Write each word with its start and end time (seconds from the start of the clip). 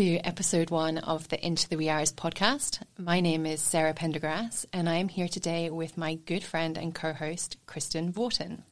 to 0.00 0.16
episode 0.20 0.70
one 0.70 0.96
of 0.96 1.28
the 1.28 1.46
Into 1.46 1.68
the 1.68 1.76
Wee 1.76 1.90
Hours 1.90 2.10
podcast. 2.10 2.80
My 2.96 3.20
name 3.20 3.44
is 3.44 3.60
Sarah 3.60 3.92
Pendergrass, 3.92 4.64
and 4.72 4.88
I 4.88 4.94
am 4.94 5.08
here 5.08 5.28
today 5.28 5.68
with 5.68 5.98
my 5.98 6.14
good 6.14 6.42
friend 6.42 6.78
and 6.78 6.94
co 6.94 7.12
host, 7.12 7.58
Kristen 7.66 8.10
Vautin. 8.10 8.62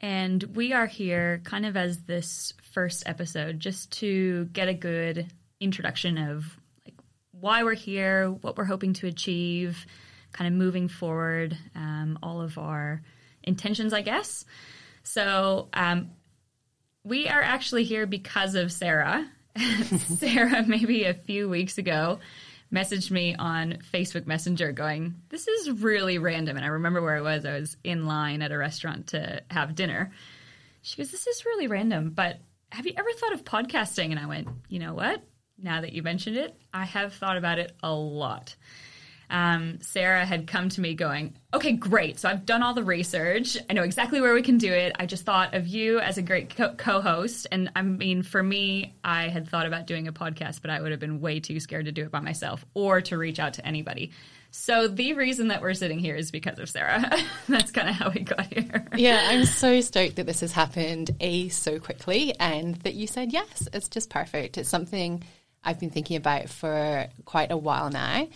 And 0.00 0.42
we 0.56 0.72
are 0.72 0.86
here 0.86 1.40
kind 1.44 1.64
of 1.64 1.76
as 1.76 1.98
this 1.98 2.52
first 2.72 3.04
episode 3.06 3.60
just 3.60 3.92
to 4.00 4.46
get 4.46 4.66
a 4.66 4.74
good 4.74 5.28
introduction 5.60 6.18
of 6.18 6.58
like 6.84 6.98
why 7.30 7.62
we're 7.62 7.74
here, 7.74 8.28
what 8.28 8.56
we're 8.58 8.64
hoping 8.64 8.92
to 8.94 9.06
achieve, 9.06 9.86
kind 10.32 10.52
of 10.52 10.58
moving 10.58 10.88
forward, 10.88 11.56
um, 11.76 12.18
all 12.24 12.40
of 12.40 12.58
our 12.58 13.02
intentions, 13.44 13.92
I 13.92 14.02
guess. 14.02 14.44
So 15.04 15.68
um, 15.74 16.10
we 17.04 17.28
are 17.28 17.40
actually 17.40 17.84
here 17.84 18.04
because 18.04 18.56
of 18.56 18.72
Sarah. 18.72 19.30
Sarah, 20.18 20.64
maybe 20.66 21.04
a 21.04 21.14
few 21.14 21.48
weeks 21.48 21.78
ago, 21.78 22.18
messaged 22.72 23.10
me 23.10 23.34
on 23.34 23.78
Facebook 23.92 24.26
Messenger 24.26 24.72
going, 24.72 25.14
This 25.28 25.48
is 25.48 25.70
really 25.70 26.18
random. 26.18 26.56
And 26.56 26.64
I 26.64 26.68
remember 26.68 27.02
where 27.02 27.16
I 27.16 27.20
was. 27.20 27.44
I 27.44 27.58
was 27.58 27.76
in 27.84 28.06
line 28.06 28.42
at 28.42 28.52
a 28.52 28.58
restaurant 28.58 29.08
to 29.08 29.42
have 29.50 29.74
dinner. 29.74 30.12
She 30.82 30.96
goes, 30.96 31.10
This 31.10 31.26
is 31.26 31.44
really 31.44 31.66
random, 31.66 32.10
but 32.10 32.38
have 32.70 32.86
you 32.86 32.92
ever 32.96 33.12
thought 33.12 33.32
of 33.32 33.44
podcasting? 33.44 34.10
And 34.10 34.18
I 34.18 34.26
went, 34.26 34.48
You 34.68 34.78
know 34.78 34.94
what? 34.94 35.22
Now 35.58 35.80
that 35.82 35.92
you 35.92 36.02
mentioned 36.02 36.36
it, 36.36 36.56
I 36.72 36.84
have 36.84 37.12
thought 37.14 37.36
about 37.36 37.58
it 37.58 37.72
a 37.82 37.92
lot. 37.92 38.54
Um, 39.30 39.78
Sarah 39.80 40.26
had 40.26 40.46
come 40.46 40.68
to 40.70 40.80
me 40.80 40.94
going, 40.94 41.34
Okay, 41.54 41.72
great. 41.72 42.18
So 42.18 42.28
I've 42.28 42.46
done 42.46 42.62
all 42.62 42.74
the 42.74 42.84
research. 42.84 43.56
I 43.68 43.72
know 43.72 43.82
exactly 43.82 44.20
where 44.20 44.34
we 44.34 44.42
can 44.42 44.58
do 44.58 44.72
it. 44.72 44.94
I 44.98 45.06
just 45.06 45.24
thought 45.24 45.54
of 45.54 45.66
you 45.66 45.98
as 45.98 46.18
a 46.18 46.22
great 46.22 46.54
co 46.56 47.00
host. 47.00 47.46
And 47.50 47.70
I 47.74 47.82
mean, 47.82 48.22
for 48.22 48.42
me, 48.42 48.94
I 49.02 49.28
had 49.28 49.48
thought 49.48 49.66
about 49.66 49.86
doing 49.86 50.06
a 50.08 50.12
podcast, 50.12 50.62
but 50.62 50.70
I 50.70 50.80
would 50.80 50.90
have 50.90 51.00
been 51.00 51.20
way 51.20 51.40
too 51.40 51.58
scared 51.58 51.86
to 51.86 51.92
do 51.92 52.02
it 52.02 52.10
by 52.10 52.20
myself 52.20 52.64
or 52.74 53.00
to 53.02 53.16
reach 53.16 53.38
out 53.38 53.54
to 53.54 53.66
anybody. 53.66 54.12
So 54.52 54.88
the 54.88 55.12
reason 55.14 55.48
that 55.48 55.62
we're 55.62 55.74
sitting 55.74 55.98
here 55.98 56.16
is 56.16 56.30
because 56.30 56.58
of 56.58 56.68
Sarah. 56.68 57.04
That's 57.48 57.70
kind 57.70 57.88
of 57.88 57.94
how 57.94 58.10
we 58.10 58.20
got 58.20 58.52
here. 58.52 58.86
Yeah, 58.96 59.28
I'm 59.28 59.44
so 59.44 59.80
stoked 59.80 60.16
that 60.16 60.26
this 60.26 60.40
has 60.40 60.52
happened 60.52 61.12
A, 61.20 61.48
so 61.48 61.78
quickly, 61.78 62.34
and 62.38 62.74
that 62.76 62.94
you 62.94 63.06
said 63.06 63.32
yes. 63.32 63.68
It's 63.72 63.88
just 63.88 64.10
perfect. 64.10 64.58
It's 64.58 64.68
something 64.68 65.22
I've 65.62 65.78
been 65.78 65.90
thinking 65.90 66.16
about 66.16 66.48
for 66.48 67.06
quite 67.24 67.52
a 67.52 67.56
while 67.56 67.90
now. 67.90 68.28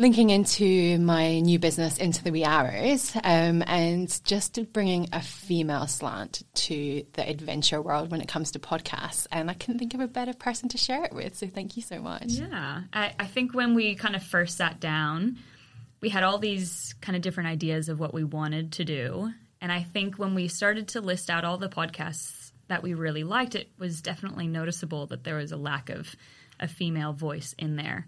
Linking 0.00 0.30
into 0.30 0.98
my 0.98 1.40
new 1.40 1.58
business, 1.58 1.98
Into 1.98 2.24
the 2.24 2.32
Wee 2.32 2.42
Hours, 2.42 3.14
um, 3.22 3.62
and 3.66 4.08
just 4.24 4.58
bringing 4.72 5.10
a 5.12 5.20
female 5.20 5.86
slant 5.86 6.42
to 6.54 7.04
the 7.12 7.28
adventure 7.28 7.82
world 7.82 8.10
when 8.10 8.22
it 8.22 8.26
comes 8.26 8.52
to 8.52 8.58
podcasts. 8.58 9.26
And 9.30 9.50
I 9.50 9.52
couldn't 9.52 9.78
think 9.78 9.92
of 9.92 10.00
a 10.00 10.08
better 10.08 10.32
person 10.32 10.70
to 10.70 10.78
share 10.78 11.04
it 11.04 11.12
with. 11.12 11.36
So 11.36 11.48
thank 11.48 11.76
you 11.76 11.82
so 11.82 12.00
much. 12.00 12.28
Yeah. 12.28 12.80
I, 12.94 13.12
I 13.18 13.26
think 13.26 13.52
when 13.52 13.74
we 13.74 13.94
kind 13.94 14.16
of 14.16 14.22
first 14.22 14.56
sat 14.56 14.80
down, 14.80 15.36
we 16.00 16.08
had 16.08 16.22
all 16.22 16.38
these 16.38 16.94
kind 17.02 17.14
of 17.14 17.20
different 17.20 17.50
ideas 17.50 17.90
of 17.90 18.00
what 18.00 18.14
we 18.14 18.24
wanted 18.24 18.72
to 18.72 18.86
do. 18.86 19.30
And 19.60 19.70
I 19.70 19.82
think 19.82 20.18
when 20.18 20.34
we 20.34 20.48
started 20.48 20.88
to 20.88 21.02
list 21.02 21.28
out 21.28 21.44
all 21.44 21.58
the 21.58 21.68
podcasts 21.68 22.52
that 22.68 22.82
we 22.82 22.94
really 22.94 23.22
liked, 23.22 23.54
it 23.54 23.68
was 23.78 24.00
definitely 24.00 24.46
noticeable 24.46 25.08
that 25.08 25.24
there 25.24 25.36
was 25.36 25.52
a 25.52 25.58
lack 25.58 25.90
of 25.90 26.16
a 26.58 26.68
female 26.68 27.12
voice 27.12 27.54
in 27.58 27.76
there. 27.76 28.06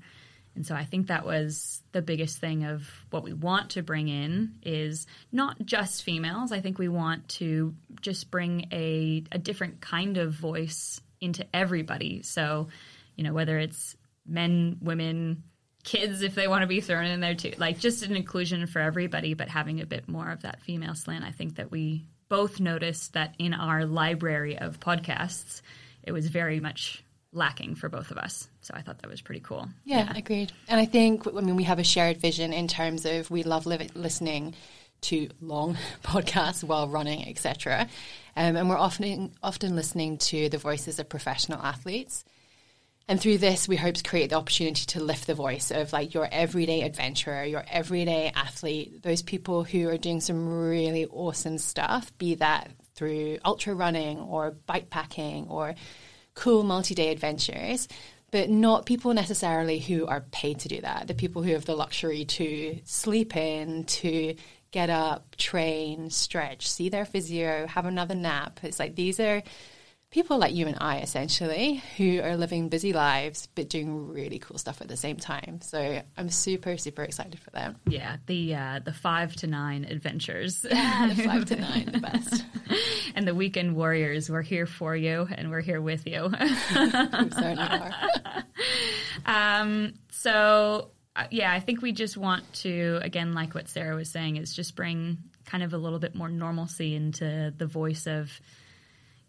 And 0.55 0.67
so 0.67 0.75
I 0.75 0.85
think 0.85 1.07
that 1.07 1.25
was 1.25 1.83
the 1.93 2.03
biggest 2.03 2.39
thing 2.39 2.65
of 2.65 2.87
what 3.11 3.25
we 3.25 3.33
want 3.33 3.71
to 3.71 3.83
bring 3.83 4.09
in 4.09 4.57
is 4.63 5.07
not 5.31 5.65
just 5.65 6.03
females. 6.03 6.53
I 6.53 6.61
think 6.61 6.79
we 6.79 6.89
want 6.89 7.29
to 7.31 7.75
just 8.01 8.31
bring 8.31 8.67
a, 8.71 9.25
a 9.33 9.39
different 9.39 9.81
kind 9.81 10.19
of 10.19 10.35
voice 10.35 11.01
into 11.21 11.47
everybody. 11.55 12.23
So, 12.23 12.69
you 13.17 13.25
know, 13.25 13.33
whether 13.33 13.59
it's 13.59 13.97
men, 14.27 14.79
women, 14.83 15.45
kids, 15.85 16.23
if 16.23 16.35
they 16.35 16.49
want 16.49 16.63
to 16.63 16.67
be 16.67 16.81
thrown 16.81 17.07
in 17.07 17.21
there 17.21 17.35
too, 17.35 17.53
like 17.57 17.79
just 17.79 18.03
an 18.03 18.15
inclusion 18.15 18.67
for 18.67 18.81
everybody, 18.81 19.35
but 19.35 19.49
having 19.49 19.81
a 19.81 19.87
bit 19.87 20.09
more 20.09 20.31
of 20.31 20.43
that 20.43 20.61
female 20.61 20.95
slant. 20.95 21.25
I 21.25 21.31
think 21.31 21.57
that 21.57 21.71
we 21.71 22.07
both 22.29 22.61
noticed 22.61 23.15
that 23.15 23.35
in 23.39 23.55
our 23.55 23.85
library 23.85 24.59
of 24.59 24.81
podcasts, 24.81 25.63
it 26.03 26.13
was 26.13 26.29
very 26.29 26.61
much 26.61 27.05
lacking 27.33 27.75
for 27.75 27.89
both 27.89 28.11
of 28.11 28.19
us. 28.19 28.49
So 28.61 28.75
I 28.77 28.83
thought 28.83 28.99
that 29.01 29.11
was 29.11 29.23
pretty 29.23 29.41
cool. 29.41 29.69
Yeah, 29.85 30.05
yeah. 30.05 30.19
agreed. 30.19 30.53
And 30.69 30.79
I 30.79 30.85
think, 30.85 31.27
I 31.27 31.41
mean, 31.41 31.57
we 31.57 31.65
have 31.65 31.79
a 31.79 31.85
shared 31.85 32.19
vision 32.19 32.53
in 32.53 32.69
terms 32.69 33.07
of 33.07 33.31
we 33.31 33.43
love 33.43 33.67
li- 33.67 33.91
listening 33.95 34.55
to 35.03 35.29
long 35.41 35.77
podcasts 36.05 36.63
while 36.63 36.89
running, 36.89 37.29
etc. 37.29 37.89
Um, 38.37 38.57
and 38.57 38.69
we're 38.69 38.79
often 38.79 39.33
often 39.43 39.77
listening 39.77 40.19
to 40.19 40.49
the 40.49 40.59
voices 40.59 40.99
of 40.99 41.09
professional 41.09 41.61
athletes. 41.63 42.25
And 43.09 43.21
through 43.21 43.39
this, 43.39 43.67
we 43.67 43.77
hope 43.77 43.97
to 43.97 44.03
create 44.05 44.31
the 44.31 44.37
opportunity 44.37 44.87
to 44.87 45.03
lift 45.03 45.27
the 45.27 45.35
voice 45.35 45.73
of 45.73 45.93
like 45.93 46.15
your 46.15 46.29
everyday 46.31 46.83
adventurer, 46.83 47.45
your 47.45 47.65
everyday 47.69 48.31
athlete, 48.35 49.03
those 49.03 49.23
people 49.23 49.65
who 49.65 49.89
are 49.89 49.99
doing 49.99 50.21
some 50.21 50.49
really 50.49 51.07
awesome 51.07 51.59
stuff, 51.59 52.17
be 52.19 52.37
that 52.37 52.71
through 52.95 53.39
ultra 53.45 53.75
running 53.75 54.21
or 54.21 54.53
bike 54.67 54.89
packing 54.89 55.49
or 55.49 55.75
cool 56.35 56.63
multi 56.63 56.95
day 56.95 57.11
adventures, 57.11 57.89
but 58.31 58.49
not 58.49 58.87
people 58.87 59.13
necessarily 59.15 59.79
who 59.79 60.07
are 60.07 60.25
paid 60.33 60.61
to 60.61 60.69
do 60.69 60.81
that. 60.81 61.07
The 61.07 61.15
people 61.15 61.43
who 61.43 61.53
have 61.53 61.67
the 61.67 61.77
luxury 61.77 62.25
to 62.25 62.79
sleep 62.85 63.37
in, 63.37 63.85
to 63.85 64.35
get 64.71 64.89
up, 64.89 65.37
train, 65.37 66.09
stretch, 66.11 66.69
see 66.69 66.89
their 66.89 67.05
physio, 67.05 67.67
have 67.67 67.85
another 67.85 68.15
nap. 68.15 68.61
It's 68.63 68.79
like 68.79 68.95
these 68.95 69.21
are 69.21 69.43
people 70.13 70.39
like 70.39 70.55
you 70.55 70.67
and 70.69 70.77
I, 70.79 70.99
essentially, 70.99 71.83
who 71.97 72.21
are 72.21 72.37
living 72.37 72.69
busy 72.69 72.93
lives 72.93 73.49
but 73.55 73.69
doing 73.69 74.09
really 74.09 74.39
cool 74.39 74.59
stuff 74.59 74.81
at 74.81 74.89
the 74.89 74.97
same 74.97 75.17
time. 75.17 75.61
So 75.63 76.03
I'm 76.17 76.29
super, 76.29 76.77
super 76.77 77.03
excited 77.03 77.41
for 77.41 77.51
them. 77.51 77.77
Yeah, 77.87 78.19
the 78.27 78.55
uh, 78.55 78.81
the 78.85 78.93
five 78.93 79.35
to 79.37 79.47
nine 79.49 79.85
adventures. 79.85 80.65
Yeah, 80.71 81.09
the 81.09 81.23
five 81.25 81.47
to 81.47 81.57
nine, 81.57 81.91
the 81.93 81.99
best. 81.99 82.45
and 83.17 83.27
the 83.27 83.35
weekend 83.35 83.75
warriors, 83.75 84.31
we're 84.31 84.43
here 84.43 84.67
for 84.67 84.95
you 84.95 85.27
and 85.33 85.51
we're 85.51 85.61
here 85.63 85.81
with 85.81 86.07
you. 86.07 86.25
we 86.31 86.91
certainly 87.31 87.65
are. 87.65 87.91
um, 89.27 89.95
so 90.11 90.91
uh, 91.17 91.27
yeah, 91.31 91.53
I 91.53 91.61
think 91.61 91.83
we 91.83 91.93
just 91.93 92.17
want 92.17 92.53
to 92.55 93.01
again, 93.03 93.33
like 93.33 93.55
what 93.55 93.69
Sarah 93.69 93.97
was 93.97 94.11
saying, 94.11 94.37
is 94.37 94.55
just 94.55 94.77
bring 94.77 95.19
kind 95.47 95.65
of 95.65 95.73
a 95.73 95.79
little 95.79 95.99
bit 95.99 96.15
more 96.15 96.29
normalcy 96.29 96.95
into 96.95 97.53
the 97.57 97.67
voice 97.67 98.07
of 98.07 98.31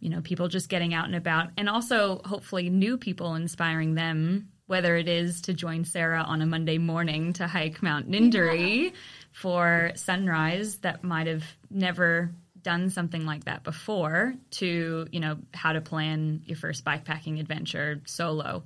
you 0.04 0.10
know, 0.10 0.20
people 0.20 0.50
just 0.50 0.68
getting 0.68 0.94
out 0.94 1.06
and 1.06 1.16
about, 1.16 1.48
and 1.56 1.70
also 1.70 2.20
hopefully 2.26 2.70
new 2.70 2.98
people 2.98 3.36
inspiring 3.36 3.96
them, 3.96 4.50
whether 4.68 4.98
it 4.98 5.08
is 5.08 5.40
to 5.44 5.54
join 5.54 5.86
Sarah 5.86 6.24
on 6.28 6.42
a 6.42 6.46
Monday 6.46 6.78
morning 6.78 7.32
to 7.34 7.48
hike 7.48 7.82
Mount 7.82 8.12
Ninderry 8.12 8.84
yeah. 8.84 8.90
for 9.32 9.94
sunrise 9.96 10.80
that 10.80 11.06
might 11.06 11.28
have 11.28 11.46
never 11.70 12.32
done 12.62 12.90
something 12.90 13.26
like 13.26 13.46
that 13.46 13.64
before, 13.64 14.36
to, 14.52 15.08
you 15.10 15.22
know, 15.22 15.38
how 15.54 15.72
to 15.72 15.80
plan 15.80 16.42
your 16.46 16.58
first 16.58 16.84
bikepacking 16.84 17.40
adventure 17.40 18.02
solo. 18.06 18.64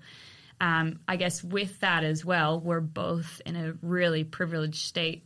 Um, 0.60 1.02
I 1.08 1.18
guess 1.18 1.44
with 1.44 1.80
that 1.82 2.04
as 2.04 2.26
well, 2.26 2.60
we're 2.60 2.80
both 2.80 3.44
in 3.46 3.56
a 3.56 3.74
really 3.84 4.24
privileged 4.24 4.88
state 4.88 5.24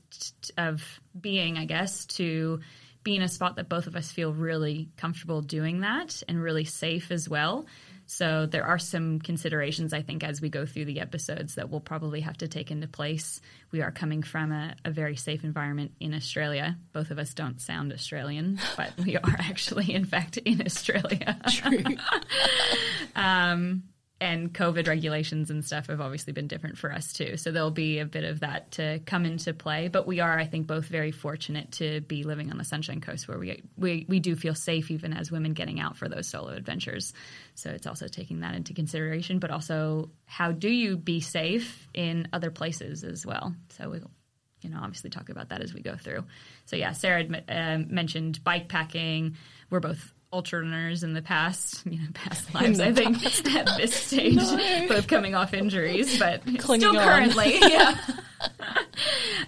of 0.57 0.83
being, 1.17 1.57
I 1.57 1.63
guess, 1.63 2.05
to 2.17 2.59
be 3.03 3.15
in 3.15 3.21
a 3.21 3.27
spot 3.27 3.55
that 3.55 3.69
both 3.69 3.87
of 3.87 3.95
us 3.95 4.11
feel 4.11 4.33
really 4.33 4.89
comfortable 4.97 5.41
doing 5.41 5.81
that 5.81 6.21
and 6.27 6.41
really 6.41 6.65
safe 6.65 7.11
as 7.11 7.27
well. 7.27 7.65
So 8.05 8.45
there 8.45 8.65
are 8.65 8.77
some 8.77 9.19
considerations, 9.19 9.93
I 9.93 10.01
think, 10.01 10.21
as 10.21 10.41
we 10.41 10.49
go 10.49 10.65
through 10.65 10.83
the 10.83 10.99
episodes 10.99 11.55
that 11.55 11.69
we'll 11.69 11.79
probably 11.79 12.19
have 12.21 12.37
to 12.39 12.47
take 12.49 12.69
into 12.69 12.85
place. 12.85 13.39
We 13.71 13.81
are 13.81 13.91
coming 13.91 14.21
from 14.21 14.51
a, 14.51 14.75
a 14.83 14.91
very 14.91 15.15
safe 15.15 15.45
environment 15.45 15.93
in 16.01 16.13
Australia. 16.13 16.77
Both 16.91 17.11
of 17.11 17.19
us 17.19 17.33
don't 17.33 17.61
sound 17.61 17.93
Australian, 17.93 18.59
but 18.77 18.91
we 18.97 19.15
are 19.15 19.35
actually, 19.39 19.93
in 19.93 20.03
fact, 20.03 20.35
in 20.37 20.61
Australia. 20.61 21.39
True. 21.49 21.83
um, 23.15 23.83
and 24.21 24.53
COVID 24.53 24.87
regulations 24.87 25.49
and 25.49 25.65
stuff 25.65 25.87
have 25.87 25.99
obviously 25.99 26.31
been 26.31 26.47
different 26.47 26.77
for 26.77 26.93
us 26.93 27.11
too. 27.11 27.37
So 27.37 27.51
there'll 27.51 27.71
be 27.71 27.97
a 27.97 28.05
bit 28.05 28.23
of 28.23 28.41
that 28.41 28.69
to 28.73 28.99
come 29.07 29.25
into 29.25 29.51
play. 29.51 29.87
But 29.87 30.05
we 30.05 30.19
are, 30.19 30.37
I 30.37 30.45
think, 30.45 30.67
both 30.67 30.85
very 30.85 31.11
fortunate 31.11 31.71
to 31.73 32.01
be 32.01 32.23
living 32.23 32.51
on 32.51 32.59
the 32.59 32.63
Sunshine 32.63 33.01
Coast 33.01 33.27
where 33.27 33.39
we 33.39 33.63
we, 33.77 34.05
we 34.07 34.19
do 34.19 34.35
feel 34.35 34.53
safe 34.53 34.91
even 34.91 35.11
as 35.11 35.31
women 35.31 35.53
getting 35.53 35.79
out 35.79 35.97
for 35.97 36.07
those 36.07 36.27
solo 36.27 36.49
adventures. 36.49 37.13
So 37.55 37.71
it's 37.71 37.87
also 37.87 38.07
taking 38.07 38.41
that 38.41 38.53
into 38.53 38.75
consideration, 38.75 39.39
but 39.39 39.49
also 39.49 40.11
how 40.25 40.51
do 40.51 40.69
you 40.69 40.97
be 40.97 41.19
safe 41.19 41.87
in 41.95 42.27
other 42.31 42.51
places 42.51 43.03
as 43.03 43.25
well? 43.25 43.55
So 43.69 43.89
we'll 43.89 44.11
you 44.61 44.69
know 44.69 44.79
obviously 44.83 45.09
talk 45.09 45.29
about 45.29 45.49
that 45.49 45.61
as 45.63 45.73
we 45.73 45.81
go 45.81 45.97
through. 45.97 46.25
So 46.65 46.75
yeah, 46.75 46.91
Sarah 46.91 47.25
uh, 47.49 47.79
mentioned 47.87 48.43
bike 48.43 48.69
packing. 48.69 49.35
We're 49.71 49.79
both 49.79 50.13
ultra 50.33 50.59
runners 50.59 51.03
in 51.03 51.13
the 51.13 51.21
past, 51.21 51.85
you 51.85 51.99
know, 51.99 52.07
past 52.13 52.53
lives. 52.53 52.79
I 52.79 52.91
think 52.91 53.23
at 53.25 53.77
this 53.77 53.93
stage, 53.93 54.35
no. 54.35 54.87
both 54.87 55.07
coming 55.07 55.35
off 55.35 55.53
injuries, 55.53 56.17
but 56.17 56.41
Clinging 56.59 56.89
still 56.89 56.93
currently, 56.93 57.57
yeah. 57.61 57.97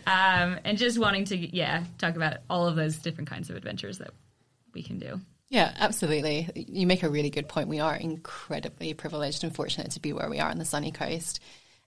um, 0.05 0.59
and 0.63 0.77
just 0.77 0.99
wanting 0.99 1.25
to, 1.25 1.37
yeah, 1.37 1.83
talk 1.97 2.15
about 2.15 2.37
all 2.49 2.67
of 2.67 2.75
those 2.75 2.97
different 2.97 3.29
kinds 3.29 3.49
of 3.49 3.55
adventures 3.55 3.99
that 3.99 4.11
we 4.73 4.83
can 4.83 4.99
do. 4.99 5.19
Yeah, 5.49 5.71
absolutely. 5.77 6.49
You 6.55 6.87
make 6.87 7.03
a 7.03 7.09
really 7.09 7.29
good 7.29 7.47
point. 7.47 7.67
We 7.67 7.79
are 7.79 7.95
incredibly 7.95 8.93
privileged 8.95 9.43
and 9.43 9.53
fortunate 9.53 9.91
to 9.91 9.99
be 9.99 10.11
where 10.11 10.29
we 10.29 10.39
are 10.39 10.49
on 10.49 10.57
the 10.57 10.65
sunny 10.65 10.91
coast. 10.91 11.39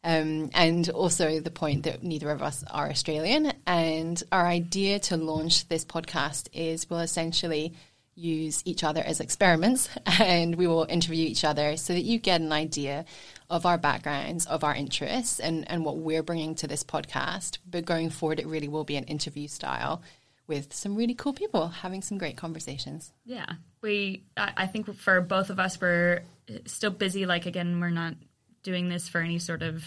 Um, 0.04 0.50
and 0.54 0.88
also 0.90 1.40
the 1.40 1.50
point 1.50 1.82
that 1.82 2.04
neither 2.04 2.30
of 2.30 2.42
us 2.42 2.62
are 2.70 2.88
Australian. 2.88 3.52
And 3.66 4.22
our 4.30 4.46
idea 4.46 5.00
to 5.00 5.16
launch 5.16 5.66
this 5.68 5.84
podcast 5.84 6.48
is 6.52 6.88
we'll 6.88 7.00
essentially 7.00 7.74
use 8.16 8.62
each 8.64 8.82
other 8.82 9.02
as 9.02 9.20
experiments 9.20 9.88
and 10.20 10.56
we 10.56 10.66
will 10.66 10.86
interview 10.88 11.24
each 11.26 11.44
other 11.44 11.76
so 11.76 11.92
that 11.92 12.02
you 12.02 12.18
get 12.18 12.40
an 12.40 12.52
idea 12.52 13.04
of 13.48 13.64
our 13.64 13.78
backgrounds, 13.78 14.46
of 14.46 14.64
our 14.64 14.74
interests, 14.74 15.38
and, 15.38 15.70
and 15.70 15.84
what 15.84 15.98
we're 15.98 16.22
bringing 16.22 16.54
to 16.56 16.66
this 16.66 16.82
podcast. 16.82 17.58
But 17.70 17.84
going 17.84 18.10
forward, 18.10 18.40
it 18.40 18.46
really 18.46 18.68
will 18.68 18.84
be 18.84 18.96
an 18.96 19.04
interview 19.04 19.46
style 19.46 20.02
with 20.48 20.72
some 20.72 20.96
really 20.96 21.14
cool 21.14 21.32
people 21.32 21.68
having 21.68 22.02
some 22.02 22.18
great 22.18 22.36
conversations. 22.36 23.12
Yeah. 23.24 23.46
We, 23.82 24.24
I 24.36 24.66
think 24.66 24.92
for 24.96 25.20
both 25.20 25.50
of 25.50 25.60
us, 25.60 25.80
we're 25.80 26.24
still 26.64 26.90
busy. 26.90 27.26
Like, 27.26 27.46
again, 27.46 27.80
we're 27.80 27.90
not 27.90 28.14
doing 28.62 28.88
this 28.88 29.08
for 29.08 29.20
any 29.20 29.38
sort 29.38 29.62
of 29.62 29.84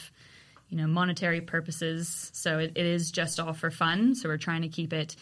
you 0.69 0.77
know 0.77 0.87
monetary 0.87 1.41
purposes 1.41 2.31
so 2.33 2.59
it, 2.59 2.71
it 2.75 2.85
is 2.85 3.11
just 3.11 3.39
all 3.39 3.53
for 3.53 3.69
fun 3.69 4.15
so 4.15 4.29
we're 4.29 4.37
trying 4.37 4.61
to 4.61 4.69
keep 4.69 4.93
it 4.93 5.15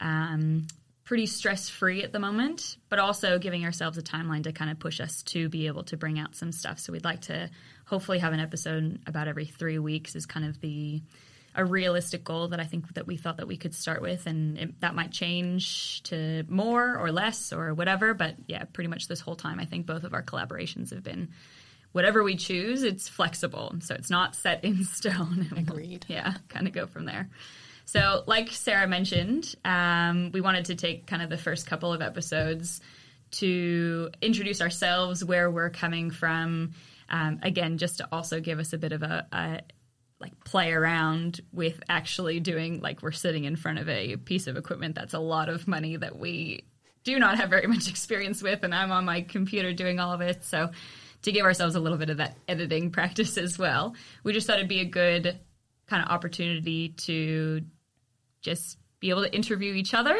um, 0.00 0.66
pretty 1.10 1.26
stress 1.26 1.68
free 1.68 2.04
at 2.04 2.12
the 2.12 2.20
moment 2.20 2.76
but 2.88 3.00
also 3.00 3.36
giving 3.36 3.64
ourselves 3.64 3.98
a 3.98 4.02
timeline 4.02 4.44
to 4.44 4.52
kind 4.52 4.70
of 4.70 4.78
push 4.78 5.00
us 5.00 5.24
to 5.24 5.48
be 5.48 5.66
able 5.66 5.82
to 5.82 5.96
bring 5.96 6.20
out 6.20 6.36
some 6.36 6.52
stuff 6.52 6.78
so 6.78 6.92
we'd 6.92 7.04
like 7.04 7.20
to 7.20 7.50
hopefully 7.84 8.20
have 8.20 8.32
an 8.32 8.38
episode 8.38 8.96
about 9.08 9.26
every 9.26 9.44
three 9.44 9.80
weeks 9.80 10.14
is 10.14 10.24
kind 10.24 10.46
of 10.46 10.60
the 10.60 11.02
a 11.56 11.64
realistic 11.64 12.22
goal 12.22 12.46
that 12.46 12.60
I 12.60 12.64
think 12.64 12.94
that 12.94 13.08
we 13.08 13.16
thought 13.16 13.38
that 13.38 13.48
we 13.48 13.56
could 13.56 13.74
start 13.74 14.00
with, 14.02 14.28
and 14.28 14.56
it, 14.56 14.80
that 14.82 14.94
might 14.94 15.10
change 15.10 16.00
to 16.04 16.44
more 16.48 16.96
or 16.96 17.10
less 17.10 17.52
or 17.52 17.74
whatever. 17.74 18.14
But 18.14 18.36
yeah, 18.46 18.62
pretty 18.72 18.86
much 18.86 19.08
this 19.08 19.18
whole 19.18 19.34
time, 19.34 19.58
I 19.58 19.64
think 19.64 19.84
both 19.84 20.04
of 20.04 20.14
our 20.14 20.22
collaborations 20.22 20.90
have 20.90 21.02
been 21.02 21.30
whatever 21.90 22.22
we 22.22 22.36
choose, 22.36 22.84
it's 22.84 23.08
flexible. 23.08 23.74
So 23.80 23.96
it's 23.96 24.10
not 24.10 24.36
set 24.36 24.64
in 24.64 24.84
stone. 24.84 25.48
Agreed. 25.56 26.06
yeah, 26.06 26.34
kind 26.48 26.68
of 26.68 26.72
go 26.72 26.86
from 26.86 27.04
there. 27.04 27.28
So, 27.90 28.22
like 28.28 28.50
Sarah 28.50 28.86
mentioned, 28.86 29.52
um, 29.64 30.30
we 30.30 30.40
wanted 30.40 30.66
to 30.66 30.76
take 30.76 31.08
kind 31.08 31.22
of 31.22 31.28
the 31.28 31.36
first 31.36 31.66
couple 31.66 31.92
of 31.92 32.00
episodes 32.00 32.80
to 33.32 34.10
introduce 34.22 34.60
ourselves, 34.60 35.24
where 35.24 35.50
we're 35.50 35.70
coming 35.70 36.12
from. 36.12 36.70
Um, 37.08 37.40
again, 37.42 37.78
just 37.78 37.98
to 37.98 38.06
also 38.12 38.38
give 38.38 38.60
us 38.60 38.72
a 38.72 38.78
bit 38.78 38.92
of 38.92 39.02
a, 39.02 39.26
a 39.32 39.62
like 40.20 40.44
play 40.44 40.70
around 40.70 41.40
with 41.52 41.82
actually 41.88 42.38
doing 42.38 42.80
like 42.80 43.02
we're 43.02 43.10
sitting 43.10 43.42
in 43.42 43.56
front 43.56 43.80
of 43.80 43.88
a 43.88 44.14
piece 44.18 44.46
of 44.46 44.56
equipment 44.56 44.94
that's 44.94 45.14
a 45.14 45.18
lot 45.18 45.48
of 45.48 45.66
money 45.66 45.96
that 45.96 46.16
we 46.16 46.62
do 47.02 47.18
not 47.18 47.38
have 47.38 47.50
very 47.50 47.66
much 47.66 47.88
experience 47.90 48.40
with 48.40 48.62
and 48.62 48.72
I'm 48.72 48.92
on 48.92 49.04
my 49.04 49.22
computer 49.22 49.72
doing 49.72 49.98
all 49.98 50.12
of 50.12 50.20
it 50.20 50.44
so 50.44 50.70
to 51.22 51.32
give 51.32 51.44
ourselves 51.44 51.74
a 51.74 51.80
little 51.80 51.96
bit 51.98 52.10
of 52.10 52.18
that 52.18 52.36
editing 52.46 52.90
practice 52.92 53.36
as 53.36 53.58
well. 53.58 53.96
We 54.22 54.32
just 54.32 54.46
thought 54.46 54.58
it'd 54.58 54.68
be 54.68 54.80
a 54.80 54.84
good 54.84 55.40
kind 55.88 56.04
of 56.04 56.10
opportunity 56.10 56.90
to 56.90 57.62
just 58.42 58.78
be 59.00 59.10
able 59.10 59.22
to 59.22 59.34
interview 59.34 59.74
each 59.74 59.94
other, 59.94 60.18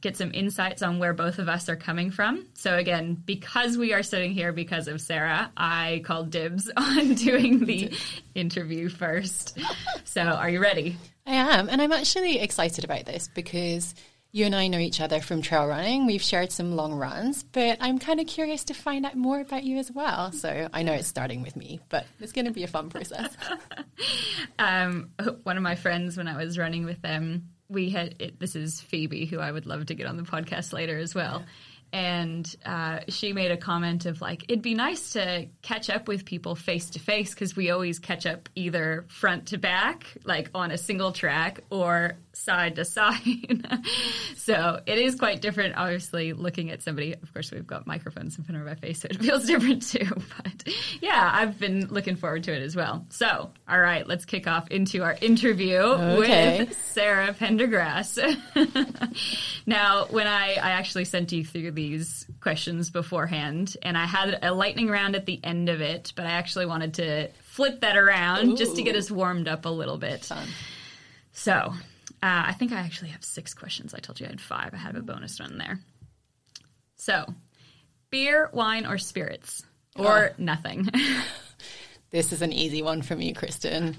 get 0.00 0.16
some 0.16 0.32
insights 0.34 0.82
on 0.82 0.98
where 0.98 1.12
both 1.12 1.38
of 1.38 1.48
us 1.48 1.68
are 1.68 1.76
coming 1.76 2.10
from. 2.10 2.46
So 2.54 2.76
again, 2.76 3.14
because 3.14 3.78
we 3.78 3.92
are 3.92 4.02
sitting 4.02 4.32
here 4.32 4.52
because 4.52 4.88
of 4.88 5.00
Sarah, 5.00 5.50
I 5.56 6.02
called 6.04 6.30
dibs 6.30 6.70
on 6.76 7.14
doing 7.14 7.64
the 7.64 7.92
interview 8.34 8.88
first. 8.88 9.58
So 10.04 10.22
are 10.22 10.50
you 10.50 10.60
ready? 10.60 10.96
I 11.26 11.34
am, 11.34 11.68
and 11.68 11.80
I'm 11.80 11.92
actually 11.92 12.40
excited 12.40 12.84
about 12.84 13.06
this 13.06 13.28
because 13.32 13.94
you 14.34 14.46
and 14.46 14.56
I 14.56 14.66
know 14.66 14.78
each 14.78 15.00
other 15.00 15.20
from 15.20 15.42
trail 15.42 15.66
running. 15.66 16.06
We've 16.06 16.22
shared 16.22 16.50
some 16.50 16.74
long 16.74 16.94
runs, 16.94 17.42
but 17.42 17.76
I'm 17.80 17.98
kind 17.98 18.18
of 18.18 18.26
curious 18.26 18.64
to 18.64 18.74
find 18.74 19.04
out 19.04 19.14
more 19.14 19.40
about 19.40 19.62
you 19.62 19.76
as 19.76 19.92
well. 19.92 20.32
So 20.32 20.68
I 20.72 20.82
know 20.82 20.94
it's 20.94 21.06
starting 21.06 21.42
with 21.42 21.54
me, 21.54 21.80
but 21.90 22.06
it's 22.18 22.32
going 22.32 22.46
to 22.46 22.50
be 22.50 22.64
a 22.64 22.68
fun 22.68 22.88
process. 22.88 23.36
um, 24.58 25.10
one 25.42 25.58
of 25.58 25.62
my 25.62 25.74
friends, 25.74 26.16
when 26.16 26.28
I 26.28 26.42
was 26.42 26.56
running 26.56 26.86
with 26.86 27.02
them, 27.02 27.50
we 27.72 27.90
had 27.90 28.16
it, 28.18 28.38
this 28.38 28.54
is 28.54 28.80
Phoebe, 28.80 29.26
who 29.26 29.38
I 29.38 29.50
would 29.50 29.66
love 29.66 29.86
to 29.86 29.94
get 29.94 30.06
on 30.06 30.16
the 30.16 30.22
podcast 30.22 30.72
later 30.72 30.98
as 30.98 31.14
well. 31.14 31.40
Yeah 31.40 31.46
and 31.92 32.56
uh, 32.64 33.00
she 33.08 33.32
made 33.32 33.50
a 33.50 33.56
comment 33.56 34.06
of 34.06 34.20
like 34.20 34.44
it'd 34.44 34.62
be 34.62 34.74
nice 34.74 35.12
to 35.12 35.46
catch 35.60 35.90
up 35.90 36.08
with 36.08 36.24
people 36.24 36.54
face 36.54 36.90
to 36.90 36.98
face 36.98 37.34
because 37.34 37.54
we 37.54 37.70
always 37.70 37.98
catch 37.98 38.24
up 38.24 38.48
either 38.54 39.04
front 39.08 39.46
to 39.46 39.58
back 39.58 40.06
like 40.24 40.48
on 40.54 40.70
a 40.70 40.78
single 40.78 41.12
track 41.12 41.60
or 41.70 42.16
side 42.32 42.76
to 42.76 42.84
side 42.92 43.66
so 44.36 44.80
it 44.86 44.98
is 44.98 45.14
quite 45.14 45.40
different 45.40 45.76
obviously 45.76 46.32
looking 46.32 46.70
at 46.70 46.82
somebody 46.82 47.14
of 47.14 47.32
course 47.32 47.50
we've 47.50 47.66
got 47.66 47.86
microphones 47.86 48.38
in 48.38 48.44
front 48.44 48.60
of 48.60 48.66
our 48.66 48.76
face 48.76 49.00
so 49.00 49.08
it 49.10 49.16
feels 49.16 49.46
different 49.46 49.82
too 49.86 50.08
but 50.42 50.68
yeah 51.00 51.30
i've 51.34 51.58
been 51.58 51.86
looking 51.88 52.16
forward 52.16 52.42
to 52.44 52.52
it 52.52 52.62
as 52.62 52.76
well 52.76 53.04
so 53.10 53.50
all 53.68 53.80
right 53.80 54.06
let's 54.06 54.24
kick 54.24 54.46
off 54.46 54.68
into 54.68 55.02
our 55.02 55.16
interview 55.20 55.78
okay. 55.78 56.58
with 56.60 56.82
sarah 56.86 57.34
pendergrass 57.34 58.18
now 59.66 60.06
when 60.06 60.26
I, 60.26 60.54
I 60.54 60.70
actually 60.72 61.04
sent 61.04 61.32
you 61.32 61.44
through 61.44 61.72
these 61.72 62.26
questions 62.40 62.90
beforehand, 62.90 63.76
and 63.82 63.96
I 63.96 64.06
had 64.06 64.38
a 64.42 64.52
lightning 64.52 64.88
round 64.88 65.16
at 65.16 65.26
the 65.26 65.40
end 65.42 65.68
of 65.68 65.80
it, 65.80 66.12
but 66.16 66.26
I 66.26 66.32
actually 66.32 66.66
wanted 66.66 66.94
to 66.94 67.28
flip 67.42 67.80
that 67.80 67.96
around 67.96 68.50
Ooh. 68.50 68.56
just 68.56 68.76
to 68.76 68.82
get 68.82 68.96
us 68.96 69.10
warmed 69.10 69.48
up 69.48 69.64
a 69.64 69.68
little 69.68 69.98
bit. 69.98 70.24
Fun. 70.24 70.48
So, 71.32 71.72
uh, 72.22 72.44
I 72.46 72.52
think 72.52 72.72
I 72.72 72.80
actually 72.80 73.10
have 73.10 73.24
six 73.24 73.52
questions. 73.52 73.94
I 73.94 73.98
told 73.98 74.20
you 74.20 74.26
I 74.26 74.30
had 74.30 74.40
five. 74.40 74.70
I 74.72 74.76
have 74.76 74.96
a 74.96 75.02
bonus 75.02 75.40
one 75.40 75.58
there. 75.58 75.80
So, 76.96 77.26
beer, 78.10 78.48
wine, 78.52 78.86
or 78.86 78.96
spirits, 78.98 79.64
or 79.96 80.30
oh. 80.30 80.34
nothing. 80.38 80.88
this 82.10 82.32
is 82.32 82.40
an 82.42 82.52
easy 82.52 82.82
one 82.82 83.02
for 83.02 83.16
me, 83.16 83.32
Kristen. 83.32 83.96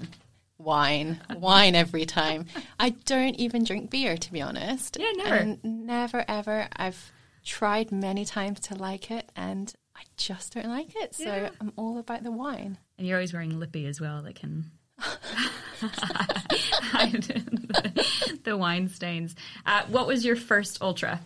Wine, 0.56 1.20
wine 1.36 1.74
every 1.74 2.06
time. 2.06 2.46
I 2.80 2.90
don't 2.90 3.34
even 3.34 3.64
drink 3.64 3.90
beer, 3.90 4.16
to 4.16 4.32
be 4.32 4.40
honest. 4.40 4.96
Yeah, 4.98 5.12
never, 5.16 5.34
and 5.34 5.64
never 5.64 6.24
ever. 6.26 6.68
I've 6.74 7.12
tried 7.44 7.92
many 7.92 8.24
times 8.24 8.60
to 8.60 8.74
like 8.74 9.10
it 9.10 9.30
and 9.36 9.72
I 9.94 10.02
just 10.16 10.54
don't 10.54 10.68
like 10.68 10.94
it. 10.96 11.14
So 11.14 11.24
yeah. 11.24 11.50
I'm 11.60 11.72
all 11.76 11.98
about 11.98 12.22
the 12.22 12.32
wine. 12.32 12.78
And 12.96 13.06
you're 13.06 13.18
always 13.18 13.32
wearing 13.32 13.58
lippy 13.58 13.86
as 13.86 14.00
well 14.00 14.22
that 14.22 14.36
can 14.36 14.70
the, 18.44 18.56
wine 18.56 18.88
stains. 18.88 19.34
Uh, 19.66 19.82
what 19.88 20.06
was 20.06 20.24
your 20.24 20.36
first 20.36 20.80
ultra? 20.80 21.20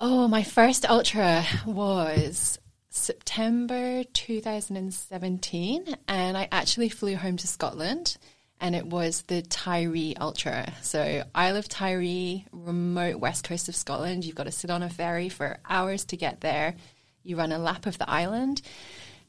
Oh, 0.00 0.28
my 0.28 0.42
first 0.42 0.88
ultra 0.88 1.44
was 1.66 2.58
September 2.90 4.04
2017, 4.12 5.96
and 6.06 6.36
I 6.36 6.48
actually 6.50 6.88
flew 6.88 7.16
home 7.16 7.36
to 7.36 7.46
Scotland 7.46 8.16
and 8.60 8.74
it 8.74 8.86
was 8.86 9.22
the 9.22 9.42
Tiree 9.42 10.14
Ultra. 10.20 10.72
So 10.82 11.24
Isle 11.34 11.56
of 11.56 11.68
Tiree, 11.68 12.44
remote 12.52 13.20
west 13.20 13.44
coast 13.44 13.68
of 13.68 13.76
Scotland. 13.76 14.24
You've 14.24 14.34
got 14.34 14.44
to 14.44 14.52
sit 14.52 14.70
on 14.70 14.82
a 14.82 14.90
ferry 14.90 15.28
for 15.28 15.58
hours 15.68 16.04
to 16.06 16.16
get 16.16 16.40
there. 16.40 16.74
You 17.22 17.36
run 17.36 17.52
a 17.52 17.58
lap 17.58 17.86
of 17.86 17.98
the 17.98 18.08
island, 18.08 18.62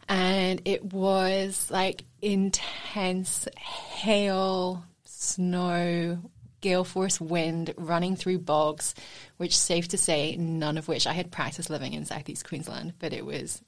and 0.09 0.61
it 0.65 0.91
was 0.91 1.69
like 1.69 2.03
intense 2.21 3.47
hail, 3.57 4.83
snow, 5.05 6.19
gale 6.61 6.83
force 6.83 7.21
wind 7.21 7.73
running 7.77 8.15
through 8.15 8.39
bogs, 8.39 8.95
which 9.37 9.57
safe 9.57 9.87
to 9.89 9.97
say, 9.97 10.35
none 10.35 10.77
of 10.77 10.87
which 10.87 11.07
I 11.07 11.13
had 11.13 11.31
practiced 11.31 11.69
living 11.69 11.93
in 11.93 12.05
southeast 12.05 12.47
Queensland, 12.47 12.93
but 12.99 13.13
it 13.13 13.25
was 13.25 13.61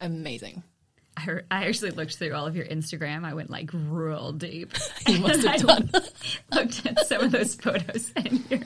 amazing. 0.00 0.62
I, 1.16 1.40
I 1.50 1.66
actually 1.66 1.92
looked 1.92 2.16
through 2.16 2.34
all 2.34 2.46
of 2.46 2.56
your 2.56 2.66
Instagram. 2.66 3.24
I 3.24 3.32
went 3.34 3.48
like 3.48 3.70
real 3.72 4.32
deep. 4.32 4.74
You 5.06 5.20
must 5.20 5.46
have 5.46 5.66
done. 5.66 5.90
looked 6.52 6.84
at 6.84 7.06
some 7.06 7.22
of 7.22 7.30
those 7.30 7.54
photos 7.54 8.12
and 8.16 8.50
your 8.50 8.60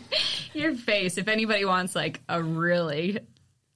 your 0.55 0.75
face. 0.75 1.19
If 1.19 1.29
anybody 1.29 1.67
wants 1.67 1.95
like 1.95 2.23
a 2.31 2.43
really, 2.43 3.19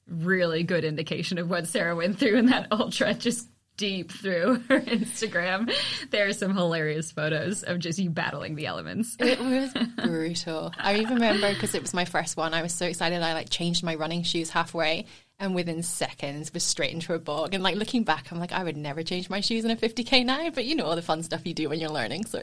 really 0.08 0.62
good 0.62 0.84
indication 0.84 1.38
of 1.38 1.48
what 1.48 1.66
Sarah 1.66 1.96
went 1.96 2.18
through 2.18 2.36
in 2.36 2.46
that 2.46 2.68
ultra, 2.70 3.14
just 3.14 3.48
deep 3.76 4.12
through 4.12 4.62
her 4.68 4.80
Instagram. 4.80 5.72
There 6.10 6.28
are 6.28 6.32
some 6.32 6.54
hilarious 6.54 7.12
photos 7.12 7.62
of 7.62 7.78
just 7.78 7.98
you 7.98 8.10
battling 8.10 8.54
the 8.54 8.66
elements. 8.66 9.16
It 9.18 9.40
was 9.40 9.72
brutal. 10.04 10.72
I 10.78 10.96
even 10.96 11.14
remember 11.14 11.52
because 11.52 11.74
it 11.74 11.82
was 11.82 11.94
my 11.94 12.04
first 12.04 12.36
one. 12.36 12.54
I 12.54 12.62
was 12.62 12.72
so 12.72 12.86
excited. 12.86 13.22
I 13.22 13.34
like 13.34 13.50
changed 13.50 13.82
my 13.82 13.94
running 13.94 14.22
shoes 14.22 14.50
halfway 14.50 15.06
and 15.38 15.54
within 15.54 15.82
seconds 15.82 16.52
was 16.54 16.62
straight 16.62 16.92
into 16.92 17.14
a 17.14 17.18
bog. 17.18 17.54
And 17.54 17.62
like 17.62 17.76
looking 17.76 18.04
back, 18.04 18.30
I'm 18.30 18.38
like, 18.38 18.52
I 18.52 18.62
would 18.62 18.76
never 18.76 19.02
change 19.02 19.28
my 19.28 19.40
shoes 19.40 19.64
in 19.64 19.70
a 19.70 19.76
50k 19.76 20.24
now, 20.24 20.50
but 20.50 20.64
you 20.64 20.76
know 20.76 20.86
all 20.86 20.96
the 20.96 21.02
fun 21.02 21.22
stuff 21.22 21.46
you 21.46 21.54
do 21.54 21.68
when 21.68 21.80
you're 21.80 21.90
learning. 21.90 22.26
So 22.26 22.40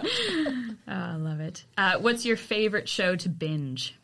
oh, 0.00 0.74
I 0.86 1.16
love 1.16 1.40
it. 1.40 1.64
Uh, 1.76 1.98
what's 1.98 2.24
your 2.24 2.36
favorite 2.36 2.88
show 2.88 3.16
to 3.16 3.28
binge? 3.28 3.96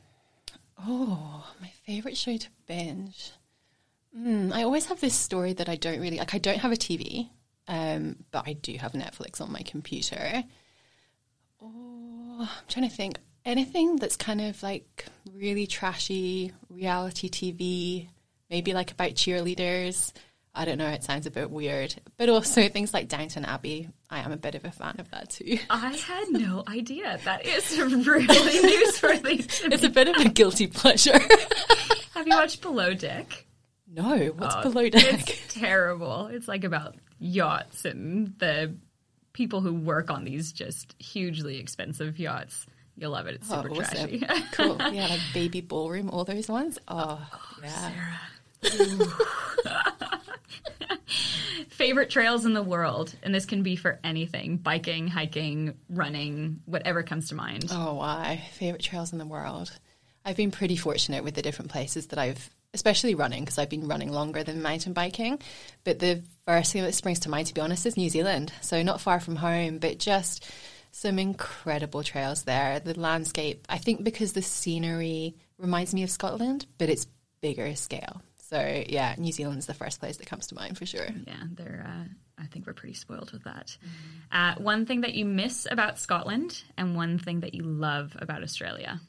Oh, 0.87 1.47
my 1.61 1.71
favorite 1.87 2.19
show 2.19 2.37
to 2.37 2.49
binge. 2.67 3.33
Mm, 4.17 4.53
I 4.53 4.63
always 4.63 4.87
have 4.87 5.01
this 5.01 5.15
story 5.15 5.53
that 5.55 5.69
I 5.69 5.77
don't 5.77 6.01
really 6.01 6.19
like. 6.19 6.35
I 6.35 6.39
don't 6.39 6.59
have 6.59 6.73
a 6.73 6.77
TV, 6.77 7.29
um, 7.69 8.17
but 8.31 8.45
I 8.47 8.55
do 8.55 8.77
have 8.79 8.93
Netflix 8.93 9.41
on 9.41 9.53
my 9.53 9.63
computer. 9.63 10.45
Oh, 11.63 12.41
I'm 12.41 12.69
trying 12.69 12.89
to 12.89 12.95
think. 12.95 13.19
Anything 13.45 13.97
that's 13.97 14.17
kind 14.17 14.41
of 14.41 14.61
like 14.63 15.07
really 15.33 15.69
trashy 15.69 16.53
reality 16.69 17.29
TV, 17.31 18.09
maybe 18.51 18.75
like 18.75 18.91
about 18.91 19.11
cheerleaders. 19.11 20.13
I 20.59 20.65
don't 20.65 20.79
know, 20.79 20.89
it 20.89 21.05
sounds 21.05 21.27
a 21.27 21.31
bit 21.31 21.51
weird. 21.51 21.95
But 22.17 22.31
also 22.31 22.69
things 22.69 22.95
like 22.95 23.09
Downton 23.09 23.45
Abbey. 23.45 23.89
I 24.09 24.21
am 24.21 24.33
a 24.33 24.37
bit 24.39 24.55
of 24.55 24.65
a 24.65 24.71
fan 24.71 24.97
of 24.99 25.11
that 25.11 25.29
too. 25.31 25.59
I 25.71 25.95
had 25.95 26.31
no 26.31 26.65
idea. 26.67 27.19
That 27.25 27.45
is 27.45 27.79
really 28.07 28.27
newsworthy. 28.27 29.41
It's 29.41 29.83
me. 29.83 29.89
a 29.89 29.91
bit 29.91 30.09
of 30.09 30.17
a 30.17 30.29
guilty 30.31 30.67
pleasure. 30.67 31.19
Have 32.15 32.27
you 32.27 32.35
watched 32.35 32.63
Below 32.63 32.95
Deck? 32.95 33.45
no, 33.93 34.27
what's 34.37 34.55
Oh, 34.57 34.63
below 34.63 34.89
deck? 34.91 35.29
It's 35.31 35.55
terrible. 35.55 36.27
It's 36.27 36.49
like 36.49 36.65
about 36.65 36.97
yachts 37.19 37.85
and 37.87 38.35
the 38.39 38.75
people 39.33 39.61
who 39.61 39.73
work 39.75 40.11
on 40.11 40.25
these 40.25 40.53
just 40.53 40.95
hugely 40.99 41.59
expensive 41.59 42.19
yachts. 42.19 42.67
You'll 42.97 43.13
love 43.13 43.27
it. 43.27 43.37
It's 43.37 43.49
oh, 43.51 43.57
super 43.63 43.75
Oh, 43.75 43.81
awesome. 43.81 44.19
trashy. 44.19 44.27
cool. 44.53 44.77
Yeah, 44.93 45.07
like 45.07 45.21
baby 45.35 45.61
ballroom, 45.61 46.09
all 46.11 46.25
those 46.25 46.49
ones. 46.49 46.79
Oh, 46.89 47.19
oh 47.33 47.57
yeah. 47.63 47.91
Favorite 51.69 52.11
trails 52.11 52.45
in 52.45 52.55
the 52.55 52.63
world, 52.63 53.15
and 53.23 53.35
this 53.35 53.45
can 53.45 53.63
be 53.63 53.77
for 53.77 53.99
anything: 54.05 54.57
biking, 54.57 55.09
hiking, 55.09 55.75
running, 55.89 56.61
whatever 56.67 57.03
comes 57.03 57.29
to 57.29 57.35
mind. 57.35 57.67
Oh, 57.71 57.95
wow. 57.95 58.37
Favorite 58.53 58.83
trails 58.83 59.13
in 59.13 59.19
the 59.19 59.27
world. 59.27 59.73
I've 60.25 60.37
been 60.37 60.51
pretty 60.51 60.77
fortunate 60.77 61.23
with 61.23 61.35
the 61.35 61.43
different 61.43 61.71
places 61.71 62.09
that 62.09 62.19
I've, 62.19 62.51
especially 62.75 63.15
running, 63.15 63.45
because 63.45 63.59
I've 63.59 63.71
been 63.71 63.87
running 63.87 64.11
longer 64.11 64.43
than 64.43 64.61
mountain 64.61 64.93
biking. 64.93 65.39
But 65.85 66.01
the 66.01 66.23
first 66.47 66.73
thing 66.73 66.83
that 66.83 66.95
springs 66.95 67.21
to 67.21 67.31
mind, 67.31 67.47
to 67.47 67.55
be 67.55 67.61
honest, 67.61 67.87
is 67.87 67.97
New 67.97 68.11
Zealand. 68.11 68.53
So 68.61 68.83
not 68.83 69.01
far 69.01 69.21
from 69.21 69.37
home, 69.37 69.79
but 69.79 69.99
just 69.99 70.45
some 70.91 71.19
incredible 71.19 72.03
trails 72.03 72.43
there. 72.43 72.81
The 72.81 72.99
landscape, 72.99 73.67
I 73.69 73.79
think 73.79 74.03
because 74.03 74.33
the 74.33 74.43
scenery 74.43 75.37
reminds 75.59 75.95
me 75.95 76.03
of 76.03 76.11
Scotland, 76.11 76.67
but 76.79 76.89
it's 76.89 77.07
bigger 77.41 77.77
scale. 77.77 78.23
So 78.57 78.85
yeah, 78.89 79.15
New 79.19 79.33
Zealand's 79.33 79.67
the 79.67 79.75
first 79.75 80.01
place 80.01 80.17
that 80.17 80.27
comes 80.27 80.47
to 80.47 80.55
mind 80.55 80.79
for 80.79 80.87
sure. 80.87 81.07
Yeah, 81.27 81.43
they're. 81.53 81.87
Uh, 81.87 82.43
I 82.43 82.47
think 82.47 82.67
we're 82.67 82.73
pretty 82.73 82.95
spoiled 82.95 83.31
with 83.33 83.45
that. 83.45 83.77
Uh, 84.33 84.55
one 84.57 84.87
thing 84.87 85.03
that 85.03 85.13
you 85.13 85.27
miss 85.27 85.67
about 85.71 85.99
Scotland, 85.99 86.63
and 86.79 86.97
one 86.97 87.19
thing 87.19 87.41
that 87.41 87.53
you 87.53 87.65
love 87.65 88.17
about 88.19 88.43
Australia. 88.43 89.01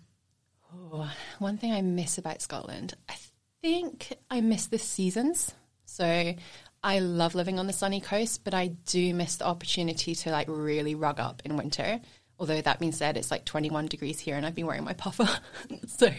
Oh, 0.73 1.09
one 1.39 1.57
thing 1.57 1.71
I 1.71 1.81
miss 1.81 2.17
about 2.17 2.41
Scotland, 2.41 2.93
I 3.07 3.15
think 3.61 4.17
I 4.29 4.41
miss 4.41 4.67
the 4.67 4.79
seasons. 4.79 5.53
So 5.85 6.35
I 6.83 6.99
love 6.99 7.33
living 7.33 7.57
on 7.57 7.67
the 7.67 7.73
sunny 7.73 8.01
coast, 8.01 8.43
but 8.43 8.53
I 8.53 8.67
do 8.67 9.13
miss 9.13 9.37
the 9.37 9.45
opportunity 9.45 10.13
to 10.13 10.29
like 10.29 10.47
really 10.49 10.95
rug 10.95 11.21
up 11.21 11.41
in 11.45 11.55
winter. 11.55 12.01
Although 12.39 12.61
that 12.61 12.79
being 12.79 12.91
said, 12.91 13.17
it's 13.17 13.31
like 13.31 13.45
21 13.45 13.87
degrees 13.87 14.19
here 14.19 14.35
and 14.35 14.45
I've 14.45 14.53
been 14.53 14.67
wearing 14.67 14.83
my 14.83 14.93
puffer. 14.93 15.27
so 15.87 16.09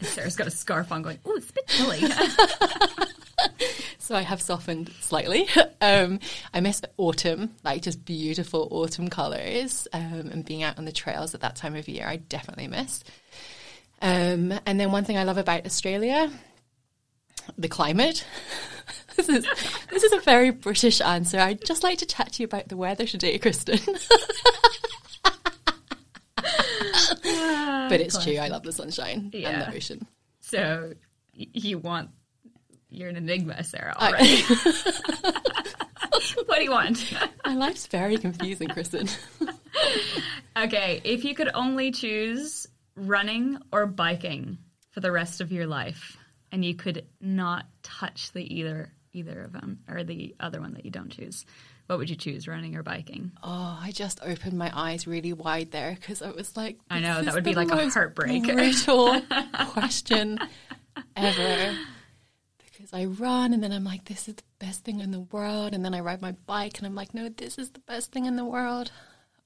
Sarah's 0.00 0.36
got 0.36 0.46
a 0.46 0.50
scarf 0.50 0.90
on, 0.90 1.02
going, 1.02 1.18
"Oh, 1.24 1.36
it's 1.36 1.50
a 1.50 1.52
bit 1.52 1.66
chilly." 1.66 2.00
so 3.98 4.14
I 4.16 4.22
have 4.22 4.40
softened 4.40 4.90
slightly. 5.00 5.48
Um, 5.80 6.20
I 6.54 6.60
miss 6.60 6.80
autumn, 6.96 7.54
like 7.62 7.82
just 7.82 8.04
beautiful 8.04 8.68
autumn 8.70 9.08
colours, 9.08 9.86
um, 9.92 10.30
and 10.32 10.44
being 10.44 10.62
out 10.62 10.78
on 10.78 10.86
the 10.86 10.92
trails 10.92 11.34
at 11.34 11.42
that 11.42 11.56
time 11.56 11.76
of 11.76 11.88
year. 11.88 12.06
I 12.06 12.16
definitely 12.16 12.68
miss. 12.68 13.04
Um, 14.02 14.58
and 14.64 14.80
then 14.80 14.92
one 14.92 15.04
thing 15.04 15.18
I 15.18 15.24
love 15.24 15.36
about 15.36 15.66
Australia, 15.66 16.30
the 17.58 17.68
climate. 17.68 18.24
this 19.16 19.28
is 19.28 19.46
this 19.90 20.02
is 20.02 20.12
a 20.12 20.20
very 20.20 20.50
British 20.50 21.00
answer. 21.00 21.38
I'd 21.38 21.64
just 21.64 21.82
like 21.82 21.98
to 21.98 22.06
chat 22.06 22.32
to 22.32 22.42
you 22.42 22.46
about 22.46 22.68
the 22.68 22.76
weather 22.76 23.06
today, 23.06 23.38
Kristen. 23.38 23.78
but 27.88 28.00
it's 28.00 28.22
true. 28.22 28.36
I 28.36 28.48
love 28.48 28.62
the 28.62 28.72
sunshine 28.72 29.30
and 29.32 29.62
the 29.62 29.74
ocean. 29.74 30.06
so 30.40 30.92
you 31.32 31.78
want 31.78 32.10
you're 32.90 33.08
an 33.08 33.16
enigma, 33.16 33.62
Sarah. 33.62 33.94
Already. 33.96 34.42
what 36.46 36.56
do 36.56 36.64
you 36.64 36.70
want? 36.70 37.12
My 37.44 37.54
life's 37.54 37.86
very 37.86 38.16
confusing, 38.16 38.68
Kristen. 38.68 39.08
Okay, 40.56 41.00
if 41.04 41.24
you 41.24 41.34
could 41.34 41.50
only 41.54 41.92
choose 41.92 42.66
running 42.96 43.58
or 43.72 43.86
biking 43.86 44.58
for 44.90 45.00
the 45.00 45.12
rest 45.12 45.40
of 45.40 45.52
your 45.52 45.66
life, 45.66 46.16
and 46.52 46.64
you 46.64 46.74
could 46.74 47.06
not 47.20 47.66
touch 47.82 48.32
the 48.32 48.54
either 48.54 48.92
either 49.12 49.42
of 49.42 49.52
them 49.52 49.80
or 49.88 50.04
the 50.04 50.36
other 50.38 50.60
one 50.60 50.74
that 50.74 50.84
you 50.84 50.90
don't 50.90 51.10
choose, 51.10 51.44
what 51.90 51.98
would 51.98 52.08
you 52.08 52.14
choose, 52.14 52.46
running 52.46 52.76
or 52.76 52.84
biking? 52.84 53.32
Oh, 53.42 53.76
I 53.82 53.90
just 53.90 54.20
opened 54.22 54.56
my 54.56 54.70
eyes 54.72 55.08
really 55.08 55.32
wide 55.32 55.72
there 55.72 55.96
because 55.98 56.22
I 56.22 56.30
was 56.30 56.56
like, 56.56 56.78
I 56.88 57.00
know, 57.00 57.20
that 57.20 57.34
would 57.34 57.42
be 57.42 57.56
like 57.56 57.68
a 57.68 57.90
heartbreak. 57.90 58.44
Brutal 58.44 59.20
question 59.70 60.38
ever. 61.16 61.76
Because 62.58 62.92
I 62.92 63.06
run 63.06 63.52
and 63.52 63.60
then 63.60 63.72
I'm 63.72 63.82
like, 63.82 64.04
this 64.04 64.28
is 64.28 64.36
the 64.36 64.42
best 64.60 64.84
thing 64.84 65.00
in 65.00 65.10
the 65.10 65.18
world. 65.18 65.74
And 65.74 65.84
then 65.84 65.92
I 65.92 65.98
ride 65.98 66.22
my 66.22 66.30
bike 66.46 66.78
and 66.78 66.86
I'm 66.86 66.94
like, 66.94 67.12
no, 67.12 67.28
this 67.28 67.58
is 67.58 67.70
the 67.70 67.80
best 67.80 68.12
thing 68.12 68.24
in 68.24 68.36
the 68.36 68.44
world. 68.44 68.92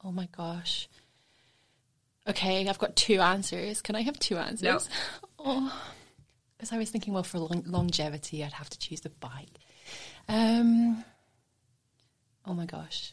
Oh 0.04 0.12
my 0.12 0.28
gosh. 0.36 0.86
Okay, 2.28 2.68
I've 2.68 2.78
got 2.78 2.94
two 2.94 3.20
answers. 3.22 3.80
Can 3.80 3.96
I 3.96 4.02
have 4.02 4.18
two 4.18 4.36
answers? 4.36 4.62
No. 4.62 4.78
Oh, 5.46 5.82
because 6.56 6.72
I 6.72 6.78
was 6.78 6.90
thinking, 6.90 7.12
well, 7.14 7.22
for 7.22 7.38
long- 7.38 7.64
longevity, 7.66 8.44
I'd 8.44 8.52
have 8.52 8.70
to 8.70 8.78
choose 8.78 9.00
the 9.00 9.10
bike. 9.10 9.48
Um. 10.28 11.04
Oh 12.46 12.54
my 12.54 12.66
gosh. 12.66 13.12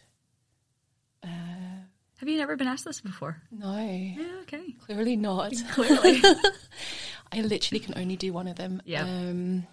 Have 1.24 2.30
you 2.30 2.38
never 2.38 2.56
been 2.56 2.68
asked 2.68 2.86
this 2.86 3.02
before? 3.02 3.42
No, 3.52 3.76
Yeah, 3.78 4.42
okay. 4.44 4.76
clearly 4.86 5.16
not. 5.16 5.54
Clearly. 5.72 6.22
I 7.32 7.42
literally 7.42 7.80
can 7.80 7.98
only 7.98 8.16
do 8.16 8.32
one 8.32 8.48
of 8.48 8.58
them. 8.58 8.82
Yep. 8.86 9.02
Um, 9.02 9.68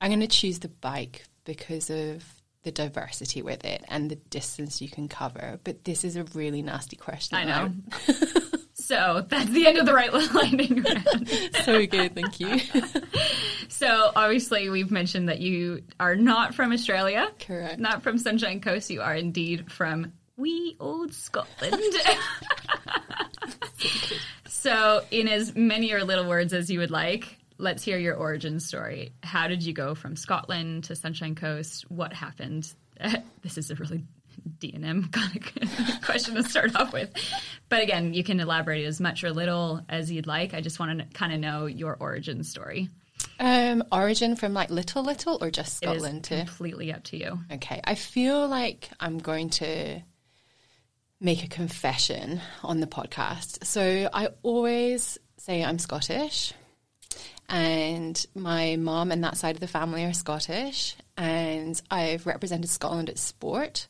I'm 0.00 0.10
going 0.10 0.20
to 0.20 0.26
choose 0.28 0.60
the 0.60 0.68
bike 0.68 1.24
because 1.44 1.90
of 1.90 2.24
the 2.62 2.70
diversity 2.70 3.42
with 3.42 3.64
it 3.64 3.84
and 3.88 4.10
the 4.10 4.14
distance 4.16 4.80
you 4.80 4.88
can 4.88 5.08
cover. 5.08 5.58
But 5.64 5.84
this 5.84 6.04
is 6.04 6.14
a 6.16 6.22
really 6.34 6.62
nasty 6.62 6.96
question. 6.96 7.36
I 7.36 7.44
know. 7.44 7.72
so 8.86 9.24
that's 9.28 9.50
the 9.50 9.66
end 9.66 9.78
of 9.78 9.86
the 9.86 9.94
right 9.94 10.12
lightning 10.34 10.82
round. 10.82 11.28
so 11.64 11.86
good, 11.86 12.14
thank 12.14 12.40
you. 12.40 12.60
So 13.68 14.12
obviously, 14.14 14.70
we've 14.70 14.90
mentioned 14.92 15.28
that 15.28 15.40
you 15.40 15.82
are 15.98 16.14
not 16.14 16.54
from 16.54 16.72
Australia, 16.72 17.28
Correct. 17.40 17.80
not 17.80 18.02
from 18.02 18.18
Sunshine 18.18 18.60
Coast. 18.60 18.88
You 18.88 19.02
are 19.02 19.16
indeed 19.16 19.70
from 19.72 20.12
wee 20.36 20.76
old 20.78 21.12
Scotland. 21.12 21.74
so, 24.48 25.02
in 25.10 25.28
as 25.28 25.54
many 25.56 25.92
or 25.92 26.04
little 26.04 26.28
words 26.28 26.52
as 26.52 26.70
you 26.70 26.78
would 26.78 26.92
like, 26.92 27.36
let's 27.58 27.82
hear 27.82 27.98
your 27.98 28.14
origin 28.14 28.60
story. 28.60 29.12
How 29.22 29.48
did 29.48 29.62
you 29.62 29.72
go 29.72 29.94
from 29.94 30.14
Scotland 30.14 30.84
to 30.84 30.94
Sunshine 30.94 31.34
Coast? 31.34 31.90
What 31.90 32.12
happened? 32.12 32.72
this 33.42 33.58
is 33.58 33.70
a 33.70 33.74
really 33.74 34.04
D 34.58 34.72
and 34.74 34.84
M 34.84 35.08
kind 35.12 35.40
of 35.62 36.02
question 36.02 36.34
to 36.34 36.42
start 36.42 36.74
off 36.76 36.92
with, 36.92 37.10
but 37.68 37.82
again, 37.82 38.14
you 38.14 38.24
can 38.24 38.40
elaborate 38.40 38.84
as 38.84 39.00
much 39.00 39.24
or 39.24 39.32
little 39.32 39.80
as 39.88 40.10
you'd 40.10 40.26
like. 40.26 40.54
I 40.54 40.60
just 40.60 40.78
want 40.78 40.98
to 40.98 41.06
kind 41.16 41.32
of 41.32 41.40
know 41.40 41.66
your 41.66 41.96
origin 41.98 42.44
story. 42.44 42.88
Um, 43.38 43.84
origin 43.90 44.36
from 44.36 44.54
like 44.54 44.70
little, 44.70 45.02
little, 45.02 45.38
or 45.42 45.50
just 45.50 45.76
Scotland 45.76 46.24
to 46.24 46.36
completely 46.38 46.92
up 46.92 47.04
to 47.04 47.16
you. 47.16 47.40
Okay, 47.52 47.80
I 47.84 47.94
feel 47.94 48.46
like 48.46 48.90
I'm 49.00 49.18
going 49.18 49.50
to 49.50 50.00
make 51.20 51.42
a 51.44 51.48
confession 51.48 52.40
on 52.62 52.80
the 52.80 52.86
podcast. 52.86 53.64
So 53.64 54.08
I 54.12 54.28
always 54.42 55.18
say 55.38 55.64
I'm 55.64 55.78
Scottish, 55.78 56.52
and 57.48 58.24
my 58.34 58.76
mom 58.76 59.10
and 59.10 59.24
that 59.24 59.36
side 59.36 59.56
of 59.56 59.60
the 59.60 59.66
family 59.66 60.04
are 60.04 60.12
Scottish, 60.12 60.96
and 61.16 61.80
I've 61.90 62.26
represented 62.26 62.70
Scotland 62.70 63.10
at 63.10 63.18
sport. 63.18 63.88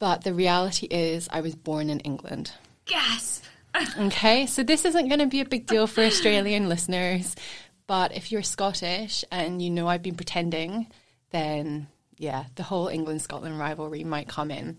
But 0.00 0.24
the 0.24 0.34
reality 0.34 0.86
is, 0.86 1.28
I 1.30 1.42
was 1.42 1.54
born 1.54 1.90
in 1.90 2.00
England. 2.00 2.52
Gasp! 2.86 3.44
Okay, 3.96 4.46
so 4.46 4.64
this 4.64 4.84
isn't 4.84 5.06
going 5.06 5.20
to 5.20 5.26
be 5.26 5.40
a 5.40 5.44
big 5.44 5.66
deal 5.68 5.86
for 5.86 6.02
Australian 6.02 6.68
listeners, 6.68 7.36
but 7.86 8.16
if 8.16 8.32
you're 8.32 8.42
Scottish 8.42 9.24
and 9.30 9.62
you 9.62 9.70
know 9.70 9.86
I've 9.86 10.02
been 10.02 10.16
pretending, 10.16 10.88
then 11.30 11.86
yeah, 12.18 12.46
the 12.56 12.64
whole 12.64 12.88
England 12.88 13.22
Scotland 13.22 13.60
rivalry 13.60 14.02
might 14.02 14.26
come 14.26 14.50
in. 14.50 14.78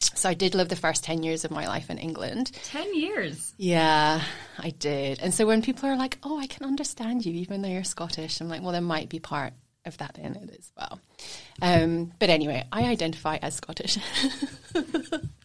So 0.00 0.30
I 0.30 0.34
did 0.34 0.54
live 0.54 0.70
the 0.70 0.76
first 0.76 1.04
10 1.04 1.22
years 1.22 1.44
of 1.44 1.50
my 1.50 1.66
life 1.68 1.90
in 1.90 1.98
England. 1.98 2.52
Ten 2.64 2.94
years. 2.94 3.52
Yeah, 3.58 4.22
I 4.58 4.70
did. 4.70 5.20
And 5.20 5.34
so 5.34 5.46
when 5.46 5.60
people 5.60 5.88
are 5.90 5.96
like, 5.96 6.16
oh, 6.22 6.38
I 6.38 6.46
can 6.46 6.64
understand 6.64 7.26
you 7.26 7.34
even 7.34 7.60
though 7.60 7.68
you're 7.68 7.84
Scottish, 7.84 8.40
I'm 8.40 8.48
like, 8.48 8.62
well, 8.62 8.72
there 8.72 8.80
might 8.80 9.10
be 9.10 9.18
part 9.18 9.52
of 9.86 9.96
that 9.98 10.18
in 10.18 10.36
it 10.36 10.56
as 10.58 10.72
well. 10.76 11.00
Um, 11.62 12.12
but 12.18 12.30
anyway, 12.30 12.64
I 12.72 12.84
identify 12.84 13.36
as 13.36 13.54
Scottish. 13.54 13.98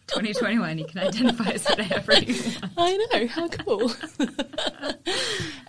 2021, 0.08 0.78
you 0.78 0.84
can 0.84 0.98
identify 1.00 1.50
as 1.50 1.66
whatever 1.66 2.14
you 2.14 2.34
want. 2.34 2.72
I 2.76 2.96
know, 3.12 3.26
how 3.26 3.48
cool. 3.48 3.90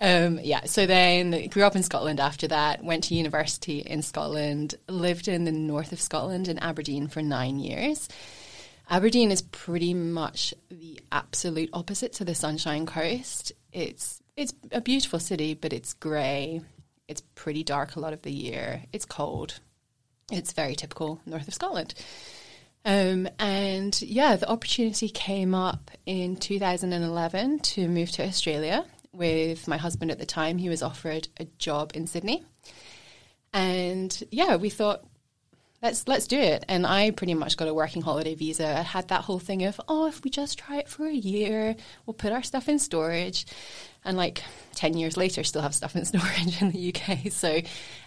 um, 0.00 0.38
yeah, 0.42 0.64
so 0.64 0.86
then 0.86 1.48
grew 1.48 1.64
up 1.64 1.74
in 1.74 1.82
Scotland 1.82 2.20
after 2.20 2.46
that, 2.48 2.84
went 2.84 3.04
to 3.04 3.14
university 3.14 3.80
in 3.80 4.02
Scotland, 4.02 4.76
lived 4.88 5.28
in 5.28 5.44
the 5.44 5.52
north 5.52 5.92
of 5.92 6.00
Scotland 6.00 6.48
in 6.48 6.58
Aberdeen 6.58 7.08
for 7.08 7.20
nine 7.20 7.58
years. 7.58 8.08
Aberdeen 8.90 9.30
is 9.30 9.42
pretty 9.42 9.92
much 9.92 10.54
the 10.70 11.00
absolute 11.12 11.68
opposite 11.72 12.12
to 12.14 12.24
the 12.24 12.34
Sunshine 12.34 12.86
Coast. 12.86 13.52
It's 13.72 14.22
it's 14.36 14.54
a 14.70 14.80
beautiful 14.80 15.18
city, 15.18 15.54
but 15.54 15.72
it's 15.72 15.94
grey. 15.94 16.62
It's 17.08 17.22
pretty 17.34 17.64
dark 17.64 17.96
a 17.96 18.00
lot 18.00 18.12
of 18.12 18.22
the 18.22 18.32
year. 18.32 18.84
It's 18.92 19.04
cold. 19.04 19.60
It's 20.30 20.52
very 20.52 20.74
typical 20.74 21.20
north 21.26 21.48
of 21.48 21.54
Scotland. 21.54 21.94
Um, 22.84 23.28
and 23.38 24.00
yeah, 24.02 24.36
the 24.36 24.48
opportunity 24.48 25.08
came 25.08 25.54
up 25.54 25.90
in 26.06 26.36
2011 26.36 27.58
to 27.60 27.88
move 27.88 28.10
to 28.12 28.24
Australia 28.24 28.84
with 29.12 29.66
my 29.66 29.76
husband 29.76 30.10
at 30.10 30.18
the 30.18 30.26
time. 30.26 30.58
He 30.58 30.68
was 30.68 30.82
offered 30.82 31.28
a 31.38 31.46
job 31.58 31.92
in 31.94 32.06
Sydney. 32.06 32.44
And 33.52 34.22
yeah, 34.30 34.56
we 34.56 34.70
thought, 34.70 35.04
let's 35.82 36.06
let's 36.08 36.26
do 36.26 36.38
it. 36.38 36.64
And 36.68 36.86
I 36.86 37.10
pretty 37.10 37.34
much 37.34 37.56
got 37.56 37.68
a 37.68 37.74
working 37.74 38.02
holiday 38.02 38.34
visa. 38.34 38.78
I 38.78 38.82
had 38.82 39.08
that 39.08 39.22
whole 39.22 39.38
thing 39.38 39.64
of, 39.64 39.80
oh, 39.88 40.06
if 40.06 40.24
we 40.24 40.30
just 40.30 40.58
try 40.58 40.78
it 40.78 40.88
for 40.88 41.06
a 41.06 41.12
year, 41.12 41.76
we'll 42.06 42.14
put 42.14 42.32
our 42.32 42.42
stuff 42.42 42.68
in 42.68 42.78
storage. 42.78 43.46
And 44.04 44.16
like 44.16 44.42
10 44.74 44.96
years 44.96 45.16
later, 45.16 45.44
still 45.44 45.62
have 45.62 45.74
stuff 45.74 45.96
in 45.96 46.04
storage 46.04 46.60
in 46.62 46.70
the 46.70 46.94
UK. 46.94 47.30
So, 47.32 47.60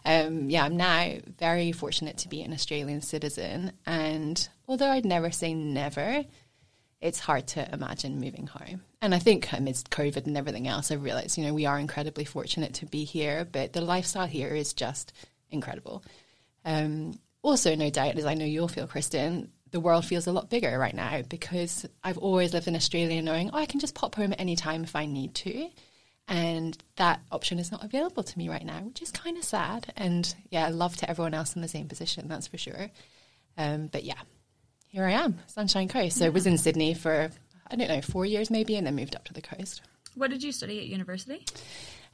um, 0.05 0.49
yeah, 0.49 0.65
I'm 0.65 0.77
now 0.77 1.17
very 1.37 1.71
fortunate 1.71 2.17
to 2.19 2.29
be 2.29 2.41
an 2.41 2.53
Australian 2.53 3.01
citizen. 3.01 3.73
And 3.85 4.47
although 4.67 4.89
I'd 4.89 5.05
never 5.05 5.31
say 5.31 5.53
never, 5.53 6.25
it's 7.01 7.19
hard 7.19 7.47
to 7.47 7.73
imagine 7.73 8.19
moving 8.19 8.47
home. 8.47 8.83
And 9.01 9.15
I 9.15 9.19
think 9.19 9.51
amidst 9.51 9.89
COVID 9.89 10.27
and 10.27 10.37
everything 10.37 10.67
else, 10.67 10.91
I 10.91 10.95
realized, 10.95 11.37
you 11.37 11.45
know, 11.45 11.53
we 11.53 11.65
are 11.65 11.79
incredibly 11.79 12.25
fortunate 12.25 12.75
to 12.75 12.85
be 12.85 13.03
here, 13.03 13.47
but 13.51 13.73
the 13.73 13.81
lifestyle 13.81 14.27
here 14.27 14.53
is 14.53 14.73
just 14.73 15.11
incredible. 15.49 16.03
Um, 16.63 17.19
also, 17.41 17.75
no 17.75 17.89
doubt, 17.89 18.17
as 18.17 18.25
I 18.25 18.33
know 18.33 18.45
you'll 18.45 18.67
feel, 18.67 18.87
Kristen, 18.87 19.51
the 19.71 19.79
world 19.79 20.05
feels 20.05 20.27
a 20.27 20.31
lot 20.31 20.49
bigger 20.49 20.77
right 20.77 20.93
now 20.93 21.21
because 21.27 21.85
I've 22.03 22.17
always 22.17 22.53
lived 22.53 22.67
in 22.67 22.75
Australia 22.75 23.21
knowing, 23.21 23.49
oh, 23.51 23.57
I 23.57 23.65
can 23.65 23.79
just 23.79 23.95
pop 23.95 24.15
home 24.15 24.33
at 24.33 24.39
any 24.39 24.55
time 24.55 24.83
if 24.83 24.95
I 24.95 25.05
need 25.05 25.33
to. 25.35 25.69
And 26.27 26.77
that 26.97 27.21
option 27.31 27.57
is 27.57 27.71
not 27.71 27.83
available 27.83 28.23
to 28.23 28.37
me 28.37 28.47
right 28.47 28.65
now, 28.65 28.79
which 28.81 29.01
is 29.01 29.11
kind 29.11 29.37
of 29.37 29.43
sad. 29.43 29.91
And 29.97 30.33
yeah, 30.49 30.69
love 30.69 30.95
to 30.97 31.09
everyone 31.09 31.33
else 31.33 31.55
in 31.55 31.61
the 31.61 31.67
same 31.67 31.87
position, 31.87 32.27
that's 32.27 32.47
for 32.47 32.57
sure. 32.57 32.91
Um, 33.57 33.87
but 33.87 34.03
yeah, 34.03 34.19
here 34.87 35.05
I 35.05 35.11
am, 35.11 35.39
Sunshine 35.47 35.87
Coast. 35.87 36.17
So 36.17 36.25
yeah. 36.25 36.27
I 36.27 36.29
was 36.29 36.45
in 36.45 36.57
Sydney 36.57 36.93
for, 36.93 37.31
I 37.69 37.75
don't 37.75 37.87
know, 37.87 38.01
four 38.01 38.25
years 38.25 38.51
maybe, 38.51 38.75
and 38.75 38.85
then 38.85 38.95
moved 38.95 39.15
up 39.15 39.25
to 39.25 39.33
the 39.33 39.41
coast. 39.41 39.81
What 40.15 40.29
did 40.29 40.43
you 40.43 40.51
study 40.51 40.79
at 40.79 40.85
university? 40.85 41.45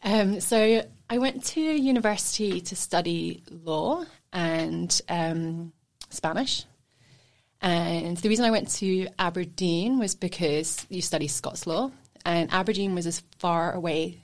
Um, 0.04 0.40
so 0.40 0.84
I 1.10 1.18
went 1.18 1.44
to 1.46 1.62
university 1.62 2.62
to 2.62 2.76
study 2.76 3.44
law 3.50 4.06
and 4.38 5.02
um, 5.10 5.74
Spanish. 6.12 6.64
And 7.60 8.16
the 8.18 8.30
reason 8.30 8.46
I 8.46 8.52
went 8.52 8.70
to 8.76 9.08
Aberdeen 9.18 9.98
was 9.98 10.14
because 10.14 10.86
you 10.90 11.02
study 11.02 11.28
Scots 11.28 11.66
law, 11.66 11.90
and 12.24 12.54
Aberdeen 12.54 12.94
was 12.94 13.08
as 13.08 13.24
far 13.40 13.74
away 13.74 14.22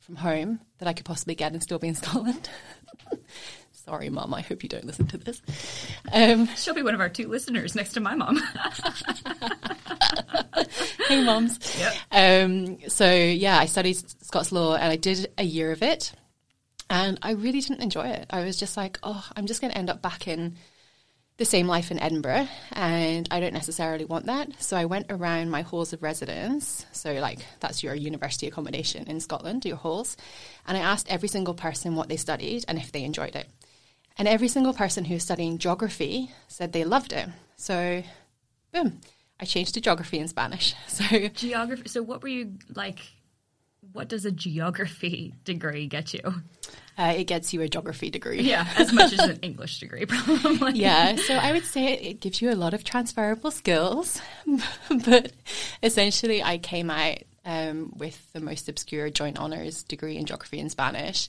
from 0.00 0.16
home 0.16 0.58
that 0.78 0.88
I 0.88 0.92
could 0.92 1.04
possibly 1.04 1.36
get 1.36 1.52
and 1.52 1.62
still 1.62 1.78
be 1.78 1.86
in 1.86 1.94
Scotland. 2.02 2.50
Sorry, 3.70 4.10
mum. 4.10 4.34
I 4.34 4.40
hope 4.40 4.64
you 4.64 4.68
don't 4.68 4.84
listen 4.84 5.06
to 5.08 5.18
this. 5.18 5.40
Um, 6.12 6.48
She'll 6.56 6.74
be 6.74 6.82
one 6.82 6.94
of 6.94 7.00
our 7.00 7.08
two 7.08 7.28
listeners 7.28 7.76
next 7.76 7.92
to 7.92 8.00
my 8.00 8.16
mom. 8.16 8.36
hey, 11.08 11.24
moms. 11.24 11.58
Yep. 11.78 11.94
Um, 12.10 12.78
so 12.88 13.12
yeah, 13.12 13.58
I 13.58 13.66
studied 13.66 13.96
Scots 14.24 14.50
law 14.50 14.74
and 14.74 14.92
I 14.92 14.96
did 14.96 15.32
a 15.38 15.44
year 15.44 15.70
of 15.72 15.82
it, 15.82 16.12
and 16.90 17.18
I 17.22 17.32
really 17.32 17.60
didn't 17.60 17.82
enjoy 17.82 18.08
it. 18.08 18.26
I 18.30 18.44
was 18.44 18.56
just 18.56 18.76
like, 18.76 18.98
oh, 19.02 19.26
I'm 19.36 19.46
just 19.46 19.60
going 19.60 19.72
to 19.72 19.78
end 19.78 19.90
up 19.90 20.02
back 20.02 20.28
in 20.28 20.56
the 21.38 21.44
same 21.44 21.66
life 21.66 21.90
in 21.90 21.98
Edinburgh, 21.98 22.46
and 22.72 23.26
I 23.30 23.40
don't 23.40 23.54
necessarily 23.54 24.04
want 24.04 24.26
that. 24.26 24.62
So 24.62 24.76
I 24.76 24.84
went 24.84 25.06
around 25.10 25.50
my 25.50 25.62
halls 25.62 25.92
of 25.92 26.02
residence. 26.02 26.86
So, 26.92 27.14
like, 27.14 27.38
that's 27.60 27.82
your 27.82 27.94
university 27.94 28.46
accommodation 28.46 29.06
in 29.08 29.20
Scotland, 29.20 29.64
your 29.64 29.76
halls. 29.76 30.16
And 30.66 30.76
I 30.76 30.80
asked 30.80 31.10
every 31.10 31.28
single 31.28 31.54
person 31.54 31.96
what 31.96 32.08
they 32.08 32.16
studied 32.16 32.64
and 32.68 32.78
if 32.78 32.92
they 32.92 33.02
enjoyed 33.02 33.34
it. 33.34 33.48
And 34.18 34.28
every 34.28 34.48
single 34.48 34.74
person 34.74 35.06
who 35.06 35.14
was 35.14 35.22
studying 35.22 35.58
geography 35.58 36.30
said 36.48 36.72
they 36.72 36.84
loved 36.84 37.12
it. 37.12 37.28
So, 37.56 38.02
boom, 38.72 39.00
I 39.40 39.44
changed 39.46 39.74
to 39.74 39.80
geography 39.80 40.18
and 40.18 40.28
Spanish. 40.28 40.74
So, 40.86 41.28
geography. 41.28 41.88
So, 41.88 42.02
what 42.02 42.22
were 42.22 42.28
you 42.28 42.58
like? 42.74 42.98
What 43.92 44.08
does 44.08 44.24
a 44.24 44.30
geography 44.30 45.34
degree 45.44 45.86
get 45.86 46.14
you? 46.14 46.42
Uh, 46.98 47.14
it 47.16 47.24
gets 47.24 47.54
you 47.54 47.62
a 47.62 47.68
geography 47.68 48.10
degree. 48.10 48.42
Yeah, 48.42 48.66
as 48.76 48.92
much 48.92 49.12
as 49.12 49.20
an 49.20 49.38
English 49.40 49.80
degree, 49.80 50.04
probably. 50.06 50.72
Yeah, 50.74 51.16
so 51.16 51.34
I 51.34 51.52
would 51.52 51.64
say 51.64 51.94
it, 51.94 52.02
it 52.02 52.20
gives 52.20 52.42
you 52.42 52.50
a 52.50 52.54
lot 52.54 52.74
of 52.74 52.84
transferable 52.84 53.50
skills. 53.50 54.20
but 55.06 55.32
essentially, 55.82 56.42
I 56.42 56.58
came 56.58 56.90
out 56.90 57.18
um, 57.44 57.92
with 57.96 58.32
the 58.32 58.40
most 58.40 58.68
obscure 58.68 59.08
joint 59.10 59.38
honours 59.38 59.82
degree 59.82 60.16
in 60.16 60.26
geography 60.26 60.60
and 60.60 60.70
Spanish 60.70 61.28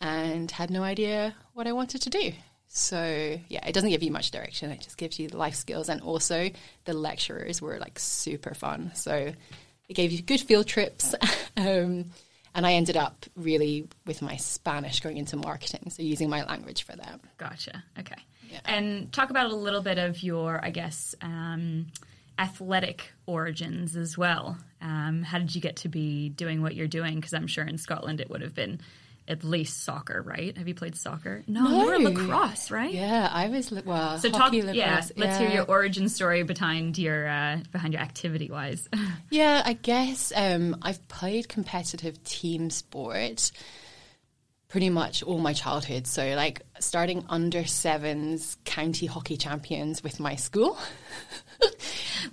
and 0.00 0.50
had 0.50 0.70
no 0.70 0.82
idea 0.82 1.34
what 1.54 1.66
I 1.66 1.72
wanted 1.72 2.02
to 2.02 2.10
do. 2.10 2.32
So, 2.68 3.40
yeah, 3.48 3.66
it 3.66 3.72
doesn't 3.72 3.88
give 3.90 4.02
you 4.02 4.12
much 4.12 4.30
direction. 4.30 4.70
It 4.70 4.80
just 4.80 4.98
gives 4.98 5.18
you 5.18 5.28
the 5.28 5.38
life 5.38 5.54
skills. 5.54 5.88
And 5.88 6.02
also, 6.02 6.50
the 6.84 6.92
lecturers 6.92 7.62
were 7.62 7.78
like 7.78 7.98
super 7.98 8.54
fun. 8.54 8.92
So, 8.94 9.32
it 9.88 9.94
gave 9.94 10.12
you 10.12 10.22
good 10.22 10.40
field 10.40 10.66
trips. 10.66 11.14
um, 11.56 12.06
and 12.54 12.66
I 12.66 12.72
ended 12.72 12.96
up 12.96 13.26
really 13.36 13.88
with 14.06 14.22
my 14.22 14.36
Spanish 14.36 15.00
going 15.00 15.16
into 15.16 15.36
marketing, 15.36 15.90
so 15.90 16.02
using 16.02 16.28
my 16.28 16.44
language 16.44 16.84
for 16.84 16.96
that. 16.96 17.20
Gotcha. 17.36 17.84
Okay. 17.98 18.20
Yeah. 18.50 18.60
And 18.64 19.12
talk 19.12 19.30
about 19.30 19.50
a 19.50 19.54
little 19.54 19.82
bit 19.82 19.98
of 19.98 20.22
your, 20.22 20.64
I 20.64 20.70
guess, 20.70 21.14
um, 21.20 21.86
athletic 22.38 23.12
origins 23.26 23.96
as 23.96 24.16
well. 24.16 24.58
Um, 24.80 25.22
how 25.22 25.38
did 25.38 25.54
you 25.54 25.60
get 25.60 25.76
to 25.76 25.88
be 25.88 26.30
doing 26.30 26.62
what 26.62 26.74
you're 26.74 26.88
doing? 26.88 27.16
Because 27.16 27.34
I'm 27.34 27.46
sure 27.46 27.64
in 27.64 27.78
Scotland 27.78 28.20
it 28.20 28.30
would 28.30 28.42
have 28.42 28.54
been 28.54 28.80
at 29.28 29.44
least 29.44 29.84
soccer, 29.84 30.22
right? 30.22 30.56
Have 30.56 30.66
you 30.66 30.74
played 30.74 30.96
soccer? 30.96 31.44
No, 31.46 31.64
no. 31.64 31.80
you 31.80 31.86
were 31.86 32.10
lacrosse, 32.10 32.70
right? 32.70 32.92
Yeah, 32.92 33.28
I 33.30 33.48
was. 33.48 33.70
Well, 33.70 34.18
so 34.18 34.30
talk. 34.30 34.52
Lacrosse, 34.52 34.74
yeah, 34.74 34.94
let's 34.94 35.16
yeah. 35.16 35.38
hear 35.38 35.50
your 35.50 35.64
origin 35.66 36.08
story 36.08 36.42
behind 36.42 36.98
your 36.98 37.28
uh, 37.28 37.58
behind 37.70 37.92
your 37.92 38.02
activity 38.02 38.50
wise. 38.50 38.88
yeah, 39.30 39.62
I 39.64 39.74
guess 39.74 40.32
um, 40.34 40.76
I've 40.82 41.06
played 41.08 41.48
competitive 41.48 42.22
team 42.24 42.70
sport 42.70 43.52
pretty 44.68 44.90
much 44.90 45.22
all 45.22 45.38
my 45.38 45.52
childhood. 45.52 46.06
So, 46.06 46.34
like 46.34 46.62
starting 46.78 47.24
under 47.28 47.64
sevens 47.66 48.56
county 48.64 49.06
hockey 49.06 49.36
champions 49.36 50.02
with 50.02 50.20
my 50.20 50.36
school. 50.36 50.78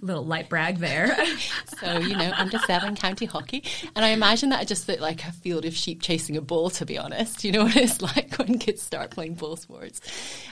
Little 0.01 0.25
light 0.25 0.49
brag 0.49 0.77
there. 0.77 1.15
so, 1.79 1.99
you 1.99 2.15
know, 2.15 2.31
under 2.38 2.60
seven 2.60 2.95
county 2.95 3.25
hockey. 3.25 3.63
And 3.95 4.03
I 4.03 4.10
imagine 4.10 4.49
that 4.49 4.60
I 4.60 4.63
just 4.63 4.88
looked 4.88 5.01
like 5.01 5.25
a 5.25 5.31
field 5.31 5.65
of 5.65 5.75
sheep 5.75 6.01
chasing 6.01 6.38
a 6.38 6.41
bull, 6.41 6.69
to 6.71 6.86
be 6.86 6.97
honest. 6.97 7.43
You 7.43 7.51
know 7.51 7.63
what 7.63 7.75
it's 7.75 8.01
like 8.15 8.38
when 8.38 8.60
kids 8.60 8.81
start 8.81 9.12
playing 9.12 9.36
ball 9.36 9.55
sports. 9.55 10.01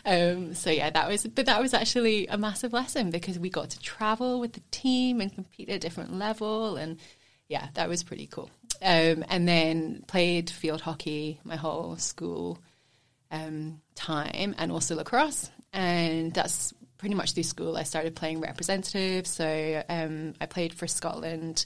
Um, 0.05 0.53
so, 0.53 0.69
yeah, 0.69 0.89
that 0.89 1.07
was, 1.07 1.25
but 1.27 1.45
that 1.45 1.61
was 1.61 1.73
actually 1.73 2.27
a 2.27 2.37
massive 2.37 2.73
lesson 2.73 3.09
because 3.09 3.39
we 3.39 3.49
got 3.49 3.69
to 3.71 3.79
travel 3.79 4.39
with 4.39 4.53
the 4.53 4.61
team 4.71 5.21
and 5.21 5.33
compete 5.33 5.69
at 5.69 5.75
a 5.75 5.79
different 5.79 6.17
level. 6.17 6.77
And 6.77 6.99
yeah, 7.47 7.67
that 7.73 7.89
was 7.89 8.03
pretty 8.03 8.27
cool. 8.27 8.49
Um, 8.81 9.23
and 9.29 9.47
then 9.47 10.03
played 10.07 10.49
field 10.49 10.81
hockey 10.81 11.39
my 11.43 11.55
whole 11.55 11.95
school 11.97 12.59
um, 13.31 13.81
time 13.95 14.55
and 14.57 14.71
also 14.71 14.95
lacrosse. 14.95 15.49
And 15.71 16.33
that's 16.33 16.73
pretty 17.03 17.15
much 17.15 17.33
through 17.33 17.43
school 17.43 17.75
I 17.75 17.83
started 17.83 18.15
playing 18.15 18.39
representative. 18.39 19.27
So 19.27 19.83
um, 19.89 20.35
I 20.39 20.45
played 20.45 20.73
for 20.73 20.87
Scotland 20.87 21.65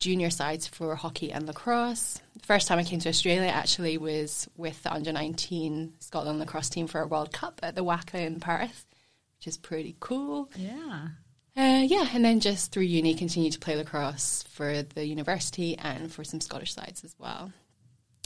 junior 0.00 0.28
sides 0.28 0.66
for 0.66 0.94
hockey 0.94 1.32
and 1.32 1.46
lacrosse. 1.46 2.20
The 2.34 2.46
first 2.46 2.68
time 2.68 2.78
I 2.78 2.84
came 2.84 3.00
to 3.00 3.08
Australia 3.08 3.48
actually 3.48 3.96
was 3.96 4.46
with 4.54 4.82
the 4.82 4.92
under 4.92 5.12
19 5.12 5.94
Scotland 6.00 6.40
lacrosse 6.40 6.68
team 6.68 6.88
for 6.88 7.00
a 7.00 7.06
World 7.06 7.32
Cup 7.32 7.58
at 7.62 7.74
the 7.74 7.82
WACA 7.82 8.26
in 8.26 8.38
Perth, 8.38 8.84
which 9.38 9.46
is 9.46 9.56
pretty 9.56 9.96
cool. 9.98 10.50
Yeah. 10.54 11.08
Uh, 11.56 11.82
yeah, 11.86 12.10
and 12.12 12.22
then 12.22 12.40
just 12.40 12.70
through 12.70 12.82
uni, 12.82 13.14
continued 13.14 13.54
to 13.54 13.58
play 13.58 13.76
lacrosse 13.76 14.44
for 14.50 14.82
the 14.82 15.06
university 15.06 15.78
and 15.78 16.12
for 16.12 16.22
some 16.22 16.42
Scottish 16.42 16.74
sides 16.74 17.02
as 17.02 17.14
well. 17.18 17.50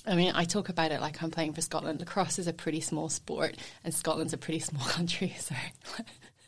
I 0.07 0.15
mean, 0.17 0.33
I 0.35 0.45
talk 0.45 0.69
about 0.69 0.93
it 0.93 1.01
like 1.01 1.23
I'm 1.23 1.31
playing 1.31 1.53
for 1.53 1.61
Scotland. 1.61 2.01
Lacrosse 2.01 2.39
is 2.39 2.49
a 2.49 2.53
pretty 2.53 2.81
small 2.81 3.09
sport, 3.09 3.57
and 3.85 3.95
Scotland's 3.95 4.33
a 4.33 4.39
pretty 4.39 4.61
small 4.61 4.85
country, 4.89 5.35
so 5.39 5.55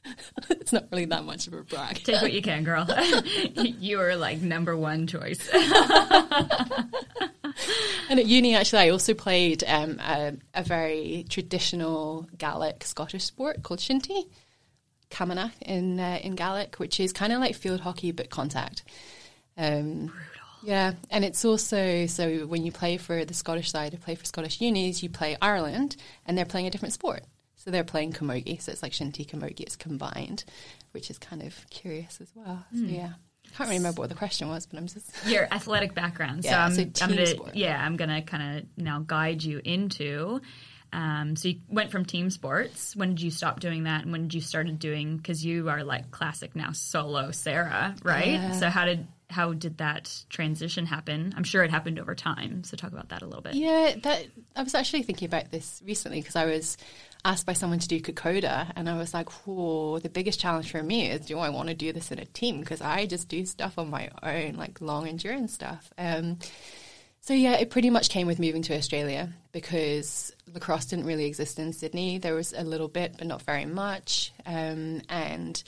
it's 0.51 0.73
not 0.73 0.87
really 0.91 1.05
that 1.07 1.25
much 1.25 1.47
of 1.47 1.53
a 1.53 1.62
brag. 1.62 2.03
Take 2.03 2.21
what 2.23 2.33
you 2.33 2.43
can, 2.43 2.65
girl. 2.65 2.87
you 3.57 4.01
are 4.01 4.17
like 4.17 4.41
number 4.43 4.77
one 4.77 5.07
choice. 5.07 5.49
and 5.53 5.69
at 8.11 8.27
uni, 8.27 8.55
actually, 8.55 8.81
I 8.81 8.88
also 8.91 9.15
played 9.15 9.62
um, 9.67 10.01
a, 10.01 10.35
a, 10.55 10.62
very 10.62 11.25
traditional 11.29 12.27
Gaelic 12.37 12.85
Scottish 12.85 13.25
sport 13.25 13.62
called 13.62 13.81
shinty, 13.81 14.29
camanachd 15.11 15.53
in 15.62 16.01
uh, 16.01 16.19
in 16.23 16.35
Gaelic, 16.35 16.77
which 16.77 16.99
is 16.99 17.12
kind 17.12 17.33
of 17.33 17.41
like 17.41 17.55
field 17.55 17.81
hockey 17.81 18.12
but 18.12 18.31
contact. 18.31 18.83
Um, 19.57 20.07
Brutal. 20.07 20.12
Yeah, 20.65 20.93
and 21.11 21.25
it's 21.25 21.45
also 21.45 22.07
so 22.07 22.47
when 22.47 22.65
you 22.65 22.73
play 22.73 22.97
for 22.97 23.25
the 23.25 23.35
Scottish 23.35 23.71
side, 23.71 23.93
you 23.93 23.99
play 23.99 24.15
for 24.15 24.25
Scottish 24.25 24.61
unis, 24.61 25.03
you 25.03 25.11
play 25.11 25.37
Ireland, 25.41 25.97
and 26.27 26.37
they're 26.37 26.45
playing 26.45 26.67
a 26.67 26.71
different 26.71 26.95
sport. 26.95 27.23
So 27.64 27.70
they're 27.70 27.85
playing 27.85 28.12
camogie, 28.12 28.61
so 28.61 28.72
it's 28.72 28.83
like 28.83 28.92
shinty 28.92 29.25
camogie, 29.25 29.61
it's 29.61 29.77
combined, 29.77 30.44
which 30.90 31.11
is 31.11 31.18
kind 31.18 31.42
of 31.42 31.55
curious 31.70 32.20
as 32.20 32.33
well. 32.35 32.64
Mm. 32.75 32.88
So 32.88 32.94
yeah. 32.94 33.12
I 33.46 33.57
can't 33.57 33.70
remember 33.70 34.01
what 34.01 34.09
the 34.09 34.16
question 34.16 34.48
was, 34.48 34.66
but 34.66 34.79
I'm 34.79 34.88
just 34.88 35.09
your 35.27 35.46
athletic 35.53 35.94
background. 35.94 36.44
Yeah, 36.44 36.68
so 36.68 36.83
I'm, 36.83 36.94
so 36.94 37.05
I'm 37.05 37.11
gonna 37.11 37.27
sport. 37.27 37.55
yeah, 37.55 37.81
I'm 37.81 37.96
gonna 37.96 38.22
kind 38.22 38.59
of 38.59 38.64
now 38.77 39.01
guide 39.01 39.44
you 39.44 39.61
into. 39.64 40.40
Um, 40.92 41.37
so 41.37 41.48
you 41.48 41.61
went 41.68 41.90
from 41.90 42.05
team 42.05 42.31
sports. 42.31 42.96
When 42.96 43.11
did 43.11 43.22
you 43.22 43.31
stop 43.31 43.61
doing 43.61 43.85
that, 43.85 44.03
and 44.03 44.11
when 44.12 44.22
did 44.22 44.35
you 44.35 44.40
started 44.40 44.81
doing? 44.81 45.16
Because 45.16 45.44
you 45.44 45.68
are 45.68 45.85
like 45.85 46.11
classic 46.11 46.57
now 46.57 46.72
solo 46.72 47.31
Sarah, 47.31 47.94
right? 48.03 48.27
Yeah. 48.27 48.53
So 48.53 48.70
how 48.70 48.87
did 48.87 49.07
how 49.33 49.53
did 49.53 49.79
that 49.79 50.25
transition 50.29 50.87
happen? 50.87 51.35
I'm 51.37 51.45
sure 51.45 51.64
it 51.64 51.71
happened 51.71 51.99
over 51.99 52.14
time. 52.14 52.62
So 52.64 52.77
talk 52.77 52.92
about 52.92 53.09
that 53.09 53.23
a 53.23 53.27
little 53.27 53.42
bit. 53.42 53.55
Yeah, 53.55 53.97
that 54.03 54.27
I 54.55 54.62
was 54.62 54.75
actually 54.75 55.03
thinking 55.03 55.27
about 55.27 55.51
this 55.51 55.83
recently 55.85 56.21
because 56.21 56.37
I 56.37 56.45
was 56.45 56.77
asked 57.25 57.47
by 57.47 57.53
someone 57.53 57.79
to 57.79 57.88
do 57.88 58.01
Kokoda, 58.01 58.73
and 58.77 58.88
I 58.88 58.97
was 58.97 59.14
like, 59.14 59.31
"Whoa!" 59.47 59.99
The 59.99 60.09
biggest 60.09 60.40
challenge 60.40 60.71
for 60.71 60.83
me 60.83 61.11
is, 61.11 61.27
do 61.27 61.38
I 61.38 61.49
want 61.49 61.68
to 61.68 61.75
do 61.75 61.92
this 61.92 62.12
in 62.12 62.18
a 62.18 62.25
team? 62.27 62.61
Because 62.61 62.81
I 62.81 63.07
just 63.07 63.29
do 63.29 63.45
stuff 63.47 63.79
on 63.79 63.90
my 63.90 64.11
own, 64.23 64.55
like 64.55 64.81
long 64.81 65.09
endurance 65.09 65.53
stuff. 65.53 65.92
Um, 65.99 66.38
so 67.21 67.35
yeah, 67.35 67.55
it 67.55 67.71
pretty 67.71 67.90
much 67.90 68.09
came 68.11 68.27
with 68.27 68.38
moving 68.38 68.62
to 68.62 68.77
Australia 68.77 69.31
because 69.53 70.33
lacrosse 70.53 70.87
didn't 70.87 71.07
really 71.07 71.27
exist 71.27 71.59
in 71.59 71.73
Sydney. 71.73 72.18
There 72.18 72.35
was 72.35 72.53
a 72.53 72.64
little 72.64 72.88
bit, 72.88 73.14
but 73.16 73.27
not 73.27 73.42
very 73.42 73.66
much, 73.66 74.33
um, 74.47 75.03
and. 75.09 75.62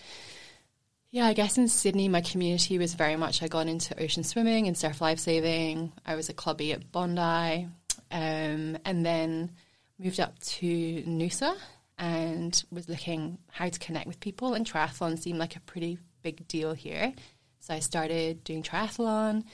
Yeah, 1.15 1.27
I 1.27 1.33
guess 1.33 1.59
in 1.59 1.69
Sydney, 1.69 2.09
my 2.09 2.23
community 2.23 2.77
was 2.77 2.95
very 2.95 3.15
much. 3.15 3.41
I 3.41 3.47
got 3.47 3.69
into 3.69 4.03
ocean 4.03 4.25
swimming 4.25 4.67
and 4.67 4.77
surf 4.77 5.01
lifesaving. 5.01 5.93
I 6.05 6.17
was 6.17 6.29
a 6.29 6.33
clubby 6.35 6.73
at 6.73 6.91
Bondi, 6.91 7.69
um, 8.11 8.77
and 8.85 9.07
then 9.07 9.53
moved 9.97 10.19
up 10.19 10.37
to 10.41 11.05
Noosa 11.07 11.57
and 11.99 12.65
was 12.73 12.89
looking 12.89 13.39
how 13.49 13.69
to 13.69 13.79
connect 13.79 14.09
with 14.09 14.19
people, 14.19 14.55
and 14.55 14.67
triathlon 14.67 15.17
seemed 15.17 15.39
like 15.39 15.55
a 15.55 15.61
pretty 15.61 15.99
big 16.23 16.49
deal 16.49 16.73
here. 16.73 17.13
So 17.61 17.75
I 17.75 17.79
started 17.79 18.43
doing 18.43 18.65
triathlon 18.65 19.45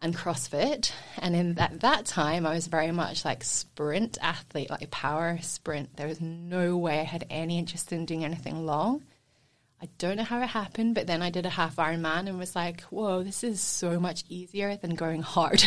and 0.00 0.16
CrossFit, 0.16 0.92
and 1.18 1.34
in 1.34 1.54
that 1.54 1.80
that 1.80 2.06
time, 2.06 2.46
I 2.46 2.54
was 2.54 2.68
very 2.68 2.92
much 2.92 3.24
like 3.24 3.42
sprint 3.42 4.18
athlete, 4.22 4.70
like 4.70 4.88
power 4.92 5.40
sprint. 5.42 5.96
There 5.96 6.06
was 6.06 6.20
no 6.20 6.76
way 6.76 7.00
I 7.00 7.02
had 7.02 7.26
any 7.28 7.58
interest 7.58 7.92
in 7.92 8.06
doing 8.06 8.24
anything 8.24 8.64
long. 8.64 9.02
I 9.82 9.88
don't 9.98 10.16
know 10.16 10.24
how 10.24 10.40
it 10.40 10.48
happened, 10.48 10.94
but 10.94 11.06
then 11.06 11.22
I 11.22 11.30
did 11.30 11.44
a 11.44 11.50
half 11.50 11.76
Ironman 11.76 12.28
and 12.28 12.38
was 12.38 12.56
like, 12.56 12.82
"Whoa, 12.84 13.22
this 13.22 13.44
is 13.44 13.60
so 13.60 14.00
much 14.00 14.24
easier 14.28 14.76
than 14.76 14.94
going 14.94 15.22
hard." 15.22 15.60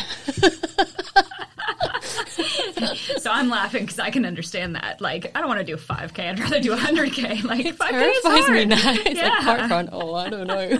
so 3.19 3.31
I'm 3.31 3.49
laughing 3.49 3.83
because 3.83 3.99
I 3.99 4.09
can 4.09 4.25
understand 4.25 4.75
that. 4.75 5.01
Like, 5.01 5.31
I 5.35 5.39
don't 5.39 5.47
want 5.47 5.59
to 5.59 5.65
do 5.65 5.75
5K. 5.75 6.19
I'd 6.19 6.39
rather 6.39 6.59
do 6.59 6.75
100K. 6.75 7.43
Like, 7.49 7.65
it 7.65 7.77
5K 7.77 7.89
terrifies 7.89 8.49
me 8.49 8.65
now. 8.65 8.75
It's 9.05 9.19
yeah. 9.19 9.29
like 9.29 9.41
heart 9.41 9.71
run. 9.71 9.89
Oh, 9.91 10.13
I 10.13 10.29
don't 10.29 10.47
know. 10.47 10.79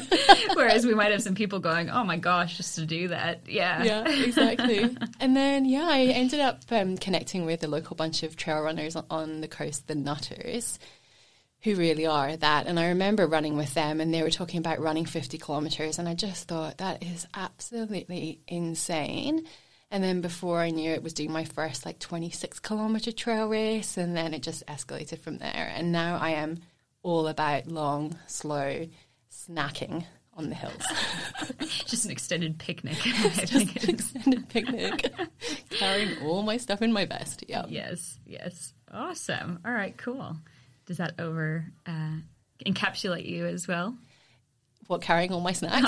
Whereas 0.54 0.86
we 0.86 0.94
might 0.94 1.12
have 1.12 1.24
some 1.24 1.36
people 1.36 1.60
going, 1.60 1.90
oh 1.90 2.04
my 2.04 2.18
gosh, 2.18 2.58
just 2.58 2.76
to 2.76 2.86
do 2.86 3.08
that. 3.08 3.42
Yeah. 3.48 3.84
Yeah, 3.84 4.10
exactly. 4.10 4.96
and 5.20 5.36
then, 5.36 5.66
yeah, 5.66 5.88
I 5.90 6.06
ended 6.06 6.42
up 6.42 6.62
um, 6.72 6.98
connecting 6.98 7.46
with 7.46 7.64
a 7.64 7.68
local 7.68 7.96
bunch 7.96 8.24
of 8.24 8.36
trail 8.36 8.62
runners 8.62 8.96
on 9.10 9.42
the 9.42 9.48
coast, 9.48 9.88
the 9.88 9.96
Nutters 9.96 10.80
who 11.62 11.76
really 11.76 12.06
are 12.06 12.36
that. 12.38 12.68
And 12.68 12.80
I 12.80 12.90
remember 12.90 13.28
running 13.28 13.58
with 13.58 13.74
them, 13.74 14.00
and 14.00 14.14
they 14.14 14.24
were 14.24 14.30
talking 14.30 14.60
about 14.60 14.80
running 14.80 15.06
50 15.06 15.38
kilometers, 15.38 16.00
and 16.00 16.08
I 16.08 16.14
just 16.14 16.48
thought 16.48 16.78
that 16.78 17.04
is 17.04 17.28
absolutely 17.34 18.40
insane. 18.48 19.46
And 19.92 20.04
then 20.04 20.22
before 20.22 20.60
I 20.60 20.70
knew 20.70 20.92
it, 20.92 21.04
was 21.04 21.14
doing 21.14 21.32
my 21.32 21.46
first 21.46 21.86
like 21.86 22.00
26 22.00 22.60
kilometer 22.60 23.12
trail 23.12 23.50
race, 23.50 23.98
and 23.98 24.16
then 24.16 24.34
it 24.34 24.44
just 24.44 24.66
escalated 24.68 25.20
from 25.20 25.38
there. 25.40 25.72
And 25.76 25.92
now 25.92 26.18
I 26.18 26.32
am 26.32 26.60
all 27.02 27.28
about 27.28 27.68
long, 27.68 28.18
slow 28.28 28.88
snacking 29.32 30.06
on 30.34 30.50
the 30.50 30.56
hills. 30.56 30.84
just 31.86 32.06
an 32.06 32.12
extended 32.12 32.58
picnic. 32.58 32.96
just 33.46 33.84
an 33.84 33.90
extended 33.90 34.48
picnic. 34.48 35.12
Carrying 35.72 36.18
all 36.24 36.44
my 36.44 36.58
stuff 36.58 36.82
in 36.82 36.94
my 36.94 37.06
vest. 37.06 37.44
Yeah. 37.48 37.66
Yes. 37.68 38.18
Yes. 38.26 38.74
Awesome. 38.92 39.60
All 39.66 39.74
right. 39.74 39.98
Cool. 39.98 40.38
Does 40.90 40.98
that 40.98 41.14
over 41.20 41.72
uh, 41.86 42.18
encapsulate 42.66 43.28
you 43.30 43.46
as 43.46 43.68
well? 43.68 43.96
what 44.90 45.02
carrying 45.02 45.32
all 45.32 45.40
my 45.40 45.52
snacks. 45.54 45.88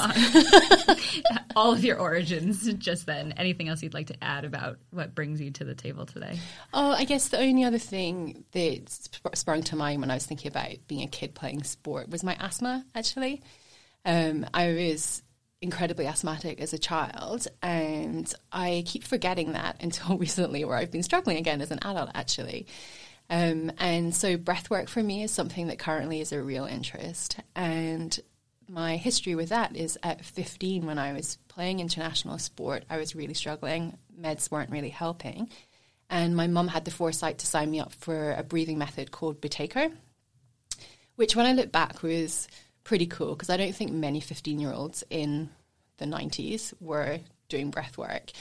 all 1.56 1.74
of 1.74 1.84
your 1.84 1.98
origins 1.98 2.72
just 2.76 3.08
then. 3.08 3.34
Anything 3.36 3.68
else 3.68 3.82
you'd 3.82 3.96
like 3.96 4.08
to 4.08 4.24
add 4.24 4.46
about 4.46 4.78
what 4.92 5.16
brings 5.16 5.42
you 5.42 5.50
to 5.52 5.64
the 5.64 5.74
table 5.74 6.06
today? 6.06 6.40
Oh, 6.72 6.92
I 6.92 7.06
guess 7.06 7.30
the 7.30 7.40
only 7.40 7.64
other 7.64 7.80
thing 7.80 8.44
that 8.52 9.10
sprung 9.34 9.64
to 9.64 9.76
mind 9.76 10.02
when 10.02 10.12
I 10.12 10.14
was 10.14 10.28
thinking 10.28 10.50
about 10.50 10.88
being 10.88 11.02
a 11.02 11.08
kid 11.08 11.34
playing 11.34 11.64
sport 11.64 12.10
was 12.10 12.24
my 12.24 12.38
asthma, 12.40 12.86
actually. 12.94 13.42
Um, 14.06 14.46
I 14.54 14.72
was 14.72 15.24
incredibly 15.64 16.06
asthmatic 16.06 16.62
as 16.62 16.74
a 16.74 16.78
child, 16.78 17.48
and 17.64 18.32
I 18.52 18.84
keep 18.86 19.04
forgetting 19.04 19.54
that 19.54 19.78
until 19.82 20.20
recently, 20.20 20.64
where 20.64 20.78
I've 20.78 20.92
been 20.92 21.04
struggling 21.04 21.38
again 21.38 21.62
as 21.62 21.72
an 21.72 21.80
adult, 21.82 22.12
actually. 22.14 22.68
Um, 23.32 23.72
and 23.80 24.14
so, 24.14 24.36
breath 24.36 24.70
work 24.70 24.90
for 24.90 25.02
me 25.02 25.24
is 25.24 25.32
something 25.32 25.68
that 25.68 25.80
currently 25.80 26.20
is 26.20 26.34
a 26.34 26.44
real 26.44 26.66
interest. 26.66 27.40
And 27.56 28.20
my 28.68 28.98
history 28.98 29.36
with 29.36 29.50
that 29.50 29.76
is 29.76 29.98
at 30.04 30.26
15 30.26 30.86
when 30.86 31.00
I 31.00 31.14
was 31.14 31.38
playing 31.48 31.80
international 31.80 32.38
sport, 32.40 32.84
I 32.90 32.98
was 32.98 33.16
really 33.16 33.34
struggling. 33.34 33.98
Meds 34.20 34.52
weren't 34.52 34.70
really 34.70 34.90
helping. 34.90 35.50
And 36.10 36.36
my 36.36 36.48
mum 36.48 36.68
had 36.68 36.84
the 36.84 36.92
foresight 36.92 37.38
to 37.38 37.48
sign 37.48 37.72
me 37.72 37.80
up 37.80 37.94
for 37.94 38.34
a 38.34 38.44
breathing 38.44 38.78
method 38.78 39.12
called 39.12 39.40
Buteyko, 39.40 39.94
which 41.16 41.34
when 41.34 41.46
I 41.46 41.54
look 41.54 41.72
back 41.72 42.04
was 42.04 42.50
pretty 42.84 43.06
cool 43.06 43.34
because 43.34 43.50
I 43.50 43.56
don't 43.56 43.76
think 43.76 43.94
many 43.94 44.20
15 44.20 44.60
year 44.60 44.74
olds 44.74 45.06
in 45.10 45.50
the 46.00 46.06
90s 46.06 46.74
were 46.82 47.20
doing 47.48 47.72
breath 47.72 47.98
work. 47.98 48.32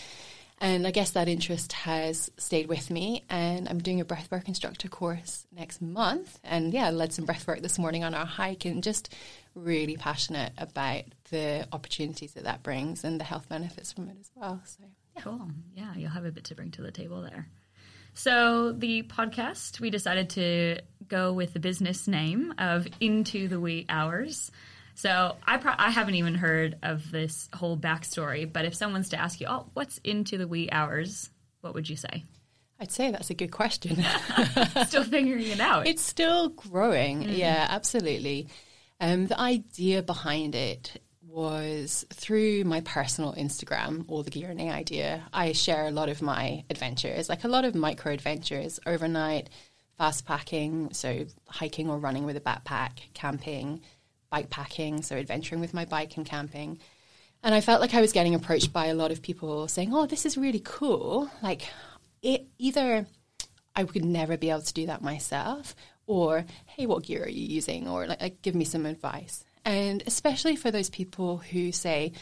And 0.62 0.87
I 0.87 0.90
guess 0.90 1.12
that 1.12 1.27
interest 1.27 1.73
has 1.73 2.31
stayed 2.37 2.68
with 2.68 2.90
me. 2.90 3.25
And 3.31 3.66
I'm 3.68 3.79
doing 3.79 4.01
a 4.01 4.05
breathwork 4.05 4.46
instructor 4.46 4.88
course 4.88 5.46
next 5.51 5.81
month. 5.81 6.38
And 6.44 6.75
yeah, 6.75 6.87
I 6.87 6.90
led 6.90 7.14
some 7.14 7.27
breathwork 7.27 7.62
this 7.62 7.79
morning 7.79 8.05
on 8.05 8.14
our 8.14 8.27
hike 8.27 8.66
and 8.66 8.83
just 8.83 9.14
really 9.55 9.96
passionate 9.96 10.53
about 10.59 11.05
the 11.31 11.66
opportunities 11.73 12.35
that 12.35 12.44
that 12.44 12.62
brings 12.62 13.05
and 13.05 13.18
the 13.18 13.25
health 13.25 13.49
benefits 13.49 13.92
from 13.92 14.11
it 14.11 14.16
as 14.20 14.31
well. 14.35 14.61
So, 14.66 14.85
yeah. 15.16 15.23
Cool. 15.23 15.49
Yeah, 15.75 15.94
you'll 15.96 16.11
have 16.11 16.27
a 16.27 16.31
bit 16.31 16.44
to 16.44 16.55
bring 16.55 16.70
to 16.73 16.83
the 16.83 16.92
table 16.92 17.23
there. 17.23 17.49
So, 18.12 18.73
the 18.73 19.05
podcast, 19.05 19.81
we 19.81 19.88
decided 19.88 20.31
to 20.31 20.81
go 21.09 21.33
with 21.33 21.53
the 21.55 21.61
business 21.61 22.07
name 22.07 22.55
of 22.59 22.87
Into 23.01 23.49
the 23.49 23.61
Wee 23.61 23.87
Hours. 23.88 24.51
So 25.00 25.34
I 25.46 25.56
pro- 25.56 25.72
I 25.78 25.88
haven't 25.88 26.16
even 26.16 26.34
heard 26.34 26.76
of 26.82 27.10
this 27.10 27.48
whole 27.54 27.78
backstory, 27.78 28.52
but 28.52 28.66
if 28.66 28.74
someone's 28.74 29.08
to 29.10 29.18
ask 29.18 29.40
you, 29.40 29.46
oh, 29.48 29.64
what's 29.72 29.96
into 30.04 30.36
the 30.36 30.46
wee 30.46 30.68
hours, 30.70 31.30
what 31.62 31.72
would 31.72 31.88
you 31.88 31.96
say? 31.96 32.24
I'd 32.78 32.90
say 32.90 33.10
that's 33.10 33.30
a 33.30 33.34
good 33.34 33.50
question. 33.50 34.04
still 34.86 35.04
figuring 35.04 35.46
it 35.46 35.58
out. 35.58 35.86
It's 35.86 36.02
still 36.02 36.50
growing. 36.50 37.22
Mm. 37.22 37.38
Yeah, 37.38 37.66
absolutely. 37.70 38.48
Um, 39.00 39.26
the 39.26 39.40
idea 39.40 40.02
behind 40.02 40.54
it 40.54 41.00
was 41.26 42.04
through 42.12 42.64
my 42.64 42.82
personal 42.82 43.32
Instagram, 43.32 44.04
all 44.06 44.22
the 44.22 44.30
gear 44.30 44.50
and 44.50 44.58
nae 44.58 44.70
idea. 44.70 45.26
I 45.32 45.52
share 45.52 45.86
a 45.86 45.90
lot 45.90 46.10
of 46.10 46.20
my 46.20 46.64
adventures, 46.68 47.30
like 47.30 47.44
a 47.44 47.48
lot 47.48 47.64
of 47.64 47.74
micro 47.74 48.12
adventures, 48.12 48.78
overnight, 48.84 49.48
fast 49.96 50.26
packing, 50.26 50.92
so 50.92 51.24
hiking 51.46 51.88
or 51.88 51.98
running 51.98 52.26
with 52.26 52.36
a 52.36 52.40
backpack, 52.40 52.98
camping, 53.14 53.80
bike 54.31 54.51
packing, 54.51 55.03
so 55.03 55.16
adventuring 55.16 55.61
with 55.61 55.75
my 55.75 55.85
bike 55.85 56.16
and 56.16 56.25
camping. 56.25 56.79
And 57.43 57.55
I 57.55 57.61
felt 57.61 57.81
like 57.81 57.95
I 57.95 58.01
was 58.01 58.12
getting 58.12 58.35
approached 58.35 58.73
by 58.73 58.87
a 58.87 58.95
lot 58.95 59.11
of 59.11 59.23
people 59.23 59.66
saying, 59.69 59.93
"Oh, 59.95 60.07
this 60.07 60.27
is 60.27 60.38
really 60.38 60.61
cool." 60.64 61.31
Like 61.43 61.69
it 62.23 62.47
either 62.59 63.07
I 63.75 63.85
would 63.85 64.05
never 64.05 64.37
be 64.37 64.51
able 64.51 64.62
to 64.62 64.75
do 64.75 64.87
that 64.87 65.03
myself 65.03 65.75
or, 66.07 66.45
"Hey, 66.66 66.87
what 66.87 67.05
gear 67.05 67.25
are 67.25 67.29
you 67.29 67.47
using?" 67.47 67.88
or 67.88 68.07
like, 68.07 68.21
like 68.21 68.43
give 68.43 68.55
me 68.55 68.64
some 68.64 68.87
advice. 68.87 69.45
And 69.64 70.03
especially 70.07 70.57
for 70.57 70.71
those 70.71 70.90
people 70.90 71.38
who 71.38 71.73
say, 71.73 72.12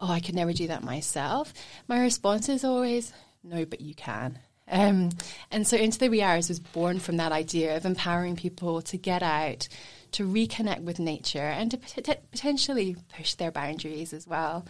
"Oh, 0.00 0.10
I 0.10 0.20
could 0.20 0.34
never 0.34 0.52
do 0.52 0.66
that 0.68 0.84
myself." 0.84 1.52
My 1.88 2.00
response 2.00 2.48
is 2.48 2.64
always, 2.64 3.12
"No, 3.42 3.64
but 3.64 3.80
you 3.80 3.94
can." 3.94 4.38
Um, 4.68 5.10
and 5.50 5.66
so 5.66 5.76
Into 5.76 5.98
the 5.98 6.08
Wee 6.08 6.22
Hours 6.22 6.48
was 6.48 6.58
born 6.60 6.98
from 6.98 7.18
that 7.18 7.32
idea 7.32 7.76
of 7.76 7.86
empowering 7.86 8.36
people 8.36 8.82
to 8.82 8.96
get 8.98 9.22
out, 9.22 9.68
to 10.12 10.24
reconnect 10.26 10.80
with 10.80 10.98
nature 10.98 11.38
and 11.38 11.70
to 11.70 11.78
pot- 11.78 12.30
potentially 12.30 12.96
push 13.16 13.34
their 13.34 13.50
boundaries 13.50 14.12
as 14.12 14.26
well. 14.26 14.66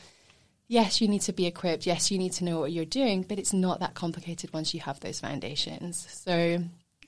yes, 0.69 1.01
you 1.01 1.09
need 1.09 1.23
to 1.23 1.33
be 1.33 1.47
equipped. 1.47 1.87
Yes, 1.87 2.11
you 2.11 2.19
need 2.19 2.33
to 2.33 2.45
know 2.45 2.59
what 2.61 2.73
you're 2.73 2.85
doing, 2.85 3.23
but 3.23 3.39
it's 3.39 3.53
not 3.53 3.81
that 3.81 3.95
complicated 3.95 4.53
once 4.53 4.75
you 4.75 4.81
have 4.81 4.99
those 5.01 5.21
foundations. 5.21 6.07
So, 6.11 6.59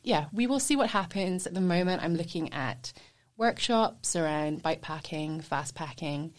yeah, 0.02 0.26
we 0.32 0.46
will 0.46 0.60
see 0.60 0.76
what 0.76 0.90
happens. 0.90 1.46
At 1.46 1.54
the 1.54 1.60
moment, 1.60 2.02
I'm 2.02 2.14
looking 2.14 2.52
at 2.52 2.92
workshops 3.36 4.14
around 4.16 4.62
bike 4.62 4.80
packing, 4.80 5.40
fast 5.40 5.74
packing, 5.74 6.32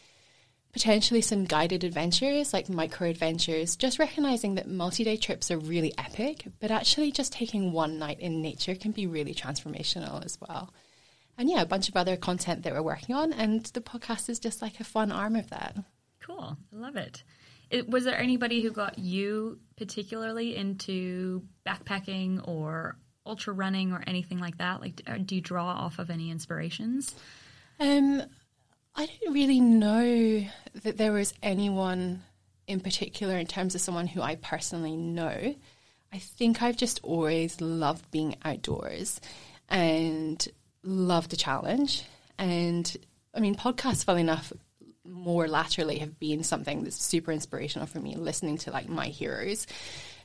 potentially 0.74 1.22
some 1.22 1.46
guided 1.46 1.84
adventures 1.84 2.54
like 2.54 2.70
micro 2.70 3.10
adventures, 3.10 3.76
just 3.76 4.00
recognizing 4.00 4.56
that 4.56 4.68
multi 4.68 5.04
day 5.04 5.18
trips 5.18 5.50
are 5.50 5.58
really 5.58 5.94
epic, 5.98 6.46
but 6.60 6.72
actually 6.72 7.12
just 7.12 7.34
taking 7.34 7.72
one 7.72 7.98
night 7.98 8.20
in 8.20 8.42
nature 8.42 8.76
can 8.76 8.92
be 8.92 9.08
really 9.08 9.34
transformational 9.34 10.24
as 10.24 10.38
well. 10.40 10.74
And 11.38 11.50
yeah, 11.50 11.62
a 11.62 11.66
bunch 11.66 11.88
of 11.88 11.96
other 11.96 12.18
content 12.18 12.64
that 12.64 12.74
we're 12.74 12.82
working 12.82 13.16
on, 13.16 13.32
and 13.32 13.64
the 13.68 13.82
podcast 13.82 14.30
is 14.30 14.40
just 14.40 14.62
like 14.62 14.80
a 14.80 14.84
fun 14.84 15.12
arm 15.12 15.36
of 15.36 15.50
that. 15.50 15.78
Cool. 16.20 16.58
I 16.74 16.76
love 16.76 16.98
it. 16.98 17.24
it. 17.70 17.90
Was 17.90 18.04
there 18.04 18.18
anybody 18.18 18.62
who 18.62 18.72
got 18.72 19.00
you 19.00 19.60
particularly 19.78 20.56
into 20.56 21.44
backpacking 21.66 22.46
or 22.48 22.98
ultra 23.26 23.54
running 23.54 23.94
or 23.94 24.04
anything 24.06 24.40
like 24.40 24.58
that? 24.58 24.82
Like, 24.82 25.02
do 25.26 25.36
you 25.36 25.42
draw 25.42 25.66
off 25.66 25.98
of 25.98 26.10
any 26.10 26.30
inspirations? 26.30 27.16
Um, 27.80 28.24
I 29.00 29.06
don't 29.06 29.34
really 29.34 29.62
know 29.62 30.46
that 30.84 30.98
there 30.98 31.14
was 31.14 31.34
anyone 31.42 32.22
in 32.68 32.82
particular 32.82 33.38
in 33.38 33.48
terms 33.48 33.74
of 33.74 33.80
someone 33.80 34.08
who 34.08 34.22
I 34.22 34.36
personally 34.36 34.98
know. 34.98 35.56
I 36.12 36.18
think 36.18 36.62
I've 36.62 36.76
just 36.76 37.00
always 37.02 37.62
loved 37.62 38.12
being 38.12 38.36
outdoors 38.44 39.22
and 39.70 40.46
loved 40.84 41.30
the 41.32 41.38
challenge. 41.38 42.04
And 42.38 42.94
I 43.34 43.40
mean, 43.40 43.56
podcasts, 43.56 44.04
funny 44.04 44.20
enough, 44.20 44.52
more 45.06 45.48
laterally 45.48 46.00
have 46.00 46.20
been 46.20 46.44
something 46.44 46.84
that's 46.84 47.02
super 47.02 47.32
inspirational 47.32 47.88
for 47.88 48.02
me, 48.02 48.18
listening 48.18 48.58
to 48.58 48.72
like 48.72 48.90
my 48.90 49.06
heroes 49.06 49.66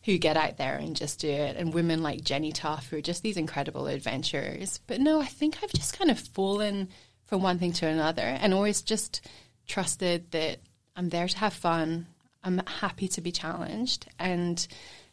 who 0.02 0.18
get 0.18 0.36
out 0.36 0.56
there 0.56 0.78
and 0.78 0.96
just 0.96 1.20
do 1.20 1.30
it, 1.30 1.56
and 1.56 1.72
women 1.72 2.02
like 2.02 2.24
Jenny 2.24 2.50
Tough 2.50 2.88
who 2.88 2.96
are 2.96 3.00
just 3.02 3.22
these 3.22 3.36
incredible 3.36 3.86
adventurers. 3.86 4.80
But 4.88 5.00
no, 5.00 5.20
I 5.20 5.26
think 5.26 5.58
I've 5.62 5.72
just 5.72 5.96
kind 5.96 6.10
of 6.10 6.18
fallen 6.18 6.88
from 7.26 7.42
one 7.42 7.58
thing 7.58 7.72
to 7.74 7.86
another 7.86 8.22
and 8.22 8.52
always 8.54 8.82
just 8.82 9.26
trusted 9.66 10.30
that 10.32 10.58
I'm 10.96 11.08
there 11.08 11.26
to 11.26 11.38
have 11.38 11.52
fun. 11.52 12.06
I'm 12.42 12.60
happy 12.66 13.08
to 13.08 13.20
be 13.20 13.32
challenged 13.32 14.06
and 14.18 14.66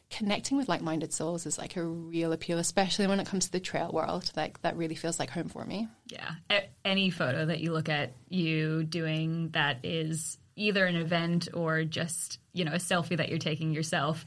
connecting 0.09 0.57
with 0.57 0.67
like-minded 0.67 1.13
souls 1.13 1.45
is 1.45 1.57
like 1.57 1.77
a 1.77 1.83
real 1.83 2.33
appeal 2.33 2.57
especially 2.59 3.07
when 3.07 3.21
it 3.21 3.25
comes 3.25 3.45
to 3.45 3.51
the 3.53 3.61
trail 3.61 3.89
world 3.93 4.29
like 4.35 4.61
that 4.61 4.75
really 4.75 4.93
feels 4.93 5.17
like 5.19 5.29
home 5.29 5.47
for 5.47 5.63
me 5.63 5.87
yeah 6.07 6.31
a- 6.49 6.67
any 6.83 7.09
photo 7.09 7.45
that 7.45 7.61
you 7.61 7.71
look 7.71 7.87
at 7.87 8.11
you 8.27 8.83
doing 8.83 9.47
that 9.51 9.77
is 9.83 10.37
either 10.57 10.85
an 10.85 10.97
event 10.97 11.47
or 11.53 11.85
just 11.85 12.39
you 12.51 12.65
know 12.65 12.73
a 12.73 12.75
selfie 12.75 13.15
that 13.15 13.29
you're 13.29 13.39
taking 13.39 13.71
yourself 13.71 14.25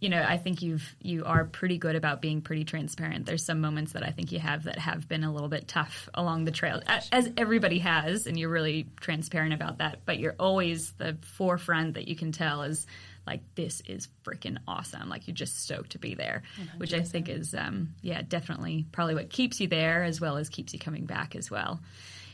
you 0.00 0.08
know 0.08 0.24
i 0.28 0.36
think 0.36 0.62
you've 0.62 0.96
you 1.02 1.24
are 1.24 1.44
pretty 1.44 1.78
good 1.78 1.94
about 1.94 2.20
being 2.20 2.40
pretty 2.40 2.64
transparent. 2.64 3.26
There's 3.26 3.44
some 3.44 3.60
moments 3.60 3.92
that 3.92 4.02
i 4.02 4.10
think 4.10 4.32
you 4.32 4.38
have 4.40 4.64
that 4.64 4.78
have 4.78 5.06
been 5.08 5.24
a 5.24 5.32
little 5.32 5.48
bit 5.48 5.68
tough 5.68 6.08
along 6.14 6.44
the 6.46 6.50
trail 6.50 6.80
as 7.12 7.30
everybody 7.36 7.78
has 7.78 8.26
and 8.26 8.38
you're 8.38 8.48
really 8.50 8.88
transparent 9.00 9.52
about 9.54 9.78
that. 9.78 10.00
But 10.06 10.18
you're 10.18 10.36
always 10.38 10.92
the 10.92 11.16
forefront 11.22 11.94
that 11.94 12.08
you 12.08 12.16
can 12.16 12.32
tell 12.32 12.62
is 12.62 12.86
like 13.26 13.42
this 13.54 13.82
is 13.86 14.08
freaking 14.24 14.56
awesome. 14.66 15.08
Like 15.10 15.28
you're 15.28 15.34
just 15.34 15.62
stoked 15.62 15.90
to 15.90 15.98
be 15.98 16.14
there 16.14 16.42
100%. 16.58 16.78
which 16.78 16.94
i 16.94 17.02
think 17.02 17.28
is 17.28 17.54
um, 17.54 17.94
yeah 18.02 18.22
definitely 18.26 18.86
probably 18.92 19.14
what 19.14 19.28
keeps 19.30 19.60
you 19.60 19.68
there 19.68 20.02
as 20.02 20.20
well 20.20 20.36
as 20.38 20.48
keeps 20.48 20.72
you 20.72 20.78
coming 20.78 21.04
back 21.04 21.36
as 21.36 21.50
well 21.50 21.80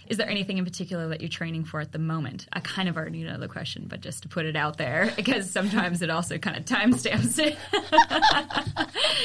is 0.08 0.16
there 0.16 0.28
anything 0.28 0.58
in 0.58 0.64
particular 0.64 1.08
that 1.08 1.20
you're 1.20 1.28
training 1.28 1.64
for 1.64 1.80
at 1.80 1.92
the 1.92 1.98
moment? 1.98 2.46
I 2.52 2.60
kind 2.60 2.88
of 2.88 2.96
already 2.96 3.22
know 3.22 3.38
the 3.38 3.48
question, 3.48 3.86
but 3.88 4.00
just 4.00 4.22
to 4.22 4.28
put 4.28 4.46
it 4.46 4.56
out 4.56 4.76
there, 4.76 5.12
because 5.16 5.50
sometimes 5.50 6.02
it 6.02 6.10
also 6.10 6.38
kind 6.38 6.56
of 6.56 6.64
timestamps 6.64 7.38
it. 7.38 7.56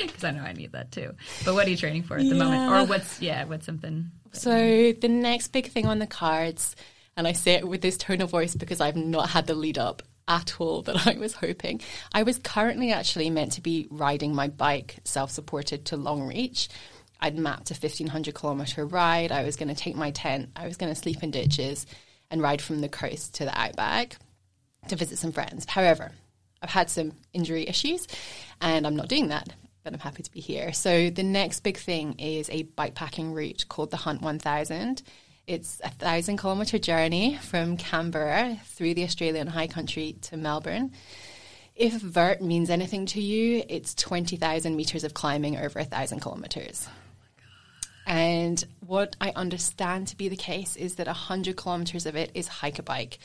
Because 0.01 0.23
I 0.23 0.31
know 0.31 0.41
I 0.41 0.53
need 0.53 0.71
that 0.71 0.91
too. 0.91 1.13
But 1.45 1.53
what 1.53 1.67
are 1.67 1.69
you 1.69 1.77
training 1.77 2.03
for 2.03 2.15
at 2.15 2.21
the 2.21 2.35
yeah. 2.35 2.43
moment? 2.43 2.71
Or 2.71 2.89
what's, 2.89 3.21
yeah, 3.21 3.43
what's 3.43 3.65
something? 3.65 4.09
So 4.31 4.93
the 4.93 5.07
next 5.07 5.49
big 5.49 5.69
thing 5.69 5.85
on 5.85 5.99
the 5.99 6.07
cards, 6.07 6.75
and 7.15 7.27
I 7.27 7.33
say 7.33 7.53
it 7.53 7.67
with 7.67 7.81
this 7.81 7.97
tone 7.97 8.21
of 8.21 8.29
voice 8.29 8.55
because 8.55 8.81
I've 8.81 8.95
not 8.95 9.29
had 9.29 9.47
the 9.47 9.53
lead 9.53 9.77
up, 9.77 10.01
at 10.27 10.61
all 10.61 10.81
that 10.83 11.07
I 11.07 11.17
was 11.17 11.33
hoping. 11.33 11.81
I 12.13 12.23
was 12.23 12.39
currently 12.39 12.91
actually 12.91 13.29
meant 13.29 13.53
to 13.53 13.61
be 13.61 13.87
riding 13.89 14.33
my 14.33 14.47
bike 14.47 14.99
self 15.03 15.31
supported 15.31 15.85
to 15.85 15.97
Longreach. 15.97 16.69
I'd 17.21 17.37
mapped 17.37 17.71
a 17.71 17.75
1500 17.75 18.33
kilometer 18.33 18.85
ride. 18.85 19.31
I 19.31 19.43
was 19.43 19.55
going 19.55 19.69
to 19.69 19.75
take 19.75 19.95
my 19.95 20.11
tent, 20.11 20.49
I 20.55 20.65
was 20.65 20.77
going 20.77 20.91
to 20.91 20.99
sleep 20.99 21.21
in 21.21 21.31
ditches 21.31 21.85
and 22.29 22.41
ride 22.41 22.61
from 22.61 22.81
the 22.81 22.89
coast 22.89 23.35
to 23.35 23.45
the 23.45 23.57
outback 23.57 24.17
to 24.87 24.95
visit 24.95 25.19
some 25.19 25.31
friends. 25.31 25.65
However, 25.65 26.11
I've 26.61 26.69
had 26.69 26.89
some 26.89 27.13
injury 27.33 27.67
issues 27.67 28.07
and 28.59 28.87
I'm 28.87 28.95
not 28.95 29.07
doing 29.07 29.27
that, 29.27 29.49
but 29.83 29.93
I'm 29.93 29.99
happy 29.99 30.23
to 30.23 30.31
be 30.31 30.39
here. 30.39 30.73
So 30.73 31.09
the 31.09 31.23
next 31.23 31.61
big 31.61 31.77
thing 31.77 32.19
is 32.19 32.49
a 32.49 32.63
bikepacking 32.63 33.33
route 33.33 33.65
called 33.67 33.91
the 33.91 33.97
Hunt 33.97 34.21
1000. 34.21 35.03
It's 35.47 35.81
a 35.83 35.89
thousand 35.89 36.37
kilometre 36.37 36.79
journey 36.79 37.37
from 37.41 37.77
Canberra 37.77 38.59
through 38.65 38.93
the 38.93 39.03
Australian 39.03 39.47
high 39.47 39.67
country 39.67 40.13
to 40.21 40.37
Melbourne. 40.37 40.91
If 41.75 41.93
vert 41.93 42.41
means 42.41 42.69
anything 42.69 43.05
to 43.07 43.21
you, 43.21 43.63
it's 43.67 43.95
20,000 43.95 44.75
metres 44.75 45.03
of 45.03 45.13
climbing 45.13 45.57
over 45.57 45.79
a 45.79 45.83
thousand 45.83 46.21
kilometres. 46.21 46.87
And 48.05 48.63
what 48.85 49.15
I 49.21 49.31
understand 49.35 50.07
to 50.07 50.17
be 50.17 50.29
the 50.29 50.35
case 50.35 50.75
is 50.75 50.95
that 50.95 51.07
100 51.07 51.57
kilometres 51.57 52.05
of 52.05 52.15
it 52.15 52.31
is 52.33 52.47
hike 52.47 52.79
a 52.79 52.83
bike. 52.83 53.19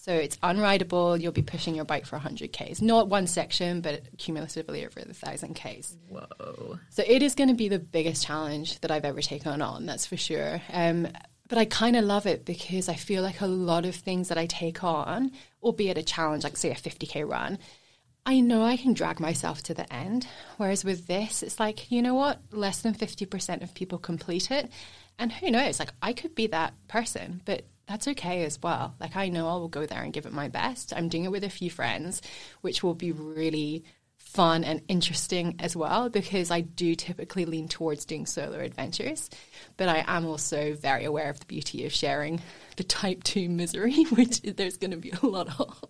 So 0.00 0.14
it's 0.14 0.36
unrideable. 0.38 1.20
You'll 1.20 1.32
be 1.32 1.42
pushing 1.42 1.74
your 1.74 1.84
bike 1.84 2.06
for 2.06 2.16
100 2.16 2.54
Ks. 2.54 2.80
Not 2.80 3.08
one 3.08 3.26
section, 3.26 3.82
but 3.82 4.02
cumulatively 4.16 4.86
over 4.86 5.00
the 5.00 5.08
1,000 5.08 5.54
Ks. 5.54 5.94
Whoa. 6.08 6.78
So 6.88 7.02
it 7.06 7.22
is 7.22 7.34
going 7.34 7.48
to 7.48 7.54
be 7.54 7.68
the 7.68 7.78
biggest 7.78 8.24
challenge 8.24 8.80
that 8.80 8.90
I've 8.90 9.04
ever 9.04 9.20
taken 9.20 9.60
on, 9.60 9.84
that's 9.84 10.06
for 10.06 10.16
sure. 10.16 10.62
Um, 10.72 11.08
but 11.48 11.58
I 11.58 11.66
kind 11.66 11.96
of 11.96 12.04
love 12.04 12.26
it 12.26 12.46
because 12.46 12.88
I 12.88 12.94
feel 12.94 13.22
like 13.22 13.42
a 13.42 13.46
lot 13.46 13.84
of 13.84 13.94
things 13.94 14.28
that 14.28 14.38
I 14.38 14.46
take 14.46 14.82
on, 14.82 15.32
albeit 15.62 15.98
a 15.98 16.02
challenge, 16.02 16.44
like 16.44 16.56
say 16.56 16.70
a 16.70 16.74
50k 16.74 17.28
run, 17.28 17.58
I 18.26 18.40
know 18.40 18.62
I 18.62 18.76
can 18.76 18.92
drag 18.92 19.18
myself 19.18 19.62
to 19.64 19.74
the 19.74 19.90
end. 19.92 20.26
Whereas 20.56 20.84
with 20.84 21.06
this, 21.06 21.42
it's 21.42 21.58
like, 21.58 21.90
you 21.90 22.02
know 22.02 22.14
what? 22.14 22.40
Less 22.52 22.82
than 22.82 22.94
50% 22.94 23.62
of 23.62 23.74
people 23.74 23.98
complete 23.98 24.50
it. 24.50 24.70
And 25.18 25.32
who 25.32 25.50
knows? 25.50 25.78
Like, 25.78 25.92
I 26.00 26.12
could 26.12 26.34
be 26.34 26.46
that 26.48 26.74
person, 26.88 27.42
but 27.44 27.64
that's 27.86 28.08
okay 28.08 28.44
as 28.44 28.60
well. 28.62 28.94
Like, 29.00 29.16
I 29.16 29.28
know 29.28 29.48
I 29.48 29.54
will 29.54 29.68
go 29.68 29.84
there 29.84 30.02
and 30.02 30.12
give 30.12 30.26
it 30.26 30.32
my 30.32 30.48
best. 30.48 30.92
I'm 30.94 31.08
doing 31.08 31.24
it 31.24 31.32
with 31.32 31.44
a 31.44 31.50
few 31.50 31.70
friends, 31.70 32.22
which 32.60 32.82
will 32.82 32.94
be 32.94 33.12
really 33.12 33.84
fun 34.32 34.62
and 34.62 34.80
interesting 34.86 35.56
as 35.58 35.74
well 35.74 36.08
because 36.08 36.50
I 36.50 36.60
do 36.60 36.94
typically 36.94 37.44
lean 37.44 37.68
towards 37.68 38.04
doing 38.04 38.26
solo 38.26 38.60
adventures, 38.60 39.28
but 39.76 39.88
I 39.88 40.04
am 40.06 40.24
also 40.24 40.74
very 40.74 41.04
aware 41.04 41.30
of 41.30 41.40
the 41.40 41.46
beauty 41.46 41.84
of 41.84 41.92
sharing 41.92 42.40
the 42.76 42.84
type 42.84 43.24
2 43.24 43.48
misery, 43.48 44.04
which 44.10 44.40
there's 44.42 44.76
going 44.76 44.92
to 44.92 44.96
be 44.96 45.12
a 45.22 45.26
lot 45.26 45.48
of. 45.58 45.84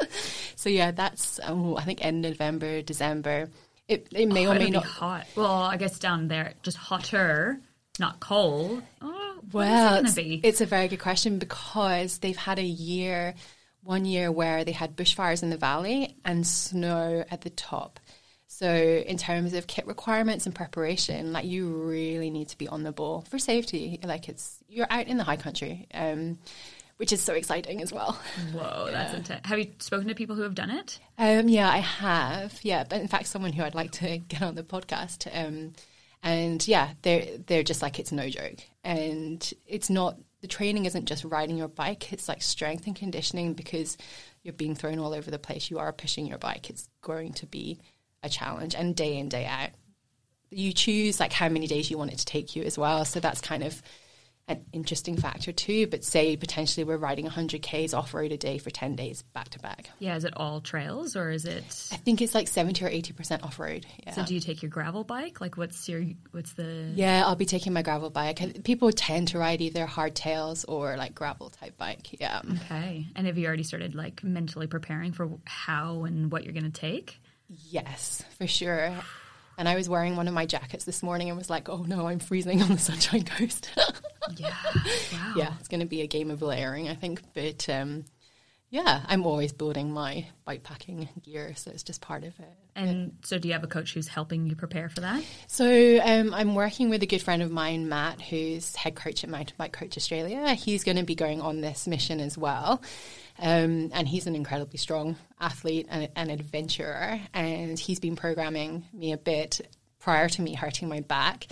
so, 0.56 0.68
yeah, 0.68 0.90
that's, 0.90 1.38
um, 1.44 1.76
I 1.76 1.82
think, 1.82 2.04
end 2.04 2.22
November, 2.22 2.82
December. 2.82 3.48
It, 3.86 4.08
it 4.12 4.28
may 4.28 4.46
oh, 4.46 4.52
or 4.52 4.54
may 4.58 4.70
not. 4.70 4.82
Be 4.82 4.88
hot. 4.88 5.26
Well, 5.36 5.52
I 5.52 5.76
guess 5.76 5.98
down 5.98 6.26
there, 6.26 6.54
just 6.62 6.76
hotter, 6.76 7.60
not 8.00 8.18
cold. 8.18 8.82
Oh, 9.02 9.38
well, 9.52 9.96
it 9.96 10.06
it's, 10.06 10.18
it's 10.18 10.60
a 10.60 10.66
very 10.66 10.88
good 10.88 11.00
question 11.00 11.38
because 11.38 12.18
they've 12.18 12.36
had 12.36 12.58
a 12.58 12.64
year 12.64 13.34
one 13.84 14.04
year 14.04 14.32
where 14.32 14.64
they 14.64 14.72
had 14.72 14.96
bushfires 14.96 15.42
in 15.42 15.50
the 15.50 15.56
valley 15.56 16.16
and 16.24 16.46
snow 16.46 17.24
at 17.30 17.42
the 17.42 17.50
top. 17.50 18.00
So, 18.46 18.68
in 18.68 19.16
terms 19.16 19.52
of 19.52 19.66
kit 19.66 19.86
requirements 19.86 20.46
and 20.46 20.54
preparation, 20.54 21.32
like 21.32 21.44
you 21.44 21.68
really 21.68 22.30
need 22.30 22.48
to 22.50 22.58
be 22.58 22.68
on 22.68 22.84
the 22.84 22.92
ball 22.92 23.24
for 23.28 23.38
safety. 23.38 23.98
Like 24.02 24.28
it's 24.28 24.58
you're 24.68 24.86
out 24.90 25.08
in 25.08 25.16
the 25.16 25.24
high 25.24 25.36
country, 25.36 25.88
um, 25.92 26.38
which 26.98 27.12
is 27.12 27.20
so 27.20 27.34
exciting 27.34 27.82
as 27.82 27.92
well. 27.92 28.12
Whoa, 28.52 28.86
yeah. 28.86 28.92
that's 28.92 29.14
intense. 29.14 29.46
Have 29.46 29.58
you 29.58 29.72
spoken 29.80 30.06
to 30.06 30.14
people 30.14 30.36
who 30.36 30.42
have 30.42 30.54
done 30.54 30.70
it? 30.70 31.00
Um, 31.18 31.48
yeah, 31.48 31.68
I 31.68 31.78
have. 31.78 32.60
Yeah, 32.62 32.84
but 32.88 33.00
in 33.00 33.08
fact, 33.08 33.26
someone 33.26 33.52
who 33.52 33.64
I'd 33.64 33.74
like 33.74 33.90
to 33.92 34.18
get 34.28 34.42
on 34.42 34.54
the 34.54 34.62
podcast. 34.62 35.26
Um, 35.34 35.72
and 36.22 36.66
yeah, 36.66 36.90
they're 37.02 37.38
they're 37.46 37.64
just 37.64 37.82
like 37.82 37.98
it's 37.98 38.12
no 38.12 38.28
joke, 38.28 38.60
and 38.84 39.52
it's 39.66 39.90
not 39.90 40.16
the 40.44 40.48
training 40.48 40.84
isn't 40.84 41.06
just 41.06 41.24
riding 41.24 41.56
your 41.56 41.68
bike, 41.68 42.12
it's 42.12 42.28
like 42.28 42.42
strength 42.42 42.86
and 42.86 42.94
conditioning 42.94 43.54
because 43.54 43.96
you're 44.42 44.52
being 44.52 44.74
thrown 44.74 44.98
all 44.98 45.14
over 45.14 45.30
the 45.30 45.38
place. 45.38 45.70
You 45.70 45.78
are 45.78 45.90
pushing 45.90 46.26
your 46.26 46.36
bike. 46.36 46.68
It's 46.68 46.86
going 47.00 47.32
to 47.32 47.46
be 47.46 47.80
a 48.22 48.28
challenge 48.28 48.74
and 48.74 48.94
day 48.94 49.16
in, 49.16 49.30
day 49.30 49.46
out. 49.46 49.70
You 50.50 50.74
choose 50.74 51.18
like 51.18 51.32
how 51.32 51.48
many 51.48 51.66
days 51.66 51.90
you 51.90 51.96
want 51.96 52.12
it 52.12 52.18
to 52.18 52.26
take 52.26 52.54
you 52.56 52.62
as 52.62 52.76
well. 52.76 53.06
So 53.06 53.20
that's 53.20 53.40
kind 53.40 53.62
of 53.62 53.80
an 54.46 54.64
interesting 54.72 55.16
factor 55.16 55.52
too. 55.52 55.86
But 55.86 56.04
say 56.04 56.36
potentially 56.36 56.84
we're 56.84 56.96
riding 56.96 57.24
100 57.24 57.62
Ks 57.62 57.94
off 57.94 58.14
road 58.14 58.32
a 58.32 58.36
day 58.36 58.58
for 58.58 58.70
10 58.70 58.96
days 58.96 59.22
back 59.32 59.48
to 59.50 59.58
back. 59.58 59.90
Yeah, 59.98 60.16
is 60.16 60.24
it 60.24 60.34
all 60.36 60.60
trails 60.60 61.16
or 61.16 61.30
is 61.30 61.44
it? 61.44 61.88
I 61.92 61.96
think 61.96 62.20
it's 62.20 62.34
like 62.34 62.48
70 62.48 62.84
or 62.84 62.90
80% 62.90 63.42
off 63.42 63.58
road. 63.58 63.86
Yeah. 64.04 64.12
So 64.12 64.24
do 64.24 64.34
you 64.34 64.40
take 64.40 64.62
your 64.62 64.70
gravel 64.70 65.04
bike? 65.04 65.40
Like, 65.40 65.56
what's 65.56 65.88
your 65.88 66.04
what's 66.32 66.52
the? 66.52 66.90
Yeah, 66.94 67.24
I'll 67.26 67.36
be 67.36 67.46
taking 67.46 67.72
my 67.72 67.82
gravel 67.82 68.10
bike. 68.10 68.64
People 68.64 68.92
tend 68.92 69.28
to 69.28 69.38
ride 69.38 69.60
either 69.60 69.86
hardtails 69.86 70.64
or 70.68 70.96
like 70.96 71.14
gravel 71.14 71.50
type 71.50 71.76
bike. 71.78 72.20
Yeah. 72.20 72.42
Okay. 72.64 73.06
And 73.16 73.26
have 73.26 73.38
you 73.38 73.46
already 73.46 73.62
started 73.62 73.94
like 73.94 74.22
mentally 74.22 74.66
preparing 74.66 75.12
for 75.12 75.30
how 75.44 76.04
and 76.04 76.30
what 76.30 76.44
you're 76.44 76.52
going 76.52 76.70
to 76.70 76.80
take? 76.80 77.20
Yes, 77.48 78.22
for 78.38 78.46
sure. 78.46 78.92
And 79.56 79.68
I 79.68 79.76
was 79.76 79.88
wearing 79.88 80.16
one 80.16 80.26
of 80.26 80.34
my 80.34 80.46
jackets 80.46 80.84
this 80.84 81.02
morning 81.02 81.28
and 81.28 81.38
was 81.38 81.48
like, 81.48 81.68
oh 81.68 81.84
no, 81.86 82.08
I'm 82.08 82.18
freezing 82.18 82.60
on 82.62 82.68
the 82.70 82.78
Sunshine 82.78 83.24
Coast. 83.24 83.70
yeah. 84.40 84.54
Wow. 85.12 85.34
Yeah, 85.36 85.52
it's 85.58 85.68
going 85.68 85.80
to 85.80 85.86
be 85.86 86.02
a 86.02 86.06
game 86.06 86.30
of 86.30 86.42
layering, 86.42 86.88
I 86.88 86.94
think. 86.94 87.22
But 87.34 87.68
um, 87.68 88.04
yeah, 88.74 89.04
I'm 89.06 89.24
always 89.24 89.52
building 89.52 89.92
my 89.92 90.26
bikepacking 90.48 91.22
gear, 91.22 91.54
so 91.54 91.70
it's 91.70 91.84
just 91.84 92.00
part 92.00 92.24
of 92.24 92.38
it. 92.40 92.56
And 92.74 93.18
so, 93.22 93.38
do 93.38 93.46
you 93.46 93.54
have 93.54 93.62
a 93.62 93.68
coach 93.68 93.94
who's 93.94 94.08
helping 94.08 94.46
you 94.46 94.56
prepare 94.56 94.88
for 94.88 95.00
that? 95.00 95.22
So, 95.46 96.00
um, 96.02 96.34
I'm 96.34 96.56
working 96.56 96.90
with 96.90 97.00
a 97.04 97.06
good 97.06 97.22
friend 97.22 97.40
of 97.40 97.52
mine, 97.52 97.88
Matt, 97.88 98.20
who's 98.20 98.74
head 98.74 98.96
coach 98.96 99.22
at 99.22 99.30
Mountain 99.30 99.54
Bike 99.58 99.72
Coach 99.72 99.96
Australia. 99.96 100.54
He's 100.54 100.82
going 100.82 100.96
to 100.96 101.04
be 101.04 101.14
going 101.14 101.40
on 101.40 101.60
this 101.60 101.86
mission 101.86 102.18
as 102.18 102.36
well. 102.36 102.82
Um, 103.38 103.90
and 103.92 104.08
he's 104.08 104.26
an 104.26 104.34
incredibly 104.34 104.78
strong 104.78 105.16
athlete 105.40 105.86
and 105.88 106.08
an 106.16 106.30
adventurer. 106.30 107.20
And 107.32 107.78
he's 107.78 108.00
been 108.00 108.16
programming 108.16 108.86
me 108.92 109.12
a 109.12 109.18
bit 109.18 109.60
prior 110.00 110.28
to 110.28 110.42
me 110.42 110.54
hurting 110.54 110.88
my 110.88 111.00
back. 111.00 111.46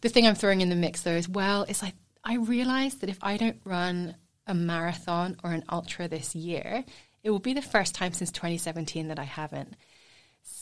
The 0.00 0.08
thing 0.08 0.26
I'm 0.26 0.34
throwing 0.34 0.60
in 0.60 0.70
the 0.70 0.76
mix, 0.76 1.02
though, 1.02 1.12
is 1.12 1.28
well, 1.28 1.64
it's 1.68 1.82
like 1.82 1.94
I 2.24 2.36
realized 2.36 3.00
that 3.00 3.10
if 3.10 3.18
I 3.22 3.36
don't 3.36 3.60
run 3.64 4.16
a 4.46 4.54
marathon 4.54 5.36
or 5.44 5.52
an 5.52 5.64
ultra 5.70 6.08
this 6.08 6.34
year, 6.34 6.84
it 7.22 7.30
will 7.30 7.38
be 7.38 7.52
the 7.52 7.62
first 7.62 7.94
time 7.94 8.12
since 8.12 8.30
2017 8.32 9.08
that 9.08 9.18
I 9.18 9.24
haven't. 9.24 9.74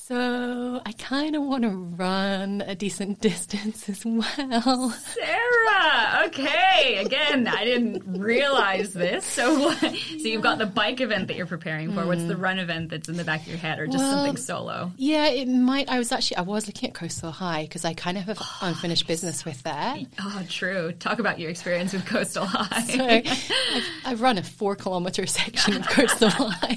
So 0.04 0.82
I 0.84 0.90
kind 0.98 1.36
of 1.36 1.44
want 1.44 1.62
to 1.62 1.70
run 1.70 2.60
a 2.66 2.74
decent 2.74 3.20
distance 3.20 3.88
as 3.88 4.04
well. 4.04 4.90
Sarah, 4.90 6.24
okay. 6.26 7.04
Again, 7.06 7.46
I 7.46 7.64
didn't 7.64 8.18
realize 8.18 8.94
this. 8.94 9.24
So, 9.24 9.70
so 9.74 9.86
you've 10.16 10.42
got 10.42 10.58
the 10.58 10.66
bike 10.66 11.00
event 11.00 11.28
that 11.28 11.36
you're 11.36 11.46
preparing 11.46 11.92
for. 11.92 12.04
What's 12.04 12.24
the 12.24 12.34
mm. 12.34 12.42
run 12.42 12.58
event 12.58 12.90
that's 12.90 13.08
in 13.08 13.16
the 13.16 13.22
back 13.22 13.42
of 13.42 13.46
your 13.46 13.58
head, 13.58 13.78
or 13.78 13.86
just 13.86 13.98
Well, 13.98 14.12
something 14.16 14.36
solo? 14.38 14.90
Yeah, 14.96 15.28
it 15.28 15.46
might. 15.46 15.88
I 15.88 15.98
was 15.98 16.10
actually 16.10 16.38
I 16.38 16.42
was 16.42 16.66
looking 16.66 16.88
at 16.88 16.96
Coastal 16.96 17.30
High 17.30 17.62
because 17.62 17.84
I 17.84 17.94
kind 17.94 18.18
of 18.18 18.24
have 18.24 18.42
unfinished 18.60 19.06
business 19.06 19.44
with 19.44 19.62
that. 19.62 20.00
Oh, 20.20 20.44
true. 20.48 20.90
Talk 20.98 21.20
about 21.20 21.38
your 21.38 21.48
experience 21.48 21.92
with 21.92 22.06
Coastal 22.06 22.44
High. 22.44 22.82
So 22.82 23.06
I've, 23.06 23.84
I've 24.04 24.20
run 24.20 24.36
a 24.36 24.42
four 24.42 24.74
kilometer 24.74 25.26
section 25.26 25.76
of 25.76 25.86
Coastal 25.88 26.28
High. 26.28 26.76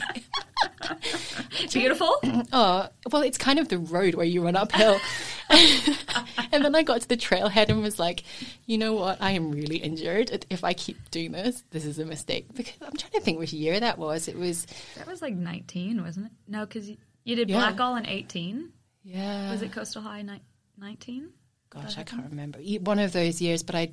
Beautiful. 1.71 2.17
Oh, 2.53 2.87
well, 3.11 3.14
it's 3.21 3.37
kind 3.37 3.59
of 3.59 3.69
the 3.69 3.77
road 3.77 4.15
where 4.15 4.25
you 4.25 4.43
run 4.43 4.55
uphill. 4.55 4.99
and 5.49 6.63
then 6.63 6.75
I 6.75 6.83
got 6.83 7.01
to 7.01 7.07
the 7.07 7.17
trailhead 7.17 7.69
and 7.69 7.81
was 7.81 7.99
like, 7.99 8.23
you 8.65 8.77
know 8.77 8.93
what? 8.93 9.21
I 9.21 9.31
am 9.31 9.51
really 9.51 9.77
injured. 9.77 10.45
If 10.49 10.63
I 10.63 10.73
keep 10.73 11.11
doing 11.11 11.31
this, 11.31 11.63
this 11.71 11.85
is 11.85 11.99
a 11.99 12.05
mistake. 12.05 12.47
Because 12.53 12.73
I'm 12.81 12.95
trying 12.95 13.11
to 13.13 13.21
think 13.21 13.39
which 13.39 13.53
year 13.53 13.79
that 13.79 13.97
was. 13.97 14.27
It 14.27 14.37
was, 14.37 14.65
That 14.97 15.07
was 15.07 15.21
like 15.21 15.35
19, 15.35 16.01
wasn't 16.01 16.27
it? 16.27 16.31
No, 16.47 16.65
because 16.65 16.89
you 16.89 17.35
did 17.35 17.49
Yeah. 17.49 17.71
Blackall 17.71 17.97
in 17.97 18.05
18. 18.07 18.69
yeah. 19.03 19.51
Was 19.51 19.61
it 19.61 19.71
Coastal 19.71 20.01
High 20.01 20.21
ni- 20.21 20.41
19? 20.77 21.29
Gosh, 21.69 21.97
I 21.97 22.03
can't 22.03 22.29
remember. 22.29 22.59
One 22.59 22.99
of 22.99 23.11
those 23.11 23.41
years, 23.41 23.61
but 23.63 23.75
I 23.75 23.91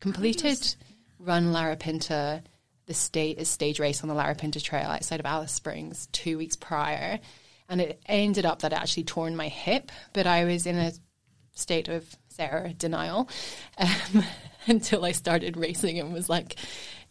completed 0.00 0.74
Run 1.18 1.52
Larapinta, 1.52 2.42
the 2.86 2.94
state 2.94 3.44
stage 3.46 3.80
race 3.80 4.02
on 4.02 4.08
the 4.08 4.14
Larapinta 4.14 4.62
Trail 4.62 4.86
outside 4.88 5.20
of 5.20 5.26
Alice 5.26 5.52
Springs 5.52 6.06
two 6.12 6.36
weeks 6.36 6.56
prior, 6.56 7.18
and 7.68 7.80
it 7.80 8.00
ended 8.06 8.44
up 8.44 8.60
that 8.60 8.72
I 8.72 8.76
actually 8.76 9.04
torn 9.04 9.36
my 9.36 9.48
hip, 9.48 9.90
but 10.12 10.26
I 10.26 10.44
was 10.44 10.66
in 10.66 10.76
a 10.76 10.92
state 11.54 11.88
of 11.88 12.04
Sarah 12.28 12.72
denial 12.72 13.28
um, 13.78 14.24
until 14.66 15.04
I 15.04 15.12
started 15.12 15.56
racing 15.56 15.98
and 15.98 16.12
was 16.12 16.28
like, 16.28 16.56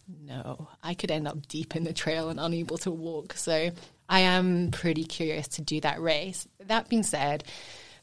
no, 0.06 0.68
I 0.82 0.94
could 0.94 1.10
end 1.10 1.26
up 1.26 1.48
deep 1.48 1.76
in 1.76 1.84
the 1.84 1.92
trail 1.92 2.28
and 2.28 2.38
unable 2.38 2.78
to 2.78 2.90
walk. 2.90 3.34
So 3.34 3.70
I 4.08 4.20
am 4.20 4.70
pretty 4.70 5.04
curious 5.04 5.48
to 5.48 5.62
do 5.62 5.80
that 5.80 6.00
race. 6.00 6.46
That 6.66 6.88
being 6.88 7.02
said, 7.02 7.44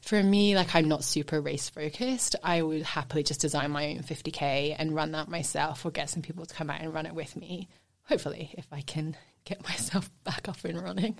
for 0.00 0.20
me, 0.20 0.56
like 0.56 0.74
I'm 0.74 0.88
not 0.88 1.04
super 1.04 1.40
race 1.40 1.68
focused. 1.68 2.34
I 2.42 2.60
would 2.60 2.82
happily 2.82 3.22
just 3.22 3.40
design 3.40 3.70
my 3.70 3.90
own 3.90 4.00
50k 4.00 4.74
and 4.76 4.94
run 4.94 5.12
that 5.12 5.28
myself, 5.28 5.86
or 5.86 5.92
get 5.92 6.10
some 6.10 6.22
people 6.22 6.44
to 6.44 6.54
come 6.54 6.70
out 6.70 6.80
and 6.80 6.92
run 6.92 7.06
it 7.06 7.14
with 7.14 7.36
me. 7.36 7.68
Hopefully, 8.04 8.52
if 8.58 8.66
I 8.72 8.80
can 8.80 9.16
get 9.44 9.62
myself 9.68 10.10
back 10.24 10.48
up 10.48 10.64
and 10.64 10.80
running. 10.80 11.18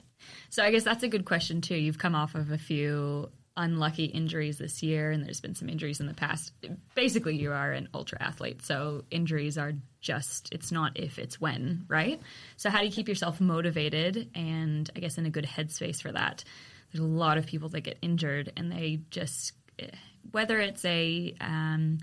So 0.50 0.62
I 0.62 0.70
guess 0.70 0.84
that's 0.84 1.02
a 1.02 1.08
good 1.08 1.24
question 1.24 1.60
too. 1.60 1.76
You've 1.76 1.98
come 1.98 2.14
off 2.14 2.34
of 2.34 2.50
a 2.50 2.58
few 2.58 3.30
unlucky 3.56 4.04
injuries 4.04 4.58
this 4.58 4.82
year, 4.82 5.10
and 5.10 5.24
there's 5.24 5.40
been 5.40 5.54
some 5.54 5.68
injuries 5.68 6.00
in 6.00 6.06
the 6.06 6.14
past. 6.14 6.52
Basically, 6.94 7.36
you 7.36 7.52
are 7.52 7.72
an 7.72 7.88
ultra 7.92 8.22
athlete, 8.22 8.62
so 8.64 9.04
injuries 9.10 9.58
are 9.58 9.72
just 10.00 10.52
it's 10.52 10.72
not 10.72 10.98
if 10.98 11.18
it's 11.18 11.40
when, 11.40 11.84
right? 11.88 12.20
So 12.56 12.70
how 12.70 12.80
do 12.80 12.86
you 12.86 12.92
keep 12.92 13.08
yourself 13.08 13.40
motivated 13.40 14.30
and 14.34 14.90
I 14.96 15.00
guess 15.00 15.18
in 15.18 15.26
a 15.26 15.30
good 15.30 15.44
headspace 15.44 16.00
for 16.00 16.12
that? 16.12 16.44
There's 16.92 17.04
a 17.04 17.06
lot 17.06 17.38
of 17.38 17.46
people 17.46 17.68
that 17.70 17.82
get 17.82 17.98
injured, 18.02 18.52
and 18.56 18.70
they 18.70 19.00
just 19.10 19.52
eh, 19.78 19.88
whether 20.30 20.60
it's 20.60 20.84
a 20.84 21.34
um, 21.40 21.98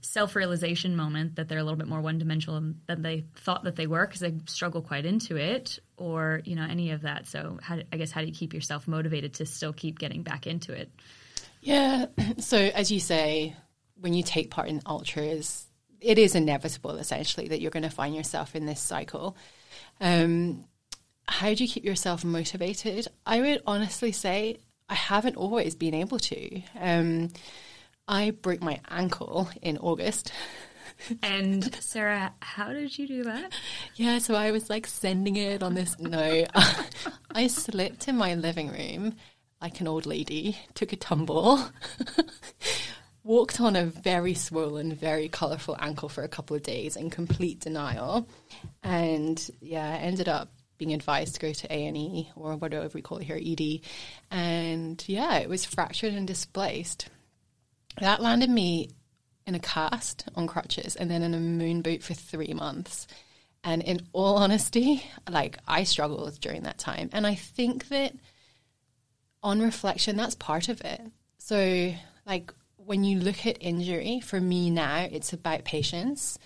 self-realization 0.00 0.94
moment 0.96 1.36
that 1.36 1.48
they're 1.48 1.58
a 1.58 1.64
little 1.64 1.76
bit 1.78 1.88
more 1.88 2.00
one-dimensional 2.00 2.74
than 2.86 3.02
they 3.02 3.24
thought 3.36 3.64
that 3.64 3.76
they 3.76 3.86
were 3.86 4.06
because 4.06 4.20
they 4.20 4.34
struggle 4.46 4.80
quite 4.80 5.04
into 5.04 5.36
it 5.36 5.78
or 5.96 6.40
you 6.44 6.54
know 6.54 6.66
any 6.68 6.90
of 6.92 7.02
that 7.02 7.26
so 7.26 7.58
how, 7.62 7.78
i 7.92 7.96
guess 7.96 8.10
how 8.10 8.20
do 8.20 8.26
you 8.26 8.32
keep 8.32 8.54
yourself 8.54 8.86
motivated 8.86 9.34
to 9.34 9.44
still 9.44 9.72
keep 9.72 9.98
getting 9.98 10.22
back 10.22 10.46
into 10.46 10.72
it 10.72 10.90
Yeah. 11.60 12.06
So, 12.38 12.56
as 12.56 12.90
you 12.92 13.00
say, 13.00 13.56
when 14.00 14.14
you 14.14 14.22
take 14.22 14.50
part 14.50 14.68
in 14.68 14.80
ultras, 14.86 15.66
it 16.00 16.18
is 16.18 16.34
inevitable, 16.36 16.96
essentially, 16.96 17.48
that 17.48 17.60
you're 17.60 17.72
going 17.72 17.82
to 17.82 17.90
find 17.90 18.14
yourself 18.14 18.54
in 18.54 18.64
this 18.64 18.80
cycle. 18.80 19.36
Um, 20.00 20.64
how 21.26 21.52
do 21.52 21.64
you 21.64 21.68
keep 21.68 21.84
yourself 21.84 22.24
motivated? 22.24 23.08
I 23.26 23.40
would 23.40 23.62
honestly 23.66 24.12
say 24.12 24.58
I 24.88 24.94
haven't 24.94 25.36
always 25.36 25.74
been 25.74 25.94
able 25.94 26.18
to. 26.20 26.62
Um, 26.78 27.30
I 28.08 28.30
broke 28.30 28.62
my 28.62 28.80
ankle 28.88 29.48
in 29.62 29.78
August. 29.78 30.32
and 31.22 31.72
sarah 31.76 32.32
how 32.40 32.72
did 32.72 32.98
you 32.98 33.06
do 33.06 33.22
that 33.22 33.52
Yeah, 33.94 34.18
so 34.18 34.34
I 34.34 34.50
was 34.50 34.68
like 34.68 34.86
sending 34.86 35.36
it 35.36 35.62
on 35.62 35.74
this. 35.74 35.96
No, 36.00 36.44
I 37.30 37.46
slipped 37.46 38.08
in 38.08 38.16
my 38.16 38.34
living 38.34 38.72
room 38.72 39.14
like 39.60 39.80
an 39.80 39.88
old 39.88 40.06
lady, 40.06 40.56
took 40.74 40.92
a 40.92 40.96
tumble, 40.96 41.60
walked 43.24 43.60
on 43.60 43.76
a 43.76 43.84
very 43.84 44.34
swollen, 44.34 44.94
very 44.94 45.28
colourful 45.28 45.76
ankle 45.80 46.08
for 46.08 46.22
a 46.22 46.28
couple 46.28 46.56
of 46.56 46.62
days 46.62 46.96
in 46.96 47.10
complete 47.10 47.60
denial, 47.60 48.28
and 48.82 49.50
yeah, 49.60 49.88
I 49.88 49.96
ended 49.98 50.28
up 50.28 50.52
being 50.78 50.94
advised 50.94 51.34
to 51.34 51.40
go 51.40 51.52
to 51.52 51.72
A 51.72 51.86
and 51.86 51.96
E 51.96 52.30
or 52.36 52.56
whatever 52.56 52.88
we 52.94 53.02
call 53.02 53.18
it 53.18 53.24
here, 53.24 53.40
ED, 53.40 53.80
and 54.30 55.02
yeah, 55.08 55.38
it 55.38 55.48
was 55.48 55.64
fractured 55.64 56.14
and 56.14 56.26
displaced. 56.26 57.08
That 58.00 58.22
landed 58.22 58.50
me 58.50 58.90
in 59.46 59.54
a 59.54 59.60
cast 59.60 60.28
on 60.34 60.46
crutches 60.46 60.94
and 60.94 61.10
then 61.10 61.22
in 61.22 61.34
a 61.34 61.38
moon 61.38 61.82
boot 61.82 62.02
for 62.02 62.14
three 62.14 62.52
months. 62.54 63.06
And 63.64 63.82
in 63.82 64.06
all 64.12 64.36
honesty, 64.36 65.02
like 65.28 65.58
I 65.66 65.84
struggled 65.84 66.40
during 66.40 66.62
that 66.62 66.78
time. 66.78 67.10
And 67.12 67.26
I 67.26 67.34
think 67.34 67.88
that 67.88 68.12
on 69.42 69.60
reflection, 69.60 70.16
that's 70.16 70.34
part 70.34 70.68
of 70.68 70.80
it. 70.82 71.00
So, 71.38 71.94
like, 72.26 72.52
when 72.76 73.04
you 73.04 73.20
look 73.20 73.46
at 73.46 73.56
injury, 73.60 74.20
for 74.20 74.40
me 74.40 74.70
now, 74.70 75.08
it's 75.10 75.32
about 75.32 75.64
patience, 75.64 76.38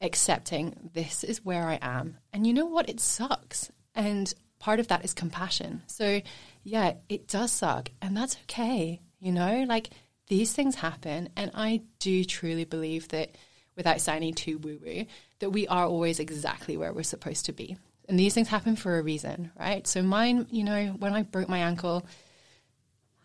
accepting 0.00 0.90
this 0.94 1.24
is 1.24 1.44
where 1.44 1.64
I 1.64 1.78
am. 1.80 2.18
And 2.32 2.46
you 2.46 2.54
know 2.54 2.66
what? 2.66 2.88
It 2.88 3.00
sucks. 3.00 3.70
And 3.94 4.32
part 4.58 4.80
of 4.80 4.88
that 4.88 5.04
is 5.04 5.14
compassion. 5.14 5.82
So, 5.86 6.20
yeah, 6.64 6.94
it 7.08 7.28
does 7.28 7.52
suck. 7.52 7.90
And 8.00 8.16
that's 8.16 8.36
okay. 8.44 9.00
You 9.20 9.32
know, 9.32 9.64
like 9.66 9.90
these 10.28 10.52
things 10.52 10.74
happen. 10.74 11.30
And 11.36 11.50
I 11.54 11.82
do 11.98 12.24
truly 12.24 12.64
believe 12.64 13.08
that 13.08 13.30
without 13.76 14.00
sounding 14.00 14.34
too 14.34 14.58
woo 14.58 14.80
woo, 14.84 15.06
that 15.38 15.50
we 15.50 15.66
are 15.68 15.86
always 15.86 16.20
exactly 16.20 16.76
where 16.76 16.92
we're 16.92 17.02
supposed 17.02 17.46
to 17.46 17.52
be. 17.52 17.76
And 18.08 18.18
these 18.18 18.34
things 18.34 18.48
happen 18.48 18.76
for 18.76 18.98
a 18.98 19.02
reason, 19.02 19.52
right? 19.58 19.86
So, 19.86 20.02
mine, 20.02 20.46
you 20.50 20.64
know, 20.64 20.96
when 20.98 21.12
I 21.12 21.22
broke 21.22 21.48
my 21.48 21.58
ankle, 21.58 22.06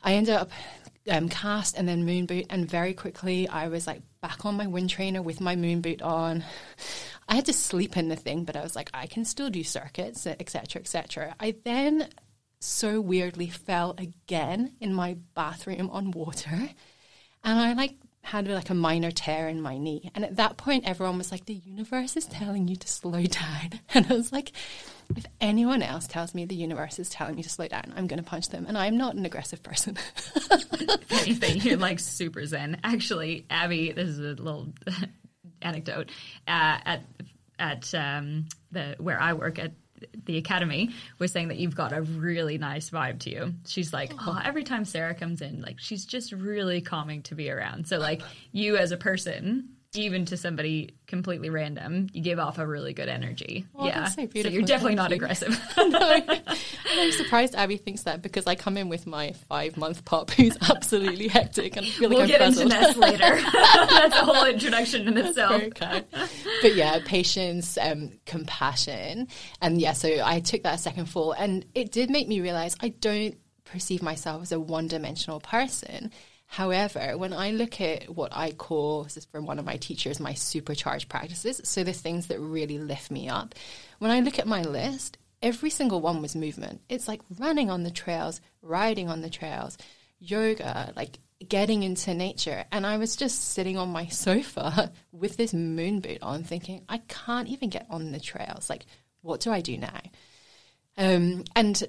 I 0.03 0.15
ended 0.15 0.35
up 0.35 0.51
um, 1.09 1.29
cast 1.29 1.77
and 1.77 1.87
then 1.87 2.05
moon 2.05 2.25
boot, 2.25 2.45
and 2.49 2.69
very 2.69 2.93
quickly 2.93 3.47
I 3.47 3.69
was 3.69 3.87
like 3.87 4.01
back 4.21 4.45
on 4.45 4.55
my 4.55 4.67
wind 4.67 4.89
trainer 4.89 5.21
with 5.21 5.41
my 5.41 5.55
moon 5.55 5.81
boot 5.81 6.01
on. 6.01 6.43
I 7.27 7.35
had 7.35 7.45
to 7.45 7.53
sleep 7.53 7.95
in 7.95 8.09
the 8.09 8.17
thing, 8.17 8.43
but 8.43 8.57
I 8.57 8.61
was 8.61 8.75
like, 8.75 8.89
I 8.93 9.07
can 9.07 9.23
still 9.23 9.49
do 9.49 9.63
circuits, 9.63 10.27
etc., 10.27 10.81
etc. 10.81 11.35
I 11.39 11.55
then 11.63 12.09
so 12.59 12.99
weirdly 12.99 13.47
fell 13.47 13.95
again 13.97 14.73
in 14.79 14.93
my 14.93 15.17
bathroom 15.33 15.89
on 15.89 16.11
water, 16.11 16.69
and 17.43 17.59
I 17.59 17.73
like 17.73 17.95
had 18.23 18.47
like 18.47 18.69
a 18.69 18.73
minor 18.73 19.11
tear 19.11 19.49
in 19.49 19.61
my 19.61 19.77
knee. 19.77 20.09
And 20.15 20.23
at 20.23 20.37
that 20.37 20.55
point, 20.57 20.85
everyone 20.87 21.17
was 21.17 21.31
like, 21.31 21.45
the 21.45 21.53
universe 21.53 22.15
is 22.15 22.25
telling 22.25 22.67
you 22.67 22.75
to 22.77 22.87
slow 22.87 23.23
down. 23.23 23.79
And 23.93 24.07
I 24.09 24.13
was 24.13 24.31
like, 24.31 24.53
if 25.15 25.25
anyone 25.41 25.83
else 25.83 26.07
tells 26.07 26.33
me 26.33 26.45
the 26.45 26.55
universe 26.55 26.97
is 26.99 27.09
telling 27.09 27.35
me 27.35 27.43
to 27.43 27.49
slow 27.49 27.67
down, 27.67 27.93
I'm 27.95 28.07
going 28.07 28.23
to 28.23 28.27
punch 28.27 28.49
them. 28.49 28.65
And 28.65 28.77
I'm 28.77 28.97
not 28.97 29.15
an 29.15 29.25
aggressive 29.25 29.61
person. 29.61 29.97
if 30.35 31.11
anything, 31.11 31.57
you're 31.61 31.77
like 31.77 31.99
super 31.99 32.45
zen. 32.45 32.79
Actually, 32.83 33.45
Abby, 33.49 33.91
this 33.91 34.07
is 34.07 34.19
a 34.19 34.41
little 34.41 34.73
anecdote. 35.61 36.09
Uh, 36.47 36.79
at 36.85 37.03
at 37.59 37.93
um, 37.93 38.47
the 38.71 38.95
where 38.99 39.21
I 39.21 39.33
work 39.33 39.59
at 39.59 39.73
the 40.25 40.37
academy 40.37 40.91
was 41.19 41.31
saying 41.31 41.49
that 41.49 41.57
you've 41.57 41.75
got 41.75 41.93
a 41.93 42.01
really 42.01 42.57
nice 42.57 42.89
vibe 42.89 43.19
to 43.19 43.29
you. 43.29 43.53
She's 43.65 43.93
like, 43.93 44.13
oh, 44.25 44.39
every 44.43 44.63
time 44.63 44.85
Sarah 44.85 45.15
comes 45.15 45.41
in, 45.41 45.61
like 45.61 45.79
she's 45.79 46.05
just 46.05 46.31
really 46.31 46.81
calming 46.81 47.21
to 47.23 47.35
be 47.35 47.49
around. 47.49 47.87
So 47.87 47.97
like 47.97 48.21
you 48.51 48.77
as 48.77 48.91
a 48.91 48.97
person, 48.97 49.69
even 49.95 50.25
to 50.25 50.37
somebody 50.37 50.95
completely 51.05 51.49
random, 51.49 52.07
you 52.13 52.21
give 52.21 52.39
off 52.39 52.57
a 52.57 52.65
really 52.65 52.93
good 52.93 53.09
energy. 53.09 53.65
Oh, 53.75 53.85
yeah, 53.85 54.05
so, 54.05 54.27
so, 54.27 54.47
you're 54.47 54.63
definitely 54.63 54.95
not 54.95 55.11
you. 55.11 55.17
aggressive. 55.17 55.59
no, 55.77 55.99
I'm 56.91 57.11
surprised 57.11 57.53
Abby 57.55 57.77
thinks 57.77 58.03
that 58.03 58.21
because 58.21 58.47
I 58.47 58.55
come 58.55 58.77
in 58.77 58.89
with 58.89 59.05
my 59.05 59.33
five 59.47 59.77
month 59.77 60.03
pup 60.05 60.31
who's 60.31 60.57
absolutely 60.69 61.27
hectic 61.27 61.77
and 61.77 61.85
I 61.85 61.89
feel 61.89 62.09
like 62.09 62.15
we'll 62.15 62.21
I'm 62.23 62.27
get 62.27 62.39
puzzled. 62.39 62.71
into 62.71 62.81
Ness 62.81 62.97
later. 62.97 63.19
That's 63.53 64.15
a 64.15 64.25
whole 64.25 64.45
introduction 64.45 65.07
in 65.07 65.17
itself. 65.17 65.61
Okay. 65.61 66.03
But 66.61 66.75
yeah, 66.75 66.99
patience, 67.05 67.77
um, 67.77 68.13
compassion, 68.25 69.27
and 69.61 69.79
yeah. 69.79 69.93
So 69.93 70.09
I 70.23 70.39
took 70.39 70.63
that 70.63 70.79
second 70.79 71.05
fall, 71.05 71.33
and 71.33 71.65
it 71.75 71.91
did 71.91 72.09
make 72.09 72.27
me 72.27 72.41
realize 72.41 72.75
I 72.79 72.89
don't 72.89 73.37
perceive 73.65 74.01
myself 74.01 74.41
as 74.41 74.51
a 74.51 74.59
one 74.59 74.87
dimensional 74.87 75.39
person 75.39 76.11
However, 76.53 77.17
when 77.17 77.33
I 77.33 77.49
look 77.49 77.81
at 77.81 78.15
what 78.15 78.31
I 78.31 78.51
call, 78.51 79.05
this 79.05 79.17
is 79.17 79.25
from 79.25 79.47
one 79.47 79.57
of 79.57 79.65
my 79.65 79.77
teachers, 79.77 80.19
my 80.19 80.35
supercharged 80.35 81.09
practices, 81.09 81.59
so 81.63 81.83
the 81.83 81.93
things 81.93 82.27
that 82.27 82.39
really 82.39 82.77
lift 82.77 83.09
me 83.09 83.27
up, 83.27 83.55
when 83.97 84.11
I 84.11 84.19
look 84.19 84.37
at 84.37 84.45
my 84.45 84.61
list, 84.61 85.17
every 85.41 85.71
single 85.71 85.99
one 85.99 86.21
was 86.21 86.35
movement. 86.35 86.81
It's 86.89 87.07
like 87.07 87.21
running 87.39 87.71
on 87.71 87.81
the 87.81 87.89
trails, 87.89 88.39
riding 88.61 89.09
on 89.09 89.21
the 89.21 89.31
trails, 89.31 89.79
yoga, 90.19 90.93
like 90.95 91.17
getting 91.49 91.81
into 91.81 92.13
nature. 92.13 92.65
And 92.71 92.85
I 92.85 92.97
was 92.97 93.15
just 93.15 93.53
sitting 93.53 93.79
on 93.79 93.89
my 93.89 94.05
sofa 94.05 94.91
with 95.11 95.37
this 95.37 95.55
moon 95.55 96.01
boot 96.01 96.21
on, 96.21 96.43
thinking, 96.43 96.83
I 96.87 96.99
can't 97.07 97.47
even 97.47 97.69
get 97.69 97.87
on 97.89 98.11
the 98.11 98.19
trails. 98.19 98.69
Like, 98.69 98.85
what 99.21 99.39
do 99.39 99.51
I 99.51 99.61
do 99.61 99.75
now? 99.75 100.01
Um, 100.99 101.45
and 101.55 101.83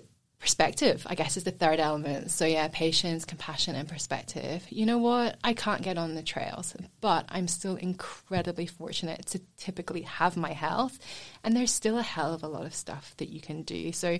perspective, 0.44 1.06
I 1.08 1.14
guess, 1.14 1.38
is 1.38 1.44
the 1.44 1.50
third 1.50 1.80
element. 1.80 2.30
So, 2.30 2.44
yeah, 2.44 2.68
patience, 2.70 3.24
compassion, 3.24 3.74
and 3.76 3.88
perspective. 3.88 4.66
You 4.68 4.84
know 4.84 4.98
what? 4.98 5.38
I 5.42 5.54
can't 5.54 5.80
get 5.80 5.96
on 5.96 6.16
the 6.16 6.22
trails, 6.22 6.76
but 7.00 7.24
I'm 7.30 7.48
still 7.48 7.76
incredibly 7.76 8.66
fortunate 8.66 9.24
to 9.28 9.40
typically 9.56 10.02
have 10.02 10.36
my 10.36 10.52
health. 10.52 10.98
And 11.42 11.56
there's 11.56 11.72
still 11.72 11.96
a 11.96 12.02
hell 12.02 12.34
of 12.34 12.42
a 12.42 12.46
lot 12.46 12.66
of 12.66 12.74
stuff 12.74 13.14
that 13.16 13.30
you 13.30 13.40
can 13.40 13.62
do. 13.62 13.90
So, 13.92 14.18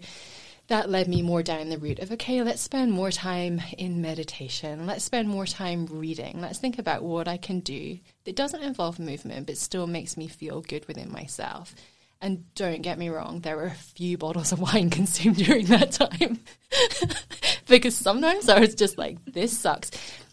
that 0.68 0.88
led 0.88 1.08
me 1.08 1.20
more 1.20 1.42
down 1.42 1.68
the 1.68 1.76
route 1.76 1.98
of 1.98 2.10
okay, 2.12 2.42
let's 2.42 2.62
spend 2.62 2.90
more 2.90 3.10
time 3.10 3.60
in 3.76 4.00
meditation. 4.00 4.86
Let's 4.86 5.04
spend 5.04 5.28
more 5.28 5.44
time 5.44 5.84
reading. 5.90 6.40
Let's 6.40 6.58
think 6.58 6.78
about 6.78 7.02
what 7.02 7.28
I 7.28 7.36
can 7.36 7.60
do 7.60 7.98
that 8.24 8.34
doesn't 8.34 8.62
involve 8.62 8.98
movement 8.98 9.46
but 9.46 9.58
still 9.58 9.86
makes 9.86 10.16
me 10.16 10.26
feel 10.26 10.62
good 10.62 10.88
within 10.88 11.12
myself. 11.12 11.74
And 12.24 12.54
don't 12.54 12.80
get 12.80 12.96
me 12.96 13.10
wrong, 13.10 13.40
there 13.40 13.54
were 13.54 13.66
a 13.66 13.70
few 13.70 14.16
bottles 14.16 14.50
of 14.50 14.58
wine 14.58 14.88
consumed 14.98 15.36
during 15.36 15.66
that 15.66 15.92
time. 15.92 16.40
because 17.66 17.94
sometimes 17.94 18.48
I 18.48 18.60
was 18.60 18.74
just 18.74 18.96
like, 18.96 19.22
this 19.26 19.56
sucks. 19.56 19.90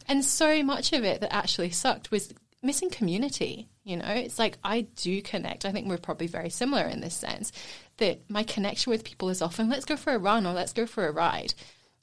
And 0.07 0.23
so 0.23 0.63
much 0.63 0.93
of 0.93 1.03
it 1.03 1.19
that 1.19 1.33
actually 1.33 1.71
sucked 1.71 2.09
was 2.09 2.33
missing 2.63 2.91
community. 2.91 3.67
You 3.83 3.97
know, 3.97 4.07
it's 4.07 4.39
like 4.39 4.57
I 4.63 4.87
do 4.95 5.21
connect. 5.21 5.65
I 5.65 5.73
think 5.73 5.89
we're 5.89 5.97
probably 5.97 6.27
very 6.27 6.49
similar 6.49 6.85
in 6.85 7.01
this 7.01 7.13
sense 7.13 7.51
that 7.97 8.21
my 8.29 8.43
connection 8.43 8.91
with 8.91 9.03
people 9.03 9.27
is 9.27 9.41
often 9.41 9.67
let's 9.67 9.83
go 9.83 9.97
for 9.97 10.13
a 10.13 10.17
run 10.17 10.47
or 10.47 10.53
let's 10.53 10.71
go 10.71 10.85
for 10.85 11.05
a 11.05 11.11
ride. 11.11 11.53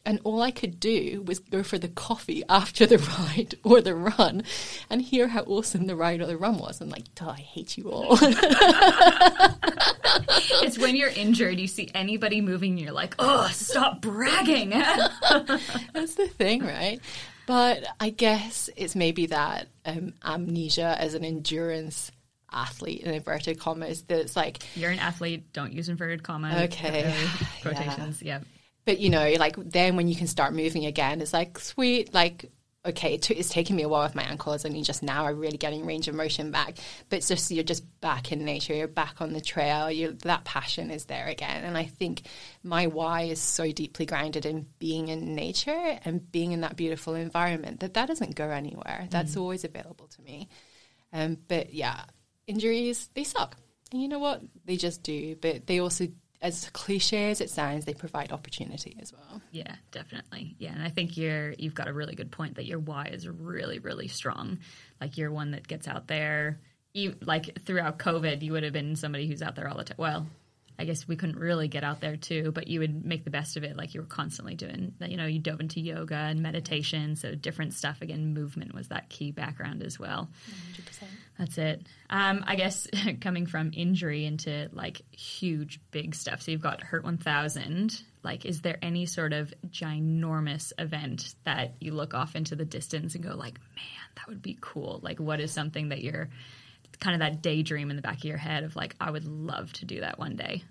And 0.04 0.20
all 0.24 0.40
I 0.40 0.50
could 0.50 0.80
do 0.80 1.22
was 1.26 1.38
go 1.38 1.62
for 1.62 1.76
the 1.76 1.88
coffee 1.88 2.42
after 2.48 2.86
the 2.86 2.98
ride 3.18 3.56
or 3.62 3.80
the 3.80 3.94
run 3.94 4.42
and 4.88 5.02
hear 5.02 5.28
how 5.28 5.42
awesome 5.42 5.86
the 5.86 5.96
ride 5.96 6.20
or 6.20 6.26
the 6.26 6.36
run 6.36 6.58
was. 6.58 6.80
I'm 6.80 6.88
like, 6.88 7.04
I 7.20 7.34
hate 7.34 7.76
you 7.76 7.90
all. 7.90 8.16
it's 10.62 10.78
when 10.78 10.96
you're 10.96 11.10
injured, 11.10 11.58
you 11.58 11.66
see 11.66 11.90
anybody 11.94 12.40
moving, 12.40 12.78
you're 12.78 12.92
like, 12.92 13.16
oh, 13.18 13.48
stop 13.52 14.00
bragging. 14.00 14.70
That's 15.92 16.14
the 16.14 16.28
thing, 16.28 16.62
right? 16.64 17.00
But 17.46 17.84
I 17.98 18.10
guess 18.10 18.70
it's 18.76 18.94
maybe 18.94 19.26
that 19.26 19.68
um, 19.84 20.14
amnesia 20.24 20.96
as 20.98 21.14
an 21.14 21.24
endurance 21.24 22.12
athlete 22.50 23.02
in 23.02 23.12
inverted 23.12 23.58
commas 23.58 24.02
that's 24.02 24.34
like 24.34 24.62
you're 24.74 24.90
an 24.90 24.98
athlete 24.98 25.52
don't 25.52 25.74
use 25.74 25.90
inverted 25.90 26.22
commas 26.22 26.54
okay 26.62 27.14
quotations 27.60 28.22
yeah. 28.22 28.38
yeah 28.38 28.44
but 28.88 29.00
you 29.00 29.10
know, 29.10 29.34
like 29.38 29.54
then 29.56 29.96
when 29.96 30.08
you 30.08 30.16
can 30.16 30.26
start 30.26 30.54
moving 30.54 30.86
again, 30.86 31.20
it's 31.20 31.34
like 31.34 31.58
sweet, 31.58 32.14
like 32.14 32.50
okay, 32.86 33.16
it 33.16 33.22
t- 33.22 33.34
it's 33.34 33.50
taken 33.50 33.76
me 33.76 33.82
a 33.82 33.88
while 33.88 34.02
with 34.02 34.14
my 34.14 34.22
ankles, 34.22 34.64
and 34.64 34.82
just 34.82 35.02
now 35.02 35.26
I'm 35.26 35.38
really 35.38 35.58
getting 35.58 35.84
range 35.84 36.08
of 36.08 36.14
motion 36.14 36.50
back. 36.50 36.78
But 37.10 37.18
it's 37.18 37.28
just 37.28 37.50
you're 37.50 37.64
just 37.64 37.84
back 38.00 38.32
in 38.32 38.46
nature, 38.46 38.72
you're 38.72 38.88
back 38.88 39.20
on 39.20 39.34
the 39.34 39.42
trail, 39.42 39.90
you 39.90 40.16
that 40.22 40.44
passion 40.44 40.90
is 40.90 41.04
there 41.04 41.26
again. 41.26 41.64
And 41.64 41.76
I 41.76 41.84
think 41.84 42.22
my 42.62 42.86
why 42.86 43.24
is 43.24 43.42
so 43.42 43.70
deeply 43.72 44.06
grounded 44.06 44.46
in 44.46 44.64
being 44.78 45.08
in 45.08 45.34
nature 45.34 45.98
and 46.06 46.32
being 46.32 46.52
in 46.52 46.62
that 46.62 46.76
beautiful 46.76 47.14
environment 47.14 47.80
that 47.80 47.92
that 47.92 48.08
doesn't 48.08 48.36
go 48.36 48.48
anywhere. 48.48 49.06
That's 49.10 49.34
mm. 49.34 49.42
always 49.42 49.64
available 49.64 50.06
to 50.06 50.22
me. 50.22 50.48
Um, 51.12 51.36
but 51.46 51.74
yeah, 51.74 52.04
injuries 52.46 53.10
they 53.12 53.24
suck. 53.24 53.58
And 53.92 54.00
you 54.00 54.08
know 54.08 54.18
what? 54.18 54.40
They 54.64 54.76
just 54.76 55.02
do. 55.02 55.36
But 55.36 55.66
they 55.66 55.78
also 55.78 56.08
as 56.40 56.70
cliche 56.70 57.30
as 57.30 57.40
it 57.40 57.50
sounds, 57.50 57.84
they 57.84 57.94
provide 57.94 58.32
opportunity 58.32 58.96
as 59.00 59.12
well. 59.12 59.42
Yeah, 59.50 59.74
definitely. 59.90 60.54
Yeah, 60.58 60.72
and 60.72 60.82
I 60.82 60.88
think 60.88 61.16
you're 61.16 61.52
you've 61.52 61.74
got 61.74 61.88
a 61.88 61.92
really 61.92 62.14
good 62.14 62.30
point 62.30 62.56
that 62.56 62.66
your 62.66 62.78
why 62.78 63.06
is 63.06 63.28
really 63.28 63.78
really 63.78 64.08
strong. 64.08 64.58
Like 65.00 65.16
you're 65.16 65.32
one 65.32 65.50
that 65.52 65.66
gets 65.66 65.88
out 65.88 66.06
there. 66.06 66.60
You, 66.94 67.14
like 67.20 67.64
throughout 67.64 67.98
COVID, 67.98 68.42
you 68.42 68.52
would 68.52 68.62
have 68.62 68.72
been 68.72 68.96
somebody 68.96 69.26
who's 69.26 69.42
out 69.42 69.54
there 69.56 69.68
all 69.68 69.76
the 69.76 69.84
time. 69.84 69.96
Well, 69.98 70.26
I 70.80 70.84
guess 70.84 71.08
we 71.08 71.16
couldn't 71.16 71.38
really 71.38 71.66
get 71.66 71.82
out 71.82 72.00
there 72.00 72.16
too, 72.16 72.52
but 72.52 72.68
you 72.68 72.78
would 72.80 73.04
make 73.04 73.24
the 73.24 73.30
best 73.30 73.56
of 73.56 73.64
it. 73.64 73.76
Like 73.76 73.94
you 73.94 74.00
were 74.00 74.06
constantly 74.06 74.54
doing, 74.54 74.94
you 75.00 75.16
know, 75.16 75.26
you 75.26 75.40
dove 75.40 75.58
into 75.60 75.80
yoga 75.80 76.14
and 76.14 76.40
meditation, 76.40 77.16
so 77.16 77.34
different 77.34 77.74
stuff. 77.74 78.00
Again, 78.00 78.32
movement 78.32 78.74
was 78.74 78.88
that 78.88 79.08
key 79.08 79.32
background 79.32 79.82
as 79.82 79.98
well. 79.98 80.28
100%. 80.76 81.02
That's 81.36 81.58
it. 81.58 81.86
Um, 82.10 82.44
I 82.46 82.54
guess 82.54 82.86
coming 83.20 83.46
from 83.46 83.72
injury 83.74 84.24
into 84.24 84.68
like 84.72 85.02
huge, 85.10 85.80
big 85.90 86.14
stuff. 86.14 86.42
So 86.42 86.52
you've 86.52 86.62
got 86.62 86.82
Hurt 86.82 87.02
1000. 87.02 88.00
Like, 88.22 88.44
is 88.44 88.60
there 88.60 88.78
any 88.82 89.06
sort 89.06 89.32
of 89.32 89.52
ginormous 89.68 90.72
event 90.78 91.34
that 91.44 91.74
you 91.80 91.92
look 91.92 92.14
off 92.14 92.36
into 92.36 92.54
the 92.56 92.64
distance 92.64 93.14
and 93.14 93.24
go, 93.24 93.34
like, 93.34 93.58
man, 93.74 94.08
that 94.16 94.28
would 94.28 94.42
be 94.42 94.58
cool? 94.60 95.00
Like, 95.02 95.18
what 95.18 95.40
is 95.40 95.52
something 95.52 95.88
that 95.88 96.02
you're 96.02 96.28
kind 97.00 97.14
of 97.14 97.20
that 97.20 97.42
daydream 97.42 97.90
in 97.90 97.96
the 97.96 98.02
back 98.02 98.18
of 98.18 98.24
your 98.24 98.36
head 98.36 98.64
of 98.64 98.76
like, 98.76 98.94
I 99.00 99.10
would 99.10 99.24
love 99.24 99.72
to 99.74 99.84
do 99.84 100.00
that 100.00 100.18
one 100.18 100.36
day? 100.36 100.62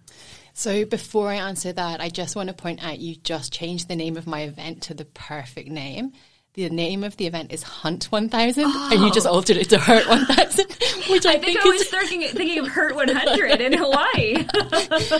So 0.53 0.85
before 0.85 1.29
I 1.29 1.35
answer 1.35 1.71
that, 1.71 2.01
I 2.01 2.09
just 2.09 2.35
want 2.35 2.47
to 2.47 2.53
point 2.53 2.83
out 2.83 2.99
you 2.99 3.15
just 3.15 3.53
changed 3.53 3.87
the 3.87 3.95
name 3.95 4.17
of 4.17 4.25
my 4.25 4.41
event 4.41 4.81
to 4.83 4.93
the 4.93 5.05
perfect 5.05 5.69
name. 5.69 6.13
The 6.57 6.71
name 6.71 7.03
of 7.03 7.15
the 7.17 7.27
event 7.27 7.53
is 7.53 7.61
Hunt 7.61 8.05
1000, 8.05 8.63
oh. 8.65 8.89
and 8.91 9.01
you 9.01 9.11
just 9.11 9.27
altered 9.27 9.57
it 9.57 9.69
to 9.69 9.77
Hurt 9.77 10.09
1000, 10.09 10.65
which 11.07 11.23
I, 11.23 11.33
I 11.33 11.37
think, 11.37 11.45
think 11.45 11.59
I 11.59 11.69
was 11.69 11.87
thinking, 11.87 12.27
thinking 12.29 12.57
of 12.57 12.67
Hurt 12.67 12.95
100 12.95 13.61
in 13.61 13.73
Hawaii. 13.73 14.43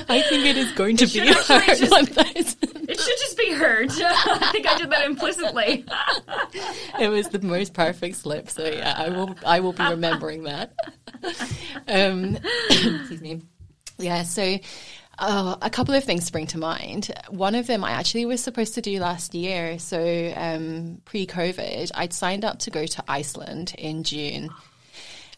I 0.09 0.23
think 0.27 0.47
it 0.47 0.57
is 0.57 0.71
going 0.71 0.97
to 0.97 1.03
it 1.03 1.13
be 1.13 1.19
Hurt 1.19 1.77
just, 1.77 1.91
1000. 1.91 2.89
It 2.89 2.99
should 2.99 3.17
just 3.19 3.37
be 3.37 3.51
Hurt. 3.51 3.91
I 4.01 4.49
think 4.51 4.67
I 4.67 4.77
did 4.79 4.89
that 4.89 5.05
implicitly. 5.05 5.85
it 6.99 7.07
was 7.07 7.29
the 7.29 7.39
most 7.43 7.75
perfect 7.75 8.15
slip, 8.15 8.49
so 8.49 8.65
yeah, 8.65 8.95
I 8.97 9.09
will 9.09 9.35
I 9.45 9.59
will 9.59 9.73
be 9.73 9.83
remembering 9.83 10.45
that. 10.45 10.73
Um, 11.87 12.39
excuse 12.71 13.21
me. 13.21 13.43
Yeah, 13.99 14.23
so 14.23 14.57
Oh, 15.19 15.57
a 15.61 15.69
couple 15.69 15.95
of 15.95 16.03
things 16.03 16.25
spring 16.25 16.45
to 16.47 16.59
mind. 16.59 17.11
One 17.29 17.55
of 17.55 17.65
them 17.65 17.83
I 17.83 17.91
actually 17.91 18.25
was 18.25 18.43
supposed 18.43 18.75
to 18.75 18.81
do 18.81 18.99
last 18.99 19.33
year. 19.33 19.79
So, 19.79 20.33
um, 20.35 21.01
pre 21.05 21.25
COVID, 21.25 21.91
I'd 21.95 22.13
signed 22.13 22.45
up 22.45 22.59
to 22.59 22.69
go 22.69 22.85
to 22.85 23.03
Iceland 23.07 23.73
in 23.77 24.03
June. 24.03 24.49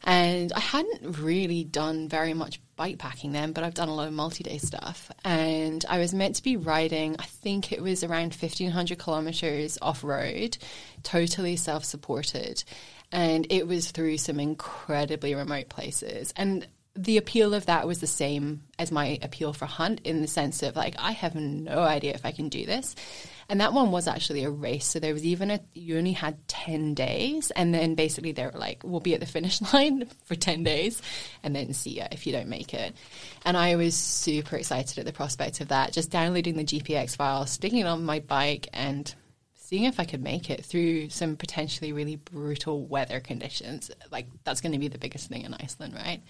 And 0.04 0.52
I 0.54 0.60
hadn't 0.60 1.20
really 1.20 1.64
done 1.64 2.08
very 2.10 2.34
much 2.34 2.60
bikepacking 2.78 3.34
then, 3.34 3.52
but 3.52 3.64
I've 3.64 3.74
done 3.74 3.90
a 3.90 3.96
lot 3.96 4.08
of 4.08 4.14
multi 4.14 4.44
day 4.44 4.58
stuff. 4.58 5.12
And 5.24 5.86
I 5.90 6.00
was 6.00 6.14
meant 6.14 6.36
to 6.36 6.44
be 6.44 6.58
riding, 6.58 7.16
I 7.20 7.26
think 7.26 7.72
it 7.72 7.82
was 7.82 8.04
around 8.04 8.34
1500 8.34 8.98
kilometers 8.98 9.78
off 9.82 10.04
road, 10.04 10.58
totally 11.04 11.56
self 11.56 11.86
supported. 11.86 12.64
And 13.12 13.48
it 13.50 13.68
was 13.68 13.92
through 13.92 14.18
some 14.18 14.40
incredibly 14.40 15.36
remote 15.36 15.70
places. 15.70 16.34
And 16.36 16.68
the 17.00 17.16
appeal 17.16 17.54
of 17.54 17.68
that 17.68 17.88
was 17.88 18.00
the 18.00 18.08
same 18.08 18.64
as 18.78 18.92
my 18.92 19.18
appeal 19.22 19.54
for 19.54 19.66
Hunt 19.66 20.02
in 20.04 20.22
the 20.22 20.28
sense 20.28 20.62
of 20.62 20.76
like, 20.76 20.96
I 21.00 21.14
have 21.14 21.34
no 21.34 21.80
idea 21.80 22.14
if 22.14 22.26
I 22.26 22.32
can 22.32 22.50
do 22.50 22.66
this. 22.66 22.94
And 23.48 23.62
that 23.62 23.72
one 23.72 23.90
was 23.92 24.06
actually 24.06 24.44
a 24.44 24.52
race. 24.52 24.86
So 24.86 25.00
there 25.00 25.14
was 25.14 25.26
even 25.26 25.50
a, 25.50 25.62
you 25.74 25.98
only 25.98 26.12
had 26.12 26.46
10 26.50 26.96
days. 26.96 27.52
And 27.52 27.74
then 27.74 27.96
basically 27.96 28.34
they 28.34 28.46
were 28.46 28.52
like, 28.52 28.84
we'll 28.84 29.00
be 29.00 29.14
at 29.14 29.22
the 29.22 29.26
finish 29.26 29.62
line 29.74 30.10
for 30.26 30.36
10 30.36 30.64
days 30.64 31.02
and 31.42 31.56
then 31.56 31.74
see 31.74 31.98
ya 31.98 32.08
if 32.12 32.28
you 32.28 32.34
don't 32.34 32.50
make 32.50 32.74
it. 32.74 32.94
And 33.46 33.56
I 33.56 33.78
was 33.78 33.96
super 33.96 34.58
excited 34.58 34.98
at 34.98 35.06
the 35.06 35.14
prospect 35.14 35.62
of 35.62 35.70
that, 35.70 35.94
just 35.94 36.12
downloading 36.12 36.58
the 36.58 36.66
GPX 36.66 37.16
file, 37.16 37.46
sticking 37.46 37.80
it 37.80 37.88
on 37.88 38.04
my 38.04 38.20
bike 38.20 38.68
and 38.74 39.14
seeing 39.54 39.86
if 39.86 40.02
I 40.02 40.06
could 40.06 40.22
make 40.22 40.50
it 40.50 40.66
through 40.66 41.12
some 41.12 41.38
potentially 41.38 41.94
really 41.94 42.18
brutal 42.18 42.86
weather 42.86 43.22
conditions. 43.22 43.90
Like 44.12 44.28
that's 44.44 44.60
going 44.60 44.74
to 44.74 44.80
be 44.80 44.90
the 44.90 44.98
biggest 44.98 45.30
thing 45.30 45.44
in 45.44 45.54
Iceland, 45.54 45.94
right? 45.96 46.22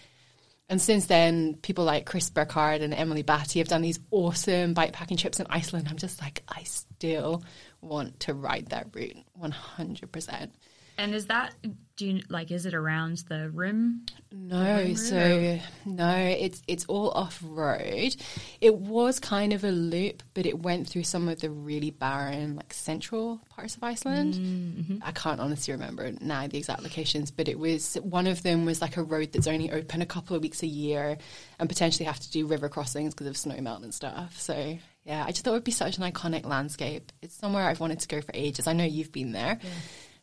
And 0.69 0.79
since 0.79 1.07
then, 1.07 1.55
people 1.55 1.83
like 1.83 2.05
Chris 2.05 2.29
Burkard 2.29 2.81
and 2.81 2.93
Emily 2.93 3.23
Batty 3.23 3.57
have 3.57 3.67
done 3.67 3.81
these 3.81 3.99
awesome 4.11 4.75
bikepacking 4.75 5.17
trips 5.17 5.39
in 5.39 5.47
Iceland. 5.49 5.87
I'm 5.89 5.97
just 5.97 6.21
like, 6.21 6.43
I 6.47 6.61
still 6.63 7.43
want 7.81 8.19
to 8.21 8.35
ride 8.35 8.67
that 8.67 8.93
route 8.93 9.17
100%. 9.41 10.51
And 10.99 11.15
is 11.15 11.27
that 11.27 11.53
do 11.95 12.05
you 12.05 12.21
like 12.29 12.51
is 12.51 12.65
it 12.65 12.73
around 12.73 13.23
the 13.29 13.49
rim? 13.49 14.05
No, 14.33 14.93
so 14.95 15.59
no, 15.85 16.15
it's 16.15 16.61
it's 16.67 16.85
all 16.85 17.11
off 17.11 17.41
road. 17.41 18.17
It 18.59 18.75
was 18.75 19.19
kind 19.19 19.53
of 19.53 19.63
a 19.63 19.71
loop, 19.71 20.23
but 20.33 20.45
it 20.45 20.59
went 20.59 20.89
through 20.89 21.03
some 21.03 21.29
of 21.29 21.39
the 21.39 21.49
really 21.49 21.91
barren, 21.91 22.57
like 22.57 22.73
central 22.73 23.39
parts 23.49 23.77
of 23.77 23.83
Iceland. 23.83 24.33
Mm-hmm. 24.33 24.97
I 25.01 25.11
can't 25.11 25.39
honestly 25.39 25.71
remember 25.73 26.11
now 26.19 26.47
the 26.47 26.57
exact 26.57 26.83
locations, 26.83 27.31
but 27.31 27.47
it 27.47 27.57
was 27.57 27.95
one 27.95 28.27
of 28.27 28.43
them 28.43 28.65
was 28.65 28.81
like 28.81 28.97
a 28.97 29.03
road 29.03 29.31
that's 29.31 29.47
only 29.47 29.71
open 29.71 30.01
a 30.01 30.05
couple 30.05 30.35
of 30.35 30.41
weeks 30.41 30.63
a 30.63 30.67
year, 30.67 31.17
and 31.59 31.69
potentially 31.69 32.05
have 32.05 32.19
to 32.19 32.31
do 32.31 32.45
river 32.45 32.67
crossings 32.67 33.13
because 33.13 33.27
of 33.27 33.37
snow 33.37 33.59
melt 33.61 33.83
and 33.83 33.93
stuff. 33.93 34.37
So 34.37 34.77
yeah, 35.05 35.23
I 35.25 35.31
just 35.31 35.45
thought 35.45 35.51
it 35.51 35.53
would 35.53 35.63
be 35.63 35.71
such 35.71 35.97
an 35.97 36.03
iconic 36.09 36.45
landscape. 36.45 37.13
It's 37.21 37.35
somewhere 37.35 37.67
I've 37.67 37.79
wanted 37.79 38.01
to 38.01 38.07
go 38.09 38.19
for 38.19 38.31
ages. 38.33 38.67
I 38.67 38.73
know 38.73 38.83
you've 38.83 39.13
been 39.13 39.31
there. 39.31 39.59
Yeah. 39.61 39.69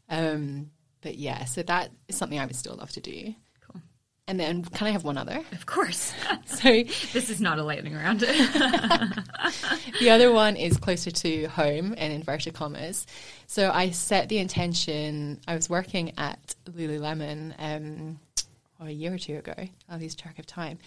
Um, 0.09 0.71
but 1.03 1.17
yeah, 1.17 1.45
so 1.45 1.63
that 1.63 1.91
is 2.09 2.17
something 2.17 2.39
I 2.39 2.47
would 2.47 2.57
still 2.57 2.77
love 2.77 2.91
to 2.93 3.01
do. 3.01 3.35
Cool. 3.61 3.81
And 4.27 4.41
then, 4.41 4.65
can 4.65 4.87
I 4.87 4.91
have 4.91 5.05
one 5.05 5.17
other? 5.17 5.45
Of 5.53 5.67
course. 5.67 6.13
so 6.47 6.83
this 7.13 7.31
is 7.31 7.41
not 7.41 7.59
a 7.59 7.63
lightning 7.63 7.95
round. 7.95 8.21
the 10.01 10.11
other 10.11 10.33
one 10.33 10.57
is 10.57 10.77
closer 10.77 11.11
to 11.11 11.47
home 11.47 11.93
in 11.95 12.13
inverted 12.13 12.55
commas. 12.55 13.07
So 13.47 13.71
I 13.71 13.91
set 13.91 14.29
the 14.29 14.39
intention. 14.39 15.41
I 15.47 15.55
was 15.55 15.71
working 15.71 16.13
at 16.19 16.55
Lululemon 16.71 17.55
um, 17.59 18.19
a 18.81 18.91
year 18.91 19.15
or 19.15 19.19
two 19.19 19.37
ago. 19.37 19.55
I 19.89 19.97
lose 19.97 20.15
track 20.15 20.39
of 20.39 20.47
time, 20.47 20.79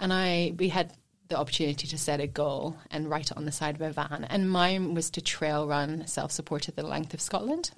and 0.00 0.12
I 0.12 0.54
we 0.56 0.68
had 0.68 0.92
the 1.28 1.36
opportunity 1.36 1.86
to 1.88 1.98
set 1.98 2.20
a 2.20 2.26
goal 2.26 2.76
and 2.90 3.10
write 3.10 3.30
it 3.30 3.36
on 3.36 3.44
the 3.44 3.52
side 3.52 3.74
of 3.74 3.80
a 3.80 3.90
van. 3.90 4.26
And 4.30 4.50
mine 4.50 4.94
was 4.94 5.10
to 5.10 5.20
trail 5.20 5.66
run 5.66 6.06
self 6.06 6.30
supported 6.32 6.76
the 6.76 6.86
length 6.86 7.14
of 7.14 7.20
Scotland. 7.20 7.72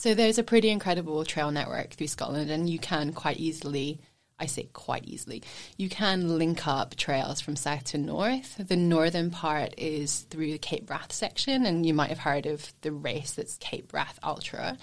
So 0.00 0.14
there's 0.14 0.38
a 0.38 0.42
pretty 0.42 0.70
incredible 0.70 1.26
trail 1.26 1.50
network 1.50 1.90
through 1.90 2.06
Scotland, 2.06 2.50
and 2.50 2.70
you 2.70 2.78
can 2.78 3.12
quite 3.12 3.36
easily. 3.36 4.00
I 4.38 4.46
say 4.46 4.70
quite 4.72 5.04
easily. 5.04 5.42
You 5.76 5.90
can 5.90 6.38
link 6.38 6.66
up 6.66 6.96
trails 6.96 7.42
from 7.42 7.54
south 7.54 7.84
to 7.84 7.98
north. 7.98 8.66
The 8.66 8.76
northern 8.76 9.30
part 9.30 9.74
is 9.76 10.20
through 10.30 10.52
the 10.52 10.58
Cape 10.58 10.88
Wrath 10.88 11.12
section, 11.12 11.66
and 11.66 11.84
you 11.84 11.92
might 11.92 12.08
have 12.08 12.20
heard 12.20 12.46
of 12.46 12.72
the 12.80 12.92
race 12.92 13.32
that's 13.32 13.58
Cape 13.58 13.92
Wrath 13.92 14.18
Ultra. 14.22 14.78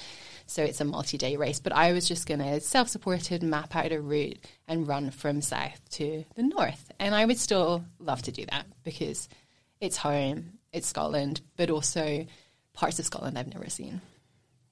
So 0.46 0.64
it's 0.64 0.82
a 0.82 0.86
multi 0.86 1.18
day 1.18 1.36
race. 1.36 1.60
But 1.60 1.74
I 1.74 1.94
was 1.94 2.08
just 2.08 2.28
going 2.28 2.42
to 2.42 2.62
self 2.62 2.88
supported 2.88 3.42
map 3.42 3.76
out 3.76 3.92
a 3.92 4.00
route 4.00 4.38
and 4.68 4.88
run 4.88 5.10
from 5.10 5.42
south 5.42 5.82
to 5.94 6.26
the 6.36 6.44
north. 6.44 6.92
And 7.00 7.16
I 7.16 7.26
would 7.26 7.40
still 7.40 7.84
love 7.98 8.22
to 8.22 8.32
do 8.32 8.46
that 8.52 8.68
because 8.84 9.30
it's 9.82 9.98
home, 9.98 10.60
it's 10.72 10.86
Scotland, 10.86 11.42
but 11.56 11.72
also 11.72 12.28
parts 12.74 13.00
of 13.00 13.06
Scotland 13.06 13.36
I've 13.40 13.52
never 13.52 13.72
seen. 13.72 14.00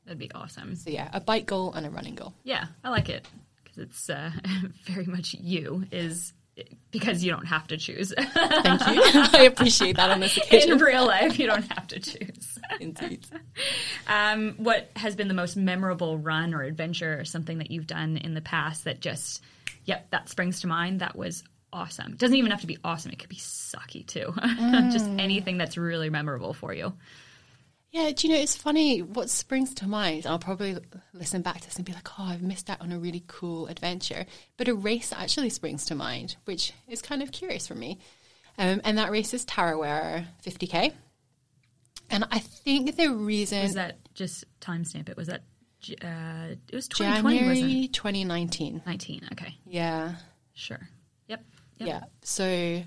That'd 0.06 0.20
be 0.20 0.32
awesome. 0.34 0.76
So 0.76 0.90
yeah, 0.90 1.10
a 1.14 1.20
bike 1.20 1.46
goal 1.46 1.74
and 1.74 1.86
a 1.86 1.90
running 1.90 2.16
goal. 2.16 2.34
Yeah, 2.44 2.66
I 2.84 2.90
like 2.90 3.10
it 3.10 3.28
because 3.64 3.78
it's 3.78 4.10
uh, 4.10 4.32
very 4.86 5.06
much 5.06 5.34
you. 5.34 5.86
Is 5.92 6.34
because 6.92 7.24
you 7.24 7.32
don't 7.32 7.46
have 7.46 7.68
to 7.68 7.78
choose. 7.78 8.14
Thank 8.18 8.82
you. 8.88 9.02
I 9.34 9.44
appreciate 9.44 9.98
that 9.98 10.10
on 10.10 10.20
this 10.22 10.38
occasion. 10.38 10.74
In 10.74 10.78
real 10.78 11.06
life, 11.06 11.38
you 11.38 11.48
don't 11.48 11.70
have 11.74 11.88
to 11.88 12.00
choose. 12.00 12.60
Indeed. 12.80 13.26
Um, 14.08 14.54
what 14.58 14.92
has 14.96 15.16
been 15.16 15.28
the 15.28 15.34
most 15.34 15.58
memorable 15.58 16.20
run 16.20 16.54
or 16.54 16.62
adventure 16.62 17.20
or 17.20 17.26
something 17.26 17.58
that 17.58 17.72
you've 17.72 17.88
done 17.88 18.18
in 18.18 18.36
the 18.36 18.42
past 18.42 18.84
that 18.84 19.00
just, 19.00 19.42
yep, 19.86 20.12
that 20.12 20.30
springs 20.30 20.62
to 20.62 20.68
mind? 20.68 21.02
That 21.02 21.16
was 21.16 21.44
awesome. 21.74 22.12
It 22.12 22.20
doesn't 22.20 22.36
even 22.38 22.52
have 22.52 22.62
to 22.62 22.68
be 22.68 22.78
awesome. 22.84 23.12
It 23.12 23.18
could 23.18 23.30
be 23.30 23.38
sucky 23.38 24.06
too. 24.06 24.32
Mm. 24.38 24.92
just 24.92 25.08
anything 25.18 25.58
that's 25.58 25.76
really 25.76 26.12
memorable 26.12 26.54
for 26.54 26.72
you. 26.72 26.94
Yeah, 27.96 28.12
do 28.12 28.28
you 28.28 28.34
know, 28.34 28.42
it's 28.42 28.58
funny 28.58 29.02
what 29.02 29.30
springs 29.30 29.74
to 29.76 29.88
mind. 29.88 30.28
I'll 30.28 30.38
probably 30.38 30.78
listen 31.14 31.42
back 31.42 31.62
to 31.62 31.66
this 31.66 31.78
and 31.78 31.86
be 31.86 31.94
like, 31.94 32.10
oh, 32.20 32.26
I've 32.26 32.42
missed 32.42 32.70
out 32.70 32.82
on 32.82 32.92
a 32.92 33.00
really 33.00 33.24
cool 33.26 33.68
adventure. 33.68 34.26
But 34.58 34.68
a 34.68 34.76
race 34.76 35.14
actually 35.16 35.50
springs 35.50 35.86
to 35.86 35.96
mind, 35.96 36.36
which 36.44 36.74
is 36.90 37.02
kind 37.02 37.24
of 37.24 37.32
curious 37.32 37.68
for 37.68 37.74
me. 37.74 38.00
Um, 38.58 38.82
and 38.84 38.98
that 38.98 39.12
race 39.12 39.34
is 39.34 39.46
Tarawera 39.46 40.26
50K. 40.46 40.92
And 42.10 42.26
I 42.32 42.40
think 42.40 42.98
the 42.98 43.14
reason. 43.14 43.64
Was 43.64 43.76
that 43.76 43.96
just 44.14 44.44
timestamp 44.60 45.08
it? 45.08 45.16
Was 45.16 45.28
that. 45.28 45.44
Uh, 46.04 46.56
it 46.68 46.76
was 46.76 46.90
2020, 46.90 47.40
January 47.40 47.88
2019. 47.88 48.82
19, 48.86 49.30
okay. 49.32 49.56
Yeah. 49.66 50.16
Sure. 50.54 50.82
Yep. 51.30 51.46
yep. 51.78 51.88
Yeah. 51.88 52.02
So, 52.24 52.84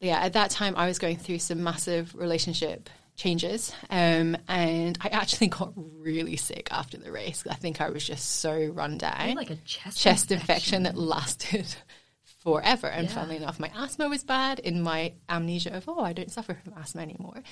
yeah, 0.00 0.18
at 0.18 0.32
that 0.32 0.50
time 0.50 0.74
I 0.74 0.88
was 0.88 0.98
going 0.98 1.18
through 1.18 1.38
some 1.38 1.62
massive 1.62 2.12
relationship 2.16 2.90
changes. 3.20 3.72
Um, 3.90 4.36
and 4.48 4.98
I 5.00 5.08
actually 5.08 5.48
got 5.48 5.72
really 5.76 6.36
sick 6.36 6.68
after 6.70 6.96
the 6.96 7.12
race. 7.12 7.44
I 7.48 7.54
think 7.54 7.80
I 7.80 7.90
was 7.90 8.04
just 8.04 8.36
so 8.40 8.66
run 8.66 8.98
down. 8.98 9.34
Like 9.34 9.50
a 9.50 9.56
chest, 9.56 10.00
chest 10.00 10.32
infection. 10.32 10.40
infection 10.40 10.82
that 10.84 10.96
lasted 10.96 11.74
forever. 12.42 12.86
And 12.86 13.08
yeah. 13.08 13.14
funnily 13.14 13.36
enough, 13.36 13.60
my 13.60 13.70
asthma 13.76 14.08
was 14.08 14.24
bad 14.24 14.58
in 14.58 14.82
my 14.82 15.12
amnesia 15.28 15.76
of, 15.76 15.88
oh, 15.88 16.00
I 16.00 16.14
don't 16.14 16.32
suffer 16.32 16.54
from 16.54 16.74
asthma 16.78 17.02
anymore. 17.02 17.42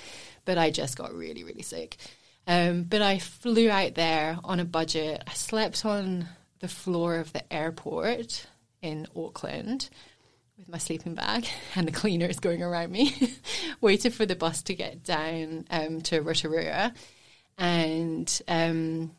But 0.45 0.57
I 0.57 0.71
just 0.71 0.97
got 0.97 1.13
really, 1.13 1.43
really 1.43 1.61
sick. 1.61 1.97
Um, 2.47 2.83
but 2.83 3.03
I 3.03 3.19
flew 3.19 3.69
out 3.69 3.93
there 3.93 4.39
on 4.43 4.59
a 4.59 4.65
budget. 4.65 5.23
I 5.27 5.33
slept 5.33 5.85
on 5.85 6.27
the 6.61 6.67
floor 6.67 7.17
of 7.17 7.31
the 7.31 7.53
airport 7.53 8.47
in 8.81 9.05
Auckland 9.15 9.89
with 10.59 10.69
my 10.69 10.77
sleeping 10.77 11.15
bag 11.15 11.47
and 11.75 11.87
the 11.87 11.91
cleaners 11.91 12.39
going 12.39 12.61
around 12.61 12.91
me, 12.91 13.15
waited 13.81 14.13
for 14.13 14.25
the 14.25 14.35
bus 14.35 14.61
to 14.63 14.75
get 14.75 15.03
down 15.03 15.65
um, 15.71 16.01
to 16.01 16.19
Rotorua. 16.19 16.93
And 17.57 18.41
um, 18.47 19.11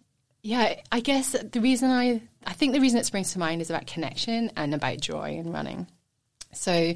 yeah, 0.43 0.77
I 0.93 1.01
guess 1.01 1.33
the 1.33 1.61
reason 1.61 1.91
I, 1.91 2.23
I 2.47 2.53
think 2.53 2.75
the 2.75 2.81
reason 2.81 2.99
it 2.99 3.07
springs 3.07 3.33
to 3.33 3.39
mind 3.39 3.63
is 3.63 3.71
about 3.71 3.87
connection 3.87 4.53
and 4.57 4.75
about 4.75 5.01
joy 5.01 5.33
in 5.33 5.51
running. 5.51 5.87
So 6.53 6.95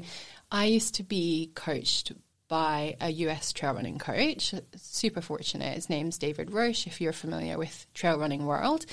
I 0.51 0.65
used 0.65 0.95
to 0.95 1.03
be 1.03 1.51
coached 1.55 2.11
by 2.47 2.95
a 3.01 3.09
US 3.09 3.51
trail 3.51 3.73
running 3.73 3.97
coach, 3.97 4.53
super 4.77 5.21
fortunate. 5.21 5.75
His 5.75 5.89
name's 5.89 6.19
David 6.19 6.51
Roche, 6.51 6.85
if 6.85 7.01
you're 7.01 7.13
familiar 7.13 7.57
with 7.57 7.87
Trail 7.95 8.19
Running 8.19 8.45
World. 8.45 8.85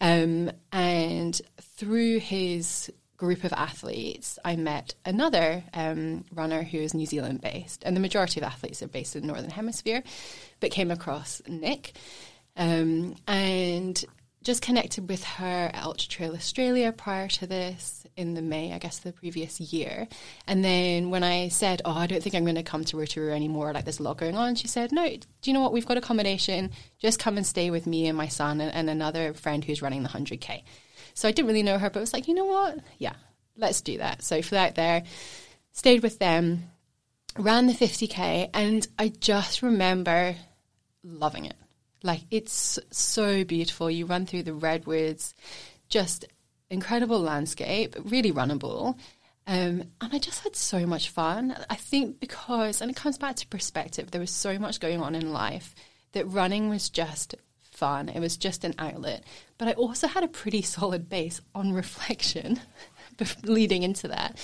Um, 0.00 0.50
and 0.72 1.38
through 1.60 2.20
his 2.20 2.90
group 3.18 3.44
of 3.44 3.52
athletes, 3.52 4.38
I 4.44 4.56
met 4.56 4.94
another 5.04 5.64
um, 5.74 6.24
runner 6.32 6.62
who 6.62 6.78
is 6.78 6.94
New 6.94 7.04
Zealand 7.04 7.40
based, 7.42 7.82
and 7.84 7.94
the 7.94 8.00
majority 8.00 8.40
of 8.40 8.44
athletes 8.44 8.82
are 8.82 8.88
based 8.88 9.16
in 9.16 9.22
the 9.22 9.28
Northern 9.28 9.50
Hemisphere, 9.50 10.02
but 10.60 10.70
came 10.70 10.90
across 10.90 11.42
Nick 11.46 11.92
um, 12.56 13.16
and 13.26 14.04
just 14.42 14.62
connected 14.62 15.08
with 15.08 15.24
her 15.24 15.70
at 15.74 15.82
Ultra 15.82 16.08
Trail 16.08 16.32
Australia 16.32 16.92
prior 16.92 17.28
to 17.28 17.46
this 17.46 18.06
in 18.16 18.34
the 18.34 18.40
May, 18.40 18.72
I 18.72 18.78
guess, 18.78 19.00
the 19.00 19.12
previous 19.12 19.60
year. 19.60 20.06
And 20.46 20.64
then 20.64 21.10
when 21.10 21.24
I 21.24 21.48
said, 21.48 21.82
Oh, 21.84 21.92
I 21.92 22.06
don't 22.06 22.22
think 22.22 22.34
I'm 22.34 22.44
going 22.44 22.54
to 22.54 22.62
come 22.62 22.84
to 22.84 22.96
Rotorua 22.96 23.34
anymore, 23.34 23.72
like 23.72 23.84
there's 23.84 23.98
a 23.98 24.04
lot 24.04 24.16
going 24.16 24.36
on, 24.36 24.54
she 24.54 24.68
said, 24.68 24.92
No, 24.92 25.08
do 25.08 25.20
you 25.44 25.52
know 25.52 25.60
what? 25.60 25.72
We've 25.72 25.86
got 25.86 25.96
accommodation. 25.96 26.70
Just 26.98 27.18
come 27.18 27.36
and 27.36 27.46
stay 27.46 27.70
with 27.70 27.86
me 27.86 28.06
and 28.06 28.16
my 28.16 28.28
son 28.28 28.60
and, 28.60 28.72
and 28.72 28.88
another 28.88 29.34
friend 29.34 29.64
who's 29.64 29.82
running 29.82 30.02
the 30.02 30.08
100K. 30.08 30.62
So 31.18 31.26
I 31.26 31.32
didn't 31.32 31.48
really 31.48 31.64
know 31.64 31.78
her, 31.78 31.90
but 31.90 31.98
I 31.98 32.00
was 32.00 32.12
like, 32.12 32.28
you 32.28 32.34
know 32.34 32.44
what? 32.44 32.78
Yeah, 32.98 33.14
let's 33.56 33.80
do 33.80 33.98
that. 33.98 34.22
So 34.22 34.40
flew 34.40 34.56
out 34.56 34.76
there, 34.76 35.02
stayed 35.72 36.00
with 36.00 36.20
them, 36.20 36.70
ran 37.36 37.66
the 37.66 37.72
50k, 37.72 38.50
and 38.54 38.86
I 39.00 39.08
just 39.08 39.60
remember 39.60 40.36
loving 41.02 41.46
it. 41.46 41.56
Like 42.04 42.20
it's 42.30 42.78
so 42.92 43.42
beautiful. 43.42 43.90
You 43.90 44.06
run 44.06 44.26
through 44.26 44.44
the 44.44 44.52
redwoods, 44.52 45.34
just 45.88 46.24
incredible 46.70 47.18
landscape, 47.18 47.96
really 48.04 48.30
runnable. 48.30 48.96
Um, 49.48 49.82
and 50.00 50.12
I 50.12 50.20
just 50.20 50.44
had 50.44 50.54
so 50.54 50.86
much 50.86 51.08
fun. 51.08 51.56
I 51.68 51.74
think 51.74 52.20
because, 52.20 52.80
and 52.80 52.92
it 52.92 52.96
comes 52.96 53.18
back 53.18 53.34
to 53.36 53.46
perspective, 53.48 54.12
there 54.12 54.20
was 54.20 54.30
so 54.30 54.56
much 54.56 54.78
going 54.78 55.02
on 55.02 55.16
in 55.16 55.32
life 55.32 55.74
that 56.12 56.26
running 56.26 56.68
was 56.68 56.88
just 56.88 57.34
fun. 57.78 58.08
It 58.08 58.20
was 58.20 58.36
just 58.36 58.64
an 58.64 58.74
outlet. 58.78 59.24
But 59.56 59.68
I 59.68 59.72
also 59.72 60.06
had 60.06 60.24
a 60.24 60.28
pretty 60.28 60.62
solid 60.62 61.08
base 61.08 61.40
on 61.54 61.72
reflection 61.82 62.60
leading 63.44 63.82
into 63.84 64.08
that. 64.08 64.38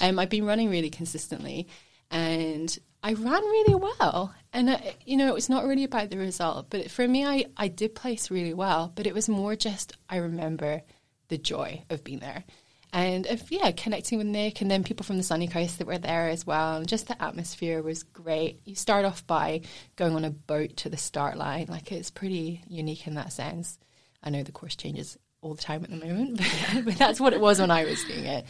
Um, 0.00 0.18
I've 0.18 0.30
been 0.30 0.46
running 0.46 0.70
really 0.70 0.90
consistently. 0.90 1.68
And 2.10 2.76
I 3.02 3.12
ran 3.12 3.42
really 3.42 3.74
well. 3.74 4.34
And, 4.52 4.70
uh, 4.70 4.78
you 5.04 5.16
know, 5.16 5.28
it 5.28 5.34
was 5.34 5.50
not 5.50 5.64
really 5.64 5.84
about 5.84 6.10
the 6.10 6.16
result. 6.16 6.70
But 6.70 6.90
for 6.90 7.06
me, 7.06 7.26
I, 7.26 7.46
I 7.56 7.68
did 7.68 7.94
place 7.94 8.30
really 8.30 8.54
well. 8.54 8.92
But 8.94 9.06
it 9.06 9.14
was 9.14 9.28
more 9.28 9.54
just, 9.54 9.92
I 10.08 10.16
remember 10.16 10.82
the 11.28 11.38
joy 11.38 11.84
of 11.90 12.02
being 12.02 12.20
there. 12.20 12.44
And 12.92 13.26
if, 13.26 13.50
yeah, 13.52 13.70
connecting 13.72 14.18
with 14.18 14.26
Nick 14.26 14.60
and 14.60 14.70
then 14.70 14.82
people 14.82 15.04
from 15.04 15.18
the 15.18 15.22
sunny 15.22 15.46
coast 15.46 15.78
that 15.78 15.86
were 15.86 15.98
there 15.98 16.28
as 16.28 16.46
well. 16.46 16.76
And 16.76 16.88
just 16.88 17.08
the 17.08 17.22
atmosphere 17.22 17.82
was 17.82 18.02
great. 18.02 18.60
You 18.64 18.74
start 18.74 19.04
off 19.04 19.26
by 19.26 19.62
going 19.96 20.14
on 20.14 20.24
a 20.24 20.30
boat 20.30 20.78
to 20.78 20.88
the 20.88 20.96
start 20.96 21.36
line. 21.36 21.66
Like 21.68 21.92
it's 21.92 22.10
pretty 22.10 22.62
unique 22.68 23.06
in 23.06 23.14
that 23.14 23.32
sense. 23.32 23.78
I 24.22 24.30
know 24.30 24.42
the 24.42 24.52
course 24.52 24.74
changes 24.74 25.18
all 25.42 25.54
the 25.54 25.62
time 25.62 25.84
at 25.84 25.90
the 25.90 25.96
moment, 25.96 26.38
but, 26.74 26.84
but 26.84 26.96
that's 26.96 27.20
what 27.20 27.32
it 27.34 27.40
was 27.40 27.60
when 27.60 27.70
I 27.70 27.84
was 27.84 28.02
doing 28.04 28.24
it. 28.24 28.46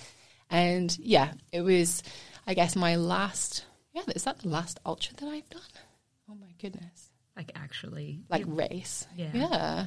And 0.51 0.97
yeah, 0.99 1.33
it 1.53 1.61
was, 1.61 2.03
I 2.47 2.55
guess, 2.55 2.77
my 2.77 2.97
last, 2.97 3.67
yeah, 3.93 4.03
is 4.15 4.25
that 4.25 4.39
the 4.39 4.49
last 4.49 4.81
ultra 4.87 5.15
that 5.17 5.27
I've 5.27 5.51
done? 5.51 5.61
Oh 6.31 6.35
my 6.35 6.53
goodness. 6.61 7.11
Like 7.37 7.53
actually, 7.55 8.21
Like 8.31 8.45
race. 8.47 9.07
Yeah. 9.17 9.31
Yeah. 9.35 9.87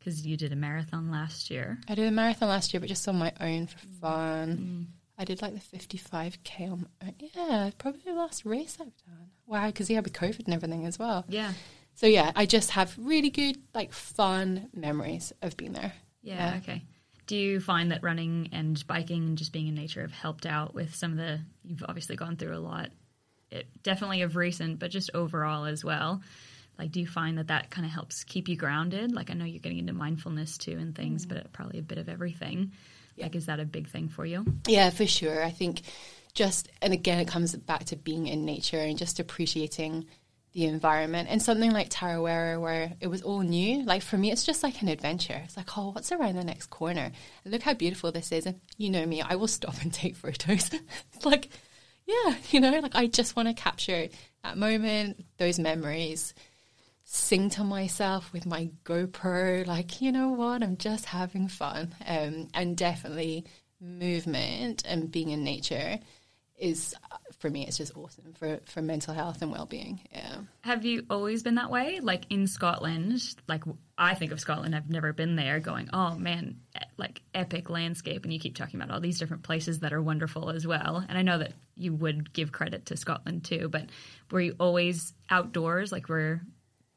Because 0.00 0.26
you 0.26 0.36
did 0.36 0.52
a 0.52 0.56
marathon 0.56 1.10
last 1.10 1.50
year. 1.50 1.78
I 1.88 1.94
did 1.94 2.08
a 2.08 2.10
marathon 2.10 2.48
last 2.48 2.74
year, 2.74 2.80
but 2.80 2.88
just 2.88 3.06
on 3.06 3.18
my 3.18 3.32
own 3.40 3.68
for 3.68 3.78
mm. 3.78 4.00
fun. 4.00 4.56
Mm. 4.58 4.86
I 5.18 5.24
did 5.24 5.42
like 5.42 5.52
the 5.52 5.76
55k 5.78 6.72
on 6.72 6.86
my 7.00 7.08
own. 7.08 7.14
Yeah, 7.18 7.70
probably 7.78 8.00
the 8.04 8.14
last 8.14 8.44
race 8.44 8.78
I've 8.80 8.96
done. 9.06 9.30
Wow, 9.46 9.66
because 9.66 9.90
yeah, 9.90 10.00
with 10.00 10.14
COVID 10.14 10.46
and 10.46 10.54
everything 10.54 10.86
as 10.86 10.98
well. 10.98 11.24
Yeah. 11.28 11.52
So 11.94 12.06
yeah, 12.06 12.32
I 12.34 12.46
just 12.46 12.70
have 12.70 12.96
really 12.98 13.30
good, 13.30 13.58
like 13.74 13.92
fun 13.92 14.70
memories 14.74 15.32
of 15.42 15.56
being 15.58 15.74
there. 15.74 15.92
Yeah, 16.22 16.58
okay. 16.62 16.82
Do 17.26 17.36
you 17.36 17.60
find 17.60 17.92
that 17.92 18.02
running 18.02 18.48
and 18.52 18.82
biking 18.86 19.22
and 19.22 19.38
just 19.38 19.52
being 19.52 19.68
in 19.68 19.74
nature 19.74 20.00
have 20.00 20.12
helped 20.12 20.46
out 20.46 20.74
with 20.74 20.94
some 20.94 21.12
of 21.12 21.18
the 21.18 21.40
you've 21.62 21.84
obviously 21.86 22.16
gone 22.16 22.36
through 22.36 22.56
a 22.56 22.58
lot 22.58 22.88
it, 23.50 23.66
definitely 23.82 24.22
of 24.22 24.36
recent 24.36 24.78
but 24.78 24.90
just 24.90 25.10
overall 25.14 25.64
as 25.64 25.84
well 25.84 26.20
like 26.80 26.90
do 26.90 26.98
you 27.00 27.06
find 27.06 27.38
that 27.38 27.48
that 27.48 27.70
kind 27.70 27.86
of 27.86 27.92
helps 27.92 28.24
keep 28.24 28.48
you 28.48 28.56
grounded 28.56 29.12
like 29.12 29.30
i 29.30 29.34
know 29.34 29.44
you're 29.44 29.60
getting 29.60 29.78
into 29.78 29.92
mindfulness 29.92 30.58
too 30.58 30.76
and 30.78 30.96
things 30.96 31.26
mm-hmm. 31.26 31.36
but 31.36 31.52
probably 31.52 31.78
a 31.78 31.82
bit 31.82 31.98
of 31.98 32.08
everything 32.08 32.72
like 33.18 33.34
is 33.34 33.46
that 33.46 33.60
a 33.60 33.64
big 33.64 33.88
thing 33.88 34.08
for 34.08 34.24
you 34.24 34.44
Yeah, 34.66 34.90
for 34.90 35.06
sure. 35.06 35.44
I 35.44 35.50
think 35.50 35.82
just, 36.34 36.68
and 36.80 36.92
again, 36.92 37.18
it 37.18 37.28
comes 37.28 37.54
back 37.54 37.84
to 37.86 37.96
being 37.96 38.26
in 38.26 38.44
nature 38.44 38.78
and 38.78 38.98
just 38.98 39.20
appreciating 39.20 40.06
the 40.52 40.64
environment. 40.66 41.28
And 41.30 41.40
something 41.40 41.70
like 41.70 41.90
Tarawera, 41.90 42.60
where 42.60 42.92
it 43.00 43.06
was 43.06 43.22
all 43.22 43.40
new, 43.40 43.84
like 43.84 44.02
for 44.02 44.16
me, 44.16 44.32
it's 44.32 44.44
just 44.44 44.62
like 44.62 44.82
an 44.82 44.88
adventure. 44.88 45.40
It's 45.44 45.56
like, 45.56 45.76
oh, 45.78 45.90
what's 45.90 46.12
around 46.12 46.36
the 46.36 46.44
next 46.44 46.70
corner? 46.70 47.12
Look 47.44 47.62
how 47.62 47.74
beautiful 47.74 48.10
this 48.10 48.32
is. 48.32 48.46
And 48.46 48.60
you 48.76 48.90
know 48.90 49.06
me, 49.06 49.22
I 49.22 49.36
will 49.36 49.48
stop 49.48 49.80
and 49.82 49.92
take 49.92 50.16
photos. 50.16 50.70
it's 51.14 51.26
like, 51.26 51.50
yeah, 52.06 52.34
you 52.50 52.60
know, 52.60 52.78
like 52.80 52.96
I 52.96 53.06
just 53.06 53.36
want 53.36 53.48
to 53.48 53.54
capture 53.54 54.08
that 54.42 54.56
moment, 54.56 55.24
those 55.38 55.58
memories 55.58 56.34
sing 57.12 57.50
to 57.50 57.64
myself 57.64 58.32
with 58.32 58.46
my 58.46 58.70
GoPro, 58.84 59.66
like, 59.66 60.00
you 60.00 60.12
know 60.12 60.28
what, 60.28 60.62
I'm 60.62 60.76
just 60.76 61.06
having 61.06 61.48
fun. 61.48 61.92
Um, 62.06 62.46
and 62.54 62.76
definitely 62.76 63.46
movement 63.80 64.84
and 64.86 65.10
being 65.10 65.30
in 65.30 65.42
nature 65.42 65.98
is, 66.56 66.94
for 67.40 67.50
me, 67.50 67.66
it's 67.66 67.78
just 67.78 67.96
awesome 67.96 68.32
for, 68.34 68.60
for 68.66 68.80
mental 68.80 69.12
health 69.12 69.42
and 69.42 69.50
well 69.50 69.66
being. 69.66 69.98
Yeah. 70.12 70.36
have 70.60 70.84
you 70.84 71.04
always 71.10 71.42
been 71.42 71.56
that 71.56 71.68
way 71.68 71.98
like 72.00 72.26
in 72.30 72.46
scotland 72.46 73.20
like 73.48 73.64
i 73.98 74.14
think 74.14 74.30
of 74.30 74.38
scotland 74.38 74.76
i've 74.76 74.90
never 74.90 75.12
been 75.12 75.34
there 75.34 75.58
going 75.58 75.88
oh 75.92 76.14
man 76.14 76.60
like 76.96 77.22
epic 77.34 77.70
landscape 77.70 78.22
and 78.22 78.32
you 78.32 78.38
keep 78.38 78.54
talking 78.54 78.80
about 78.80 78.94
all 78.94 79.00
these 79.00 79.18
different 79.18 79.42
places 79.42 79.80
that 79.80 79.92
are 79.92 80.02
wonderful 80.02 80.50
as 80.50 80.66
well 80.66 81.04
and 81.08 81.18
i 81.18 81.22
know 81.22 81.38
that 81.38 81.54
you 81.76 81.92
would 81.94 82.32
give 82.32 82.52
credit 82.52 82.86
to 82.86 82.96
scotland 82.96 83.42
too 83.42 83.68
but 83.68 83.86
were 84.30 84.40
you 84.42 84.54
always 84.60 85.12
outdoors 85.30 85.90
like 85.90 86.08
were 86.08 86.40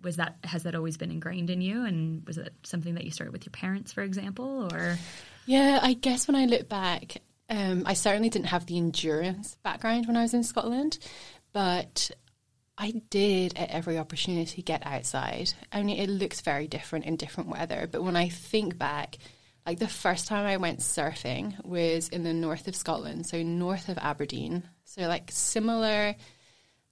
was 0.03 0.17
that 0.17 0.37
has 0.43 0.63
that 0.63 0.75
always 0.75 0.97
been 0.97 1.11
ingrained 1.11 1.49
in 1.49 1.61
you 1.61 1.85
and 1.85 2.25
was 2.27 2.37
it 2.37 2.53
something 2.63 2.95
that 2.95 3.05
you 3.05 3.11
started 3.11 3.31
with 3.31 3.45
your 3.45 3.51
parents 3.51 3.91
for 3.91 4.01
example 4.01 4.69
or 4.73 4.97
Yeah, 5.45 5.79
I 5.81 5.93
guess 5.93 6.27
when 6.27 6.35
I 6.35 6.45
look 6.45 6.69
back, 6.69 7.21
um, 7.49 7.83
I 7.85 7.93
certainly 7.93 8.29
didn't 8.29 8.47
have 8.47 8.65
the 8.65 8.77
endurance 8.77 9.57
background 9.63 10.07
when 10.07 10.17
I 10.17 10.21
was 10.21 10.33
in 10.33 10.43
Scotland, 10.43 10.97
but 11.51 12.11
I 12.77 13.01
did 13.09 13.57
at 13.57 13.69
every 13.69 13.97
opportunity 13.97 14.61
get 14.61 14.85
outside. 14.85 15.53
I 15.71 15.83
mean, 15.83 15.99
it 15.99 16.09
looks 16.09 16.41
very 16.41 16.67
different 16.67 17.05
in 17.05 17.17
different 17.17 17.49
weather, 17.49 17.87
but 17.91 18.03
when 18.03 18.15
I 18.15 18.29
think 18.29 18.77
back, 18.77 19.17
like 19.65 19.79
the 19.79 19.87
first 19.87 20.27
time 20.27 20.45
I 20.45 20.57
went 20.57 20.79
surfing 20.79 21.63
was 21.63 22.09
in 22.09 22.23
the 22.23 22.33
north 22.33 22.67
of 22.67 22.75
Scotland, 22.75 23.25
so 23.27 23.43
north 23.43 23.89
of 23.89 23.97
Aberdeen, 23.97 24.63
so 24.85 25.03
like 25.03 25.29
similar 25.31 26.15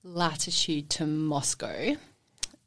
latitude 0.03 0.89
to 0.91 1.05
Moscow. 1.05 1.95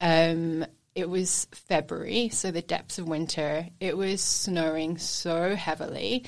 Um, 0.00 0.66
it 0.94 1.08
was 1.08 1.46
February, 1.52 2.28
so 2.28 2.50
the 2.50 2.62
depths 2.62 2.98
of 2.98 3.08
winter. 3.08 3.66
It 3.80 3.96
was 3.96 4.20
snowing 4.20 4.98
so 4.98 5.56
heavily. 5.56 6.24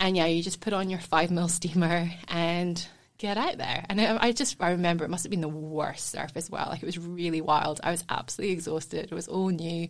And 0.00 0.16
yeah, 0.16 0.26
you 0.26 0.42
just 0.42 0.60
put 0.60 0.72
on 0.72 0.90
your 0.90 1.00
five 1.00 1.30
mil 1.30 1.48
steamer 1.48 2.10
and 2.28 2.86
get 3.18 3.36
out 3.36 3.58
there. 3.58 3.84
And 3.88 4.00
I, 4.00 4.18
I 4.28 4.32
just, 4.32 4.56
I 4.60 4.70
remember 4.70 5.04
it 5.04 5.10
must 5.10 5.24
have 5.24 5.30
been 5.30 5.40
the 5.40 5.48
worst 5.48 6.10
surf 6.10 6.32
as 6.34 6.50
well. 6.50 6.66
Like 6.70 6.82
it 6.82 6.86
was 6.86 6.98
really 6.98 7.40
wild. 7.40 7.80
I 7.82 7.90
was 7.90 8.04
absolutely 8.08 8.54
exhausted. 8.54 9.04
It 9.04 9.14
was 9.14 9.28
all 9.28 9.48
new. 9.48 9.88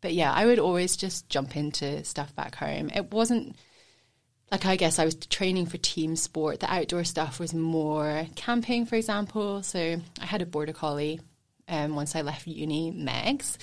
But 0.00 0.14
yeah, 0.14 0.32
I 0.32 0.46
would 0.46 0.58
always 0.58 0.96
just 0.96 1.28
jump 1.28 1.56
into 1.56 2.04
stuff 2.04 2.34
back 2.34 2.54
home. 2.54 2.90
It 2.94 3.10
wasn't 3.10 3.56
like 4.52 4.66
I 4.66 4.76
guess 4.76 4.98
I 4.98 5.04
was 5.04 5.14
training 5.14 5.66
for 5.66 5.78
team 5.78 6.14
sport. 6.14 6.60
The 6.60 6.72
outdoor 6.72 7.04
stuff 7.04 7.40
was 7.40 7.54
more 7.54 8.26
camping, 8.36 8.86
for 8.86 8.96
example. 8.96 9.62
So 9.62 10.00
I 10.20 10.24
had 10.24 10.42
a 10.42 10.46
border 10.46 10.72
collie 10.72 11.20
um, 11.68 11.94
once 11.94 12.14
I 12.14 12.22
left 12.22 12.46
uni, 12.46 12.92
Megs. 12.92 13.56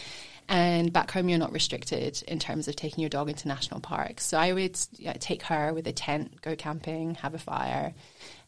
And 0.49 0.91
back 0.91 1.11
home, 1.11 1.29
you're 1.29 1.39
not 1.39 1.53
restricted 1.53 2.21
in 2.27 2.39
terms 2.39 2.67
of 2.67 2.75
taking 2.75 3.01
your 3.01 3.09
dog 3.09 3.29
into 3.29 3.47
national 3.47 3.79
parks. 3.79 4.25
So 4.25 4.37
I 4.37 4.51
would 4.51 4.77
take 5.19 5.43
her 5.43 5.73
with 5.73 5.87
a 5.87 5.93
tent, 5.93 6.41
go 6.41 6.55
camping, 6.55 7.15
have 7.15 7.33
a 7.33 7.39
fire. 7.39 7.93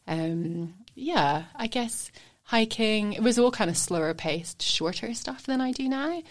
Um, 0.06 0.74
yeah, 0.96 1.46
I 1.56 1.68
guess 1.68 2.12
hiking. 2.44 3.14
It 3.14 3.24
was 3.24 3.40
all 3.40 3.52
kind 3.52 3.70
of 3.70 3.78
slower 3.78 4.14
paced, 4.14 4.62
shorter 4.62 5.14
stuff 5.14 5.46
than 5.46 5.62
I 5.62 5.72
do 5.72 5.88
now. 5.88 6.22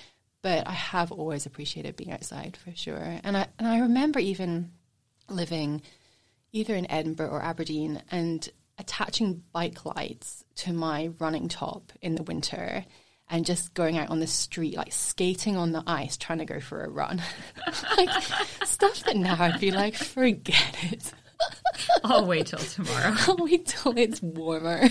But 0.42 0.66
I 0.66 0.72
have 0.72 1.12
always 1.12 1.46
appreciated 1.46 1.96
being 1.96 2.12
outside 2.12 2.58
for 2.62 2.72
sure. 2.74 3.20
And 3.22 3.36
I 3.36 3.46
and 3.58 3.66
I 3.66 3.80
remember 3.80 4.18
even 4.18 4.72
living 5.28 5.82
either 6.52 6.74
in 6.74 6.90
Edinburgh 6.90 7.30
or 7.30 7.42
Aberdeen 7.42 8.02
and 8.10 8.46
attaching 8.78 9.42
bike 9.52 9.84
lights 9.84 10.44
to 10.56 10.72
my 10.72 11.10
running 11.18 11.48
top 11.48 11.92
in 12.02 12.14
the 12.14 12.22
winter 12.22 12.84
and 13.32 13.46
just 13.46 13.72
going 13.72 13.96
out 13.96 14.10
on 14.10 14.20
the 14.20 14.26
street, 14.26 14.76
like 14.76 14.92
skating 14.92 15.56
on 15.56 15.72
the 15.72 15.82
ice, 15.86 16.18
trying 16.18 16.38
to 16.38 16.44
go 16.44 16.60
for 16.60 16.84
a 16.84 16.88
run. 16.88 17.22
like 17.96 18.10
stuff 18.64 19.02
that 19.04 19.16
now 19.16 19.36
I'd 19.40 19.58
be 19.58 19.70
like, 19.70 19.96
forget 19.96 20.76
it. 20.82 21.12
I'll 22.04 22.26
wait 22.26 22.48
till 22.48 22.58
tomorrow. 22.58 23.14
I'll 23.26 23.38
wait 23.38 23.66
till 23.66 23.96
it's 23.96 24.20
warmer. 24.20 24.86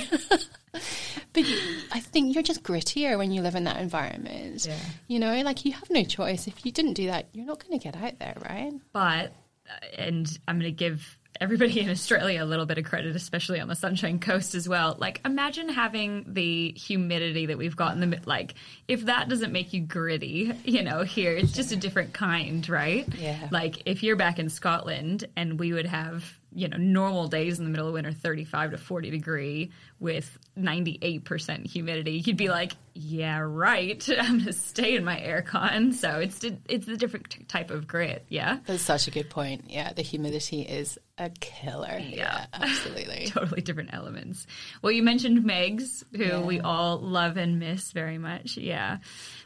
but 0.72 1.48
you, 1.48 1.58
I 1.92 2.00
think 2.00 2.34
you're 2.34 2.44
just 2.44 2.64
grittier 2.64 3.16
when 3.16 3.32
you 3.32 3.44
live 3.44 3.54
in 3.54 3.66
that 3.66 3.80
environment. 3.80 4.66
Yeah. 4.66 4.76
You 5.08 5.20
know, 5.20 5.39
like 5.44 5.64
you 5.64 5.74
have 5.74 5.89
no 5.92 6.04
choice. 6.04 6.48
If 6.48 6.66
you 6.66 6.72
didn't 6.72 6.94
do 6.94 7.06
that, 7.06 7.28
you're 7.34 7.46
not 7.46 7.64
going 7.64 7.80
to 7.80 7.84
get 7.84 7.96
out 7.96 8.18
there, 8.18 8.36
right? 8.44 8.74
But, 8.92 9.34
uh, 9.70 9.86
and 10.00 10.28
I'm 10.48 10.58
going 10.58 10.72
to 10.72 10.76
give 10.76 11.20
everybody 11.40 11.80
in 11.82 11.90
Australia 11.90 12.44
a 12.44 12.46
little 12.46 12.66
bit 12.66 12.78
of 12.78 12.86
credit, 12.86 13.16
especially 13.16 13.60
on 13.60 13.68
the 13.68 13.76
Sunshine 13.76 14.20
Coast 14.20 14.56
as 14.56 14.68
well. 14.68 14.96
Like, 15.00 15.22
imagine 15.26 15.70
having 15.70 16.26
the 16.28 16.72
humidity 16.72 17.48
that 17.48 17.58
we've 17.58 17.76
got 17.76 17.94
in 17.96 18.10
the. 18.10 18.20
Like, 18.26 18.56
if 18.88 19.06
that 19.06 19.30
doesn't 19.30 19.52
make 19.52 19.74
you 19.74 19.82
gritty, 19.82 20.54
you 20.66 20.84
know, 20.84 21.04
here 21.04 21.32
it's 21.32 21.52
just 21.52 21.72
a 21.72 21.78
different 21.78 22.14
kind, 22.14 22.68
right? 22.68 23.08
Yeah. 23.16 23.48
Like, 23.52 23.84
if 23.86 24.04
you're 24.04 24.16
back 24.16 24.40
in 24.40 24.50
Scotland 24.50 25.26
and 25.36 25.60
we 25.60 25.74
would 25.74 25.88
have, 25.88 26.38
you 26.54 26.68
know, 26.68 26.78
normal 26.78 27.28
days 27.28 27.60
in 27.60 27.66
the 27.66 27.72
middle 27.72 27.88
of 27.88 27.93
winter, 27.93 28.12
35 28.12 28.72
to 28.72 28.78
40 28.78 29.10
degree 29.10 29.72
with 29.99 30.38
98% 30.58 31.66
humidity, 31.66 32.24
you'd 32.26 32.38
be 32.38 32.49
like, 32.49 32.74
yeah, 32.93 33.39
right. 33.39 34.08
I'm 34.20 34.39
going 34.39 34.45
to 34.45 34.54
stay 34.54 34.95
in 34.95 35.04
my 35.06 35.18
aircon. 35.18 35.93
So 35.93 36.20
it's 36.20 36.43
it's 36.68 36.88
a 36.88 36.97
different 36.97 37.30
t- 37.30 37.43
type 37.43 37.72
of 37.72 37.88
grit. 37.88 38.26
Yeah. 38.28 38.60
That's 38.66 38.84
such 38.84 39.08
a 39.08 39.12
good 39.12 39.30
point. 39.30 39.66
Yeah, 39.70 39.93
the 39.93 40.02
humidity 40.02 40.62
is 40.62 40.99
a 41.18 41.30
killer. 41.30 41.99
Yeah, 41.99 42.45
absolutely. 42.54 43.26
totally 43.30 43.62
different 43.62 43.93
elements. 43.93 44.45
Well, 44.82 44.91
you 44.91 45.04
mentioned 45.04 45.43
Megs, 45.45 46.04
who 46.16 46.41
we 46.41 46.60
all 46.60 46.99
love 46.99 47.38
and 47.38 47.60
miss 47.60 47.91
very 47.91 48.18
much. 48.18 48.58
Yeah. 48.58 48.97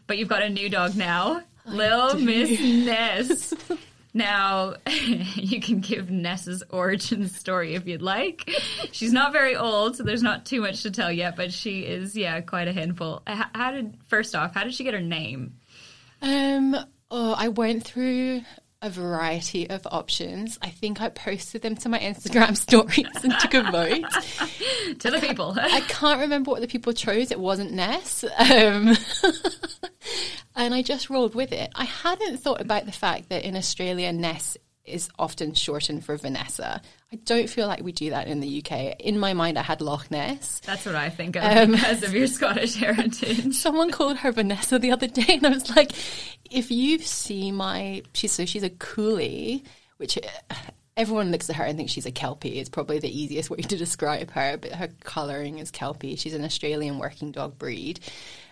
But 0.08 0.18
you've 0.18 0.30
got 0.30 0.42
a 0.42 0.50
new 0.50 0.70
dog 0.70 0.96
now, 0.96 1.42
Lil 1.66 2.16
Miss 2.20 2.60
Ness. 2.60 3.54
Now, 4.16 4.76
you 5.36 5.60
can 5.60 5.82
give 5.82 6.10
Ness's 6.10 6.64
origin 6.70 7.28
story 7.28 7.76
if 7.76 7.86
you'd 7.86 8.02
like. 8.02 8.50
She's 8.94 9.12
not 9.12 9.34
very 9.34 9.58
old, 9.58 9.98
so 9.98 10.04
there's 10.04 10.24
not 10.24 10.46
too 10.46 10.62
much 10.62 10.84
to 10.84 10.92
tell 10.92 11.12
yet, 11.12 11.36
but 11.36 11.52
she 11.52 11.82
is, 11.82 12.16
yeah, 12.16 12.40
quite 12.40 12.70
a 12.70 12.72
handful. 12.72 13.24
How 13.28 13.72
did, 13.72 13.98
first 14.08 14.34
off, 14.34 14.54
how 14.54 14.64
did 14.64 14.74
she 14.74 14.86
get 14.86 14.94
her 14.94 15.02
name? 15.02 15.58
Um, 16.22 16.78
oh, 17.12 17.36
I 17.38 17.50
went 17.50 17.84
through 17.84 18.44
a 18.86 18.90
variety 18.90 19.68
of 19.68 19.86
options. 19.92 20.60
I 20.62 20.70
think 20.70 21.02
I 21.02 21.10
posted 21.10 21.64
them 21.64 21.76
to 21.78 21.90
my 21.90 21.98
Instagram 21.98 22.56
stories 22.68 23.08
and 23.24 23.34
took 23.40 23.56
a 23.56 23.64
vote. 23.64 24.06
to 25.00 25.12
the 25.12 25.18
people. 25.20 25.56
I 25.60 25.82
can't 25.88 26.22
remember 26.22 26.52
what 26.52 26.62
the 26.62 26.68
people 26.68 26.94
chose. 26.94 27.32
It 27.32 27.40
wasn't 27.40 27.72
Ness. 27.74 28.24
Um, 28.38 28.96
and 30.56 30.74
I 30.74 30.84
just 30.84 31.10
rolled 31.10 31.34
with 31.34 31.52
it. 31.52 31.72
I 31.74 31.86
hadn't 31.86 32.38
thought 32.38 32.62
about 32.62 32.86
the 32.86 32.92
fact 32.92 33.30
that 33.30 33.44
in 33.44 33.56
Australia, 33.56 34.14
Ness 34.14 34.56
is 34.86 35.10
often 35.18 35.54
shortened 35.54 36.06
for 36.06 36.18
Vanessa. 36.18 36.82
I 37.12 37.16
don't 37.18 37.50
feel 37.50 37.68
like 37.68 37.84
we 37.84 37.92
do 37.92 38.10
that 38.12 38.28
in 38.28 38.40
the 38.40 38.64
UK. 38.64 39.00
In 39.00 39.20
my 39.20 39.34
mind, 39.34 39.58
I 39.58 39.62
had 39.62 39.82
Loch 39.82 40.10
Ness. 40.12 40.60
That's 40.66 40.86
what 40.86 40.96
I 40.96 41.10
think 41.10 41.36
of 41.36 41.44
um, 41.44 41.72
because 41.72 42.04
of 42.04 42.14
your 42.14 42.28
Scottish 42.28 42.76
heritage. 42.76 43.54
Someone 43.56 43.92
called 43.92 44.18
her 44.18 44.32
Vanessa 44.32 44.80
the 44.80 44.92
other 44.92 45.08
day, 45.08 45.26
and 45.36 45.46
I 45.46 45.50
was 45.50 45.76
like, 45.76 45.92
if 46.50 46.72
you 46.72 47.00
see 47.00 47.52
my, 47.52 48.04
she's 48.14 48.32
so 48.32 48.46
she's 48.46 48.64
a 48.64 48.70
coolie, 48.70 49.64
which 49.98 50.18
everyone 50.98 51.32
looks 51.32 51.50
at 51.50 51.56
her 51.58 51.66
and 51.66 51.78
thinks 51.78 51.92
she's 51.92 52.06
a 52.06 52.12
kelpie. 52.12 52.60
It's 52.60 52.70
probably 52.70 53.00
the 53.00 53.10
easiest 53.10 53.50
way 53.50 53.58
to 53.58 53.78
describe 53.78 54.32
her, 54.32 54.58
but 54.58 54.72
her 54.72 54.90
colouring 55.04 55.60
is 55.60 55.72
kelpie. 55.72 56.16
She's 56.16 56.34
an 56.34 56.44
Australian 56.44 57.00
working 57.00 57.32
dog 57.32 57.58
breed. 57.58 58.00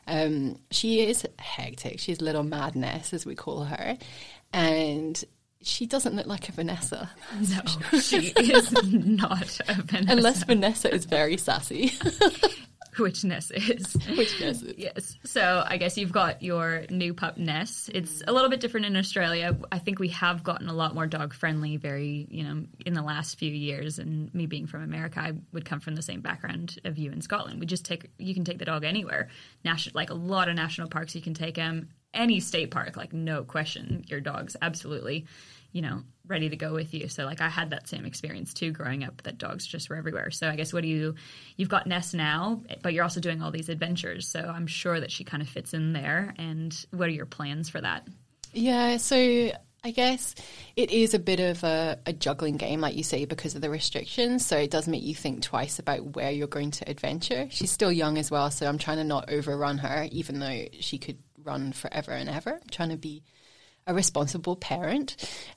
Um, 0.08 0.58
she 0.72 1.08
is 1.08 1.26
hectic. 1.40 2.00
She's 2.00 2.22
little 2.22 2.44
madness, 2.44 3.14
as 3.14 3.26
we 3.26 3.36
call 3.36 3.64
her, 3.66 3.98
and 4.52 5.24
she 5.64 5.86
doesn't 5.86 6.16
look 6.16 6.28
like 6.28 6.50
a 6.50 6.52
Vanessa. 6.52 7.10
No, 7.34 8.00
she 8.00 8.28
is 8.38 8.72
not 8.94 9.60
a 9.68 9.74
Vanessa. 9.82 10.12
Unless 10.12 10.44
Vanessa 10.44 10.94
is 10.94 11.06
very 11.06 11.38
sassy. 11.38 11.94
Which 13.00 13.24
Ness 13.24 13.50
is. 13.50 13.96
Which 14.16 14.40
Ness 14.40 14.62
is. 14.62 14.76
Yes. 14.78 15.18
So 15.24 15.64
I 15.68 15.78
guess 15.78 15.98
you've 15.98 16.12
got 16.12 16.44
your 16.44 16.84
new 16.92 17.16
pup 17.16 17.38
Ness. 17.38 17.90
It's 17.92 18.22
a 18.28 18.32
little 18.32 18.52
bit 18.52 18.60
different 18.60 18.86
in 18.86 18.96
Australia. 18.96 19.58
I 19.72 19.80
think 19.80 19.98
we 19.98 20.10
have 20.10 20.44
gotten 20.44 20.70
a 20.70 20.74
lot 20.74 20.94
more 20.94 21.08
dog 21.08 21.34
friendly 21.34 21.78
very, 21.78 22.28
you 22.30 22.44
know, 22.44 22.66
in 22.86 22.94
the 22.94 23.02
last 23.02 23.40
few 23.40 23.52
years. 23.52 23.98
And 23.98 24.32
me 24.36 24.46
being 24.46 24.68
from 24.68 24.84
America, 24.84 25.20
I 25.22 25.34
would 25.54 25.66
come 25.66 25.80
from 25.80 25.96
the 25.96 26.04
same 26.04 26.22
background 26.22 26.78
of 26.86 27.00
you 27.00 27.12
in 27.12 27.22
Scotland. 27.22 27.60
We 27.60 27.66
just 27.66 27.84
take, 27.84 28.12
you 28.20 28.36
can 28.36 28.46
take 28.46 28.60
the 28.60 28.66
dog 28.66 28.84
anywhere. 28.84 29.30
National, 29.66 29.94
like 29.96 30.12
a 30.12 30.16
lot 30.16 30.48
of 30.48 30.56
national 30.56 30.90
parks, 30.90 31.16
you 31.16 31.22
can 31.22 31.34
take 31.34 31.56
them. 31.56 31.90
Any 32.14 32.40
state 32.40 32.72
park, 32.72 32.96
like 32.96 33.14
no 33.14 33.44
question, 33.44 34.04
your 34.08 34.20
dog's 34.20 34.56
absolutely 34.62 35.26
you 35.74 35.82
know, 35.82 36.04
ready 36.28 36.48
to 36.50 36.56
go 36.56 36.72
with 36.72 36.94
you. 36.94 37.10
So 37.10 37.26
like 37.26 37.42
I 37.42 37.50
had 37.50 37.72
that 37.72 37.90
same 37.90 38.06
experience 38.06 38.54
too 38.54 38.72
growing 38.72 39.04
up 39.04 39.24
that 39.24 39.40
dogs 39.40 39.66
just 39.66 39.90
were 39.90 39.96
everywhere. 39.96 40.30
So 40.32 40.48
I 40.48 40.56
guess 40.56 40.72
what 40.72 40.84
do 40.84 40.88
you 40.88 41.16
you've 41.58 41.68
got 41.68 41.88
Ness 41.88 42.14
now, 42.14 42.62
but 42.82 42.94
you're 42.94 43.04
also 43.04 43.20
doing 43.20 43.42
all 43.42 43.52
these 43.52 43.70
adventures. 43.70 44.28
So 44.28 44.40
I'm 44.40 44.68
sure 44.68 45.00
that 45.00 45.12
she 45.12 45.24
kind 45.24 45.42
of 45.42 45.50
fits 45.50 45.74
in 45.74 45.92
there 45.92 46.34
and 46.38 46.74
what 46.92 47.10
are 47.10 47.12
your 47.12 47.26
plans 47.26 47.70
for 47.70 47.82
that? 47.82 48.08
Yeah, 48.54 48.98
so 48.98 49.52
I 49.86 49.92
guess 49.92 50.36
it 50.76 50.92
is 50.92 51.16
a 51.16 51.20
bit 51.20 51.40
of 51.40 51.64
a, 51.64 52.00
a, 52.06 52.14
juggling 52.14 52.56
game, 52.56 52.80
like 52.80 52.96
you 52.96 53.04
say, 53.04 53.26
because 53.26 53.56
of 53.56 53.62
the 53.62 53.70
restrictions. 53.70 54.46
So 54.46 54.56
it 54.58 54.72
does 54.72 54.88
make 54.88 55.04
you 55.04 55.16
think 55.16 55.42
twice 55.42 55.78
about 55.78 56.16
where 56.16 56.32
you're 56.32 56.48
going 56.48 56.72
to 56.72 56.90
adventure. 56.90 57.48
She's 57.50 57.72
still 57.72 57.92
young 57.92 58.18
as 58.18 58.32
well, 58.32 58.50
so 58.50 58.66
I'm 58.66 58.78
trying 58.78 58.98
to 58.98 59.04
not 59.04 59.30
overrun 59.30 59.80
her, 59.80 60.08
even 60.12 60.40
though 60.40 60.68
she 60.80 61.00
could 61.00 61.18
run 61.44 61.74
forever 61.74 62.12
and 62.12 62.30
ever. 62.30 62.54
I'm 62.54 62.70
trying 62.70 62.90
to 62.90 62.98
be 62.98 63.24
a 63.86 63.94
responsible 63.94 64.56
parent. 64.56 65.16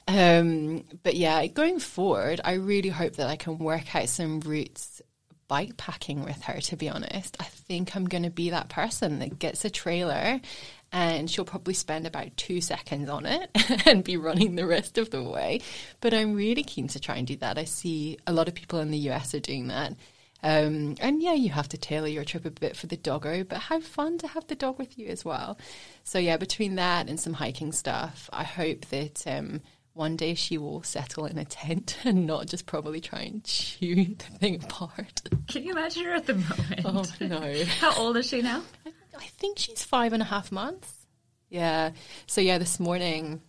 Um, 0.09 0.85
but 1.03 1.15
yeah, 1.15 1.47
going 1.47 1.79
forward, 1.79 2.41
I 2.45 2.55
really 2.55 2.89
hope 2.89 3.17
that 3.17 3.29
I 3.29 3.37
can 3.37 3.59
work 3.59 3.95
out 3.95 4.09
some 4.09 4.41
routes 4.41 5.03
bike 5.49 5.77
packing 5.77 6.25
with 6.25 6.43
her, 6.43 6.61
to 6.61 6.77
be 6.77 6.89
honest. 6.89 7.37
I 7.39 7.45
think 7.45 7.95
I'm 7.95 8.05
going 8.05 8.25
to 8.25 8.31
be 8.31 8.51
that 8.51 8.69
person 8.69 9.21
that 9.21 9.39
gets 9.39 9.65
a 9.65 9.71
trailer 9.71 10.41
and 10.93 11.31
she'll 11.31 11.45
probably 11.45 11.75
spend 11.75 12.07
about 12.07 12.37
two 12.37 12.61
seconds 12.61 13.09
on 13.09 13.27
it 13.27 13.51
and 13.87 14.05
be 14.05 14.17
running 14.17 14.55
the 14.55 14.67
rest 14.67 14.99
of 14.99 15.11
the 15.11 15.23
way. 15.23 15.61
But 16.01 16.15
I'm 16.15 16.35
really 16.35 16.63
keen 16.63 16.89
to 16.89 17.01
try 17.01 17.17
and 17.17 17.27
do 17.27 17.37
that. 17.37 17.59
I 17.59 17.65
see 17.65 18.19
a 18.27 18.33
lot 18.33 18.49
of 18.49 18.55
people 18.55 18.81
in 18.81 18.91
the 18.91 19.11
US 19.11 19.35
are 19.35 19.41
doing 19.41 19.69
that. 19.69 19.95
Um, 20.47 20.95
and 21.01 21.21
yeah, 21.21 21.33
you 21.33 21.51
have 21.51 21.69
to 21.71 21.77
tailor 21.77 22.07
your 22.07 22.23
trip 22.23 22.45
a 22.45 22.53
bit 22.53 22.77
for 22.77 22.87
the 22.87 22.97
doggo, 22.97 23.43
but 23.43 23.59
how 23.59 23.81
fun 23.81 24.17
to 24.19 24.29
have 24.29 24.47
the 24.47 24.55
dog 24.55 24.79
with 24.79 24.97
you 24.97 25.09
as 25.09 25.25
well. 25.25 25.59
So 26.05 26.21
yeah, 26.21 26.37
between 26.37 26.77
that 26.77 27.09
and 27.09 27.19
some 27.19 27.33
hiking 27.33 27.73
stuff, 27.73 28.31
I 28.33 28.45
hope 28.45 28.87
that 28.87 29.27
um, 29.27 29.61
one 29.93 30.15
day 30.15 30.35
she 30.35 30.57
will 30.57 30.85
settle 30.85 31.27
in 31.27 31.37
a 31.37 31.45
tent 31.45 31.99
and 32.05 32.29
not 32.29 32.47
just 32.47 32.65
probably 32.65 33.01
try 33.01 33.23
and 33.23 33.43
chew 33.43 34.05
the 34.19 34.39
thing 34.39 34.63
apart. 34.63 35.23
Can 35.49 35.65
you 35.65 35.73
imagine 35.73 36.05
her 36.05 36.13
at 36.15 36.27
the 36.27 36.35
moment? 36.35 36.81
Oh 36.85 37.03
no! 37.21 37.65
How 37.81 38.01
old 38.01 38.17
is 38.17 38.29
she 38.29 38.41
now? 38.41 38.63
I, 38.87 38.93
I 39.19 39.25
think 39.25 39.59
she's 39.59 39.83
five 39.83 40.13
and 40.13 40.23
a 40.23 40.27
half 40.27 40.53
months. 40.53 41.07
Yeah. 41.49 41.91
So 42.29 42.41
yeah, 42.41 42.59
this 42.59 42.79
morning 42.79 43.43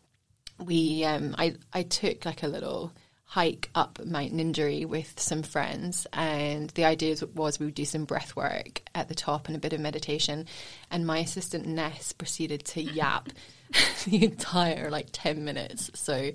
we 0.65 1.05
um, 1.05 1.35
I 1.37 1.57
I 1.71 1.83
took 1.83 2.25
like 2.25 2.41
a 2.41 2.47
little 2.47 2.91
hike 3.29 3.69
up 3.75 3.99
Mount 4.05 4.33
Ninderry 4.33 4.85
with 4.85 5.19
some 5.19 5.43
friends, 5.43 6.07
and 6.13 6.69
the 6.71 6.85
idea 6.85 7.15
was 7.35 7.59
we 7.59 7.65
would 7.67 7.75
do 7.75 7.83
some 7.83 8.05
breath 8.05 8.35
work 8.37 8.81
at 8.95 9.09
the 9.09 9.15
top 9.15 9.47
and 9.47 9.55
a 9.55 9.59
bit 9.59 9.73
of 9.73 9.81
meditation. 9.81 10.45
And 10.89 11.05
my 11.05 11.19
assistant 11.19 11.67
Ness 11.67 12.13
proceeded 12.13 12.63
to 12.67 12.81
yap 12.81 13.29
the 14.05 14.23
entire 14.23 14.89
like 14.89 15.07
ten 15.11 15.43
minutes. 15.43 15.91
So 15.93 16.31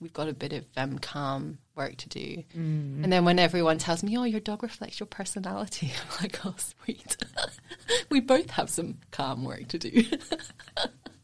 we've 0.00 0.12
got 0.12 0.28
a 0.28 0.34
bit 0.34 0.52
of 0.52 0.64
um, 0.76 0.98
calm 0.98 1.58
work 1.76 1.96
to 1.98 2.08
do. 2.08 2.42
Mm. 2.56 3.04
And 3.04 3.12
then 3.12 3.24
when 3.24 3.38
everyone 3.38 3.78
tells 3.78 4.02
me, 4.02 4.18
"Oh, 4.18 4.24
your 4.24 4.40
dog 4.40 4.64
reflects 4.64 4.98
your 4.98 5.06
personality," 5.06 5.92
I'm 6.10 6.22
like, 6.22 6.44
"Oh, 6.44 6.56
sweet." 6.58 7.16
we 8.10 8.18
both 8.18 8.50
have 8.50 8.68
some 8.68 8.98
calm 9.12 9.44
work 9.44 9.68
to 9.68 9.78
do. 9.78 10.04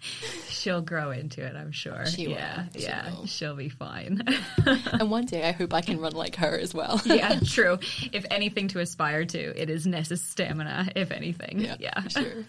She'll 0.49 0.81
grow 0.81 1.11
into 1.11 1.45
it, 1.45 1.57
I'm 1.57 1.73
sure. 1.73 2.07
She 2.07 2.29
yeah, 2.29 2.67
will. 2.75 2.81
yeah, 2.81 3.11
will. 3.11 3.27
she'll 3.27 3.57
be 3.57 3.69
fine. 3.69 4.23
and 4.67 5.11
one 5.11 5.27
day, 5.27 5.49
I 5.49 5.53
hope 5.53 5.75
I 5.75 5.81
can 5.81 6.01
run 6.01 6.13
like 6.13 6.37
her 6.37 6.59
as 6.59 6.73
well. 6.73 7.01
yeah, 7.05 7.39
true. 7.41 7.79
If 8.13 8.25
anything 8.31 8.69
to 8.69 8.81
aspire 8.81 9.25
to, 9.25 9.61
it 9.61 9.71
is 9.71 9.87
Ness's 9.87 10.23
stamina. 10.23 10.91
If 10.95 11.11
anything, 11.11 11.61
yeah, 11.61 11.77
yeah. 11.79 12.07
sure. 12.09 12.45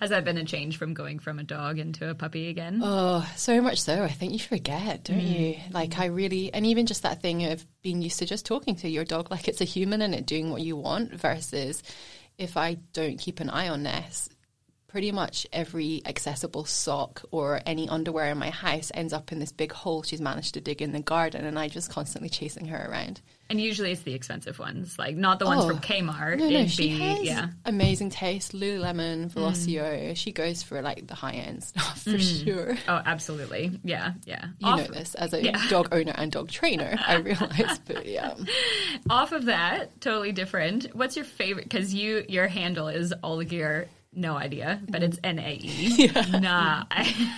Has 0.00 0.10
that 0.10 0.24
been 0.24 0.38
a 0.38 0.44
change 0.44 0.78
from 0.78 0.94
going 0.94 1.18
from 1.18 1.38
a 1.38 1.44
dog 1.44 1.78
into 1.78 2.08
a 2.08 2.14
puppy 2.14 2.48
again? 2.48 2.80
Oh, 2.82 3.28
so 3.36 3.60
much 3.60 3.80
so. 3.80 4.02
I 4.02 4.08
think 4.08 4.32
you 4.32 4.38
forget, 4.38 5.04
don't 5.04 5.20
mm. 5.20 5.38
you? 5.38 5.56
Like 5.72 5.98
I 5.98 6.06
really, 6.06 6.52
and 6.52 6.66
even 6.66 6.86
just 6.86 7.02
that 7.02 7.20
thing 7.20 7.44
of 7.44 7.64
being 7.82 8.02
used 8.02 8.18
to 8.20 8.26
just 8.26 8.46
talking 8.46 8.76
to 8.76 8.88
your 8.88 9.04
dog 9.04 9.30
like 9.30 9.46
it's 9.46 9.60
a 9.60 9.64
human 9.64 10.02
and 10.02 10.14
it 10.14 10.26
doing 10.26 10.50
what 10.50 10.62
you 10.62 10.76
want 10.76 11.12
versus 11.12 11.82
if 12.38 12.56
I 12.56 12.74
don't 12.92 13.18
keep 13.18 13.40
an 13.40 13.50
eye 13.50 13.68
on 13.68 13.82
Ness, 13.82 14.28
pretty 14.88 15.12
much 15.12 15.46
every 15.52 16.02
accessible 16.06 16.64
sock 16.64 17.22
or 17.30 17.60
any 17.66 17.88
underwear 17.88 18.30
in 18.30 18.38
my 18.38 18.50
house 18.50 18.90
ends 18.94 19.12
up 19.12 19.32
in 19.32 19.38
this 19.38 19.52
big 19.52 19.72
hole 19.72 20.02
she's 20.02 20.20
managed 20.20 20.54
to 20.54 20.60
dig 20.60 20.80
in 20.80 20.92
the 20.92 21.00
garden, 21.00 21.44
and 21.44 21.58
I 21.58 21.68
just 21.68 21.90
constantly 21.90 22.28
chasing 22.28 22.66
her 22.66 22.88
around. 22.90 23.20
And 23.48 23.60
usually 23.60 23.92
it's 23.92 24.02
the 24.02 24.14
expensive 24.14 24.58
ones, 24.58 24.98
like 24.98 25.14
not 25.14 25.38
the 25.38 25.44
ones 25.44 25.64
oh, 25.64 25.68
from 25.68 25.78
Kmart. 25.78 26.38
No, 26.38 26.48
no, 26.48 26.58
It'd 26.58 26.70
she 26.70 26.88
be, 26.88 26.98
has 26.98 27.22
yeah. 27.22 27.48
amazing 27.64 28.10
taste. 28.10 28.52
Lululemon, 28.52 29.30
Velocio. 29.32 30.10
Mm. 30.10 30.16
She 30.16 30.32
goes 30.32 30.64
for 30.64 30.82
like 30.82 31.06
the 31.06 31.14
high 31.14 31.34
end 31.34 31.62
stuff 31.62 32.02
for 32.02 32.10
mm. 32.10 32.44
sure. 32.44 32.76
Oh, 32.88 33.00
absolutely. 33.04 33.78
Yeah, 33.84 34.14
yeah. 34.24 34.46
You 34.58 34.66
Off, 34.66 34.78
know 34.80 34.94
this 34.94 35.14
as 35.14 35.32
a 35.32 35.42
yeah. 35.42 35.62
dog 35.68 35.88
owner 35.92 36.12
and 36.16 36.32
dog 36.32 36.50
trainer. 36.50 36.98
I 37.06 37.16
realize, 37.16 37.78
but 37.86 38.06
yeah. 38.06 38.34
Off 39.08 39.30
of 39.30 39.44
that, 39.44 40.00
totally 40.00 40.32
different. 40.32 40.94
What's 40.96 41.14
your 41.14 41.24
favorite? 41.24 41.68
Because 41.68 41.94
you, 41.94 42.24
your 42.28 42.48
handle 42.48 42.88
is 42.88 43.12
all 43.22 43.36
the 43.36 43.44
gear 43.44 43.88
no 44.16 44.36
idea, 44.36 44.80
but 44.88 45.02
it's 45.02 45.18
N 45.22 45.38
A 45.38 45.58
E. 45.62 46.08
Yeah. 46.14 46.22
Nah. 46.38 46.84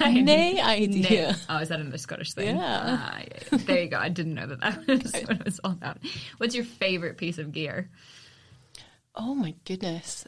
Nae 0.01 0.61
idea. 0.63 1.37
Oh, 1.49 1.59
is 1.59 1.69
that 1.69 1.81
another 1.81 1.99
Scottish 1.99 2.33
thing? 2.33 2.57
Yeah. 2.57 2.99
Ah, 3.01 3.21
yeah. 3.21 3.59
There 3.59 3.83
you 3.83 3.89
go. 3.89 3.99
I 3.99 4.09
didn't 4.09 4.35
know 4.35 4.47
that 4.47 4.61
that 4.61 4.87
was 4.89 5.13
what 5.13 5.31
it 5.31 5.45
was 5.45 5.61
all 5.65 5.73
about. 5.73 5.99
What's 6.39 6.55
your 6.55 6.65
favorite 6.65 7.17
piece 7.19 7.39
of 7.39 7.53
gear? 7.53 7.91
Oh 9.15 9.35
my 9.35 9.55
goodness. 9.65 10.27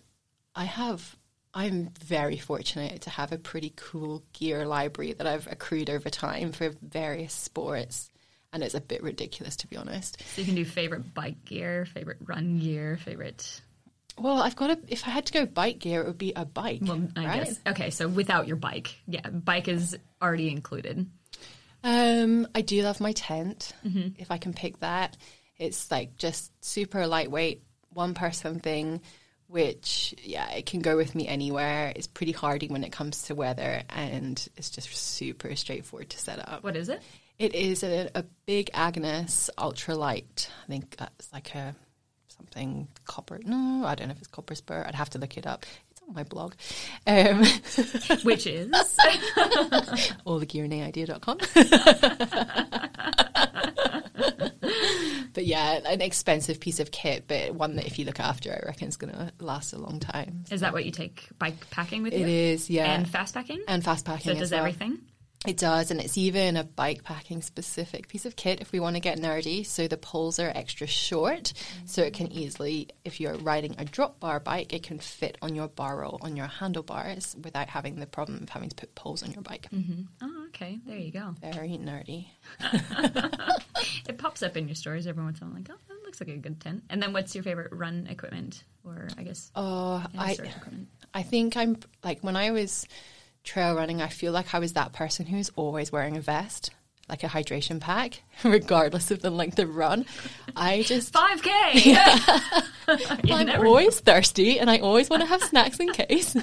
I 0.55 0.64
have 0.64 1.16
I'm 1.55 1.90
very 2.05 2.36
fortunate 2.38 3.03
to 3.03 3.11
have 3.11 3.32
a 3.32 3.38
pretty 3.38 3.72
cool 3.76 4.22
gear 4.32 4.66
library 4.66 5.12
that 5.14 5.26
I've 5.26 5.48
accrued 5.51 5.90
over 5.90 6.11
time 6.11 6.53
for 6.53 6.70
various 6.82 7.32
sports. 7.32 8.11
And 8.53 8.62
it's 8.62 8.74
a 8.74 8.80
bit 8.80 9.03
ridiculous 9.03 9.57
to 9.57 9.68
be 9.68 9.76
honest. 9.76 10.22
So 10.34 10.40
you 10.40 10.46
can 10.46 10.57
do 10.57 10.64
favorite 10.64 11.14
bike 11.14 11.44
gear, 11.44 11.86
favorite 11.86 12.18
run 12.24 12.59
gear, 12.59 12.96
favorite 12.96 13.61
well, 14.19 14.43
I've 14.43 14.57
got 14.57 14.71
a. 14.71 14.79
If 14.89 15.07
I 15.07 15.11
had 15.11 15.27
to 15.27 15.33
go 15.33 15.47
bike 15.47 15.79
gear, 15.79 16.03
it 16.03 16.07
would 16.07 16.19
be 16.19 16.33
a 16.35 16.45
bike. 16.45 16.81
Well, 16.83 17.09
I 17.17 17.27
right? 17.27 17.45
guess. 17.45 17.61
Okay, 17.67 17.91
so 17.91 18.09
without 18.09 18.47
your 18.47 18.57
bike, 18.57 18.95
yeah, 19.07 19.29
bike 19.29 19.69
is 19.69 19.97
already 20.23 20.51
included. 20.51 21.07
Um, 21.83 22.47
I 22.55 22.61
do 22.61 22.83
love 22.83 23.01
my 23.01 23.13
tent. 23.13 23.73
Mm-hmm. 23.87 24.21
If 24.21 24.31
I 24.31 24.39
can 24.39 24.53
pick 24.53 24.81
that, 24.81 25.17
it's 25.57 25.91
like 25.91 26.17
just 26.17 26.53
super 26.65 27.07
lightweight, 27.07 27.63
one 27.91 28.15
person 28.15 28.61
thing. 28.61 29.01
Which, 29.47 30.15
yeah, 30.23 30.49
it 30.53 30.67
can 30.67 30.79
go 30.81 30.97
with 30.97 31.17
me 31.17 31.27
anywhere. 31.27 31.93
It's 31.97 32.07
pretty 32.07 32.31
hardy 32.31 32.69
when 32.69 32.85
it 32.85 32.93
comes 32.93 33.23
to 33.23 33.35
weather, 33.35 33.83
and 33.89 34.49
it's 34.57 34.71
just 34.71 34.95
super 34.95 35.57
straightforward 35.57 36.11
to 36.11 36.19
set 36.19 36.39
up. 36.49 36.63
What 36.63 36.77
is 36.77 36.89
it? 36.89 37.03
It 37.37 37.55
is 37.57 37.83
a, 37.83 38.11
a 38.15 38.25
big 38.47 38.71
Agnes 38.75 39.51
ultralight. 39.59 40.49
I 40.63 40.67
think 40.69 40.97
that's 40.97 41.33
like 41.33 41.53
a 41.57 41.75
something 42.41 42.88
copper. 43.05 43.38
No, 43.45 43.84
I 43.86 43.95
don't 43.95 44.09
know 44.09 44.12
if 44.12 44.18
it's 44.18 44.26
copper 44.26 44.55
spur. 44.55 44.82
I'd 44.86 44.95
have 44.95 45.11
to 45.11 45.18
look 45.18 45.36
it 45.36 45.47
up. 45.47 45.66
It's 45.91 46.01
on 46.09 46.14
my 46.14 46.22
blog. 46.24 46.55
Um, 47.07 47.41
Which 48.24 48.47
is? 48.47 48.68
allthegearnaeidea.com. 50.26 51.38
but 55.34 55.45
yeah, 55.47 55.80
an 55.86 56.01
expensive 56.01 56.61
piece 56.61 56.80
of 56.80 56.91
kit, 56.91 57.24
but 57.28 57.55
one 57.55 57.76
that 57.76 57.86
if 57.86 57.99
you 57.99 58.07
look 58.07 58.20
after, 58.20 58.51
I 58.53 58.66
reckon 58.66 58.88
is 58.88 58.97
going 58.97 59.12
to 59.12 59.30
last 59.41 59.72
a 59.74 59.78
long 59.78 60.01
time. 60.01 60.45
Is 60.51 60.62
that 60.62 60.72
what 60.72 60.84
you 60.86 60.91
take 60.93 61.28
bike 61.38 61.68
packing 61.70 62.03
with 62.03 62.14
you? 62.14 62.20
It 62.20 62.28
is, 62.28 62.70
yeah, 62.70 62.93
And 62.95 63.07
fast 63.09 63.34
packing? 63.34 63.62
and 63.68 63.84
fast 63.84 64.07
packing. 64.07 64.24
so 64.24 64.30
it 64.32 64.38
does 64.41 64.51
well. 64.51 64.61
everything? 64.61 64.99
It 65.47 65.57
does, 65.57 65.91
and 65.91 66.01
it's 66.01 66.18
even 66.18 66.59
a 66.59 66.64
bike 66.64 67.03
packing 67.03 67.41
specific 67.41 68.09
piece 68.09 68.26
of 68.26 68.36
kit 68.36 68.61
if 68.61 68.72
we 68.72 68.80
want 68.80 68.97
to 68.97 69.01
get 69.01 69.18
nerdy. 69.18 69.64
So 69.64 69.88
the 69.88 69.97
poles 69.97 70.38
are 70.38 70.53
extra 70.55 70.86
short, 70.86 71.55
so 71.86 72.03
it 72.03 72.12
can 72.12 72.30
easily, 72.30 72.88
if 73.07 73.20
you're 73.20 73.36
riding 73.38 73.74
a 73.78 73.86
drop 73.86 74.20
bar 74.20 74.38
bike, 74.38 74.74
it 74.74 74.82
can 74.82 74.99
fit 74.99 75.38
on 75.41 75.55
your 75.55 75.68
bar 75.68 75.97
roll 76.01 76.18
on 76.20 76.36
your 76.36 76.47
handlebars 76.47 77.34
without 77.43 77.68
having 77.70 77.97
the 77.97 78.07
problem 78.07 78.43
of 78.43 78.51
having 78.51 78.68
to 78.68 78.76
put 78.76 78.95
poles 78.95 79.22
on 79.22 79.32
your 79.32 79.41
bike. 79.41 79.66
Mm-hmm. 79.72 80.03
Oh, 80.20 80.45
okay. 80.49 80.78
There 80.86 80.99
you 80.99 81.11
go. 81.11 81.34
Very 81.41 81.70
nerdy. 81.70 82.26
It 84.09 84.18
pops 84.18 84.43
up 84.43 84.57
in 84.57 84.68
your 84.68 84.74
stories 84.74 85.07
every 85.07 85.22
once 85.24 85.41
in 85.41 85.47
a 85.47 85.51
while. 85.51 85.57
Like, 85.59 85.70
oh, 85.70 85.76
that 85.88 86.03
looks 86.05 86.20
like 86.20 86.28
a 86.28 86.36
good 86.36 86.61
tent. 86.61 86.84
And 86.91 87.03
then 87.03 87.12
what's 87.12 87.34
your 87.34 87.45
favorite 87.45 87.72
run 87.72 88.07
equipment? 88.11 88.64
Or 88.84 89.09
I 89.16 89.22
guess 89.22 89.51
Oh, 89.55 90.05
I. 90.18 90.36
I 91.14 91.22
think 91.22 91.57
I'm 91.57 91.78
like 92.05 92.20
when 92.22 92.36
I 92.36 92.51
was 92.51 92.86
trail 93.45 93.74
running, 93.74 94.01
I 94.03 94.09
feel 94.09 94.32
like 94.32 94.55
I 94.55 94.59
was 94.59 94.74
that 94.74 94.93
person 94.93 95.26
who's 95.26 95.51
always 95.57 95.91
wearing 95.93 96.16
a 96.16 96.20
vest, 96.20 96.70
like 97.09 97.24
a 97.24 97.28
hydration 97.28 97.80
pack, 97.80 98.22
regardless 98.45 99.11
of 99.11 99.22
the 99.22 99.30
length 99.30 99.59
of 99.59 99.74
run. 99.76 100.07
I 100.57 100.82
just 100.82 101.12
5K! 101.14 102.64
You 103.24 103.34
I'm 103.34 103.64
always 103.64 104.01
thirsty 104.01 104.59
and 104.59 104.68
I 104.68 104.78
always 104.78 105.09
want 105.09 105.22
to 105.22 105.26
have 105.28 105.43
snacks 105.45 105.78
in 105.78 105.93
case. 105.93 106.34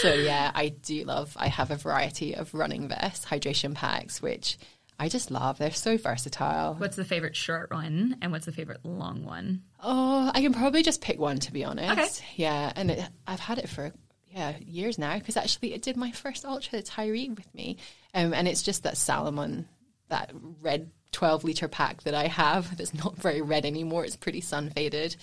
so 0.00 0.12
yeah, 0.14 0.50
I 0.52 0.70
do 0.70 1.04
love 1.04 1.36
I 1.38 1.46
have 1.46 1.70
a 1.70 1.76
variety 1.76 2.34
of 2.34 2.52
running 2.54 2.88
vests, 2.88 3.24
hydration 3.24 3.74
packs, 3.76 4.20
which 4.20 4.58
I 4.98 5.08
just 5.08 5.30
love. 5.30 5.58
They're 5.58 5.70
so 5.70 5.96
versatile. 5.96 6.74
What's 6.74 6.96
the 6.96 7.04
favorite 7.04 7.36
short 7.36 7.70
one 7.70 8.16
and 8.20 8.32
what's 8.32 8.46
the 8.46 8.52
favorite 8.52 8.80
long 8.84 9.24
one? 9.24 9.62
Oh, 9.80 10.32
I 10.34 10.40
can 10.42 10.52
probably 10.52 10.82
just 10.82 11.00
pick 11.02 11.20
one 11.20 11.38
to 11.38 11.52
be 11.52 11.62
honest. 11.64 12.20
Okay. 12.20 12.26
Yeah, 12.34 12.72
and 12.74 12.90
it, 12.90 13.08
I've 13.28 13.38
had 13.40 13.58
it 13.58 13.68
for 13.68 13.92
yeah 14.30 14.54
years 14.58 14.98
now 14.98 15.18
because 15.18 15.36
actually 15.36 15.74
it 15.74 15.82
did 15.82 15.96
my 15.96 16.10
first 16.12 16.44
ultra 16.44 16.82
Tiree 16.82 17.34
with 17.34 17.52
me, 17.54 17.78
um, 18.14 18.32
and 18.34 18.48
it's 18.48 18.62
just 18.62 18.84
that 18.84 18.96
Salomon, 18.96 19.66
that 20.08 20.32
red 20.62 20.90
twelve 21.12 21.44
liter 21.44 21.68
pack 21.68 22.02
that 22.02 22.14
I 22.14 22.26
have 22.26 22.76
that's 22.76 22.94
not 22.94 23.16
very 23.16 23.40
red 23.40 23.64
anymore. 23.64 24.04
It's 24.04 24.16
pretty 24.16 24.40
sun 24.40 24.70
faded, 24.70 25.16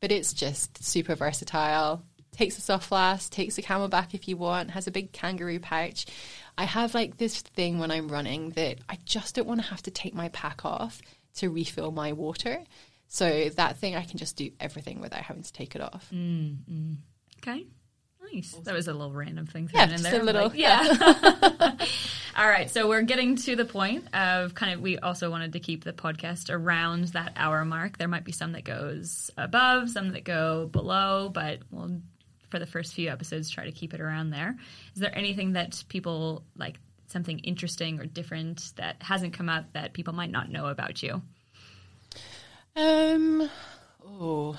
but 0.00 0.12
it's 0.12 0.32
just 0.32 0.82
super 0.82 1.14
versatile. 1.14 2.02
Takes 2.32 2.58
a 2.58 2.60
soft 2.60 2.86
flask, 2.86 3.32
takes 3.32 3.58
a 3.58 3.62
CamelBak 3.62 4.14
if 4.14 4.28
you 4.28 4.36
want, 4.36 4.70
has 4.70 4.86
a 4.86 4.92
big 4.92 5.12
kangaroo 5.12 5.58
pouch. 5.58 6.06
I 6.56 6.64
have 6.64 6.94
like 6.94 7.16
this 7.16 7.40
thing 7.42 7.78
when 7.78 7.90
I'm 7.90 8.08
running 8.08 8.50
that 8.50 8.78
I 8.88 8.98
just 9.04 9.34
don't 9.34 9.48
want 9.48 9.60
to 9.60 9.66
have 9.66 9.82
to 9.82 9.90
take 9.90 10.14
my 10.14 10.28
pack 10.28 10.64
off 10.64 11.02
to 11.36 11.50
refill 11.50 11.90
my 11.90 12.12
water. 12.12 12.62
So 13.08 13.48
that 13.48 13.78
thing 13.78 13.96
I 13.96 14.04
can 14.04 14.18
just 14.18 14.36
do 14.36 14.52
everything 14.60 15.00
without 15.00 15.22
having 15.22 15.42
to 15.42 15.52
take 15.52 15.74
it 15.74 15.80
off. 15.80 16.08
Okay. 17.38 17.66
Nice. 18.32 18.52
That 18.64 18.74
was 18.74 18.88
a 18.88 18.92
little 18.92 19.12
random 19.12 19.46
thing 19.46 19.68
Yeah, 19.72 19.86
thrown 19.86 19.90
in 19.90 19.98
just 19.98 20.10
there. 20.10 20.20
a 20.20 20.24
little- 20.24 20.48
Like, 20.48 20.58
yeah. 20.58 21.76
All 22.36 22.48
right. 22.48 22.70
So 22.70 22.88
we're 22.88 23.02
getting 23.02 23.36
to 23.36 23.56
the 23.56 23.64
point 23.64 24.14
of 24.14 24.54
kind 24.54 24.72
of, 24.74 24.80
we 24.80 24.98
also 24.98 25.30
wanted 25.30 25.52
to 25.54 25.60
keep 25.60 25.84
the 25.84 25.92
podcast 25.92 26.48
around 26.48 27.08
that 27.08 27.32
hour 27.36 27.64
mark. 27.64 27.98
There 27.98 28.08
might 28.08 28.24
be 28.24 28.32
some 28.32 28.52
that 28.52 28.64
goes 28.64 29.30
above, 29.36 29.90
some 29.90 30.10
that 30.12 30.24
go 30.24 30.66
below, 30.66 31.28
but 31.28 31.58
we'll, 31.70 32.00
for 32.50 32.58
the 32.58 32.66
first 32.66 32.94
few 32.94 33.10
episodes, 33.10 33.50
try 33.50 33.64
to 33.64 33.72
keep 33.72 33.94
it 33.94 34.00
around 34.00 34.30
there. 34.30 34.56
Is 34.94 35.00
there 35.00 35.16
anything 35.16 35.52
that 35.54 35.82
people 35.88 36.44
like, 36.56 36.76
something 37.08 37.40
interesting 37.40 37.98
or 37.98 38.06
different 38.06 38.72
that 38.76 39.02
hasn't 39.02 39.32
come 39.32 39.48
out 39.48 39.72
that 39.72 39.92
people 39.92 40.12
might 40.14 40.30
not 40.30 40.48
know 40.48 40.66
about 40.66 41.02
you? 41.02 41.20
Um, 42.76 43.50
oh, 44.06 44.56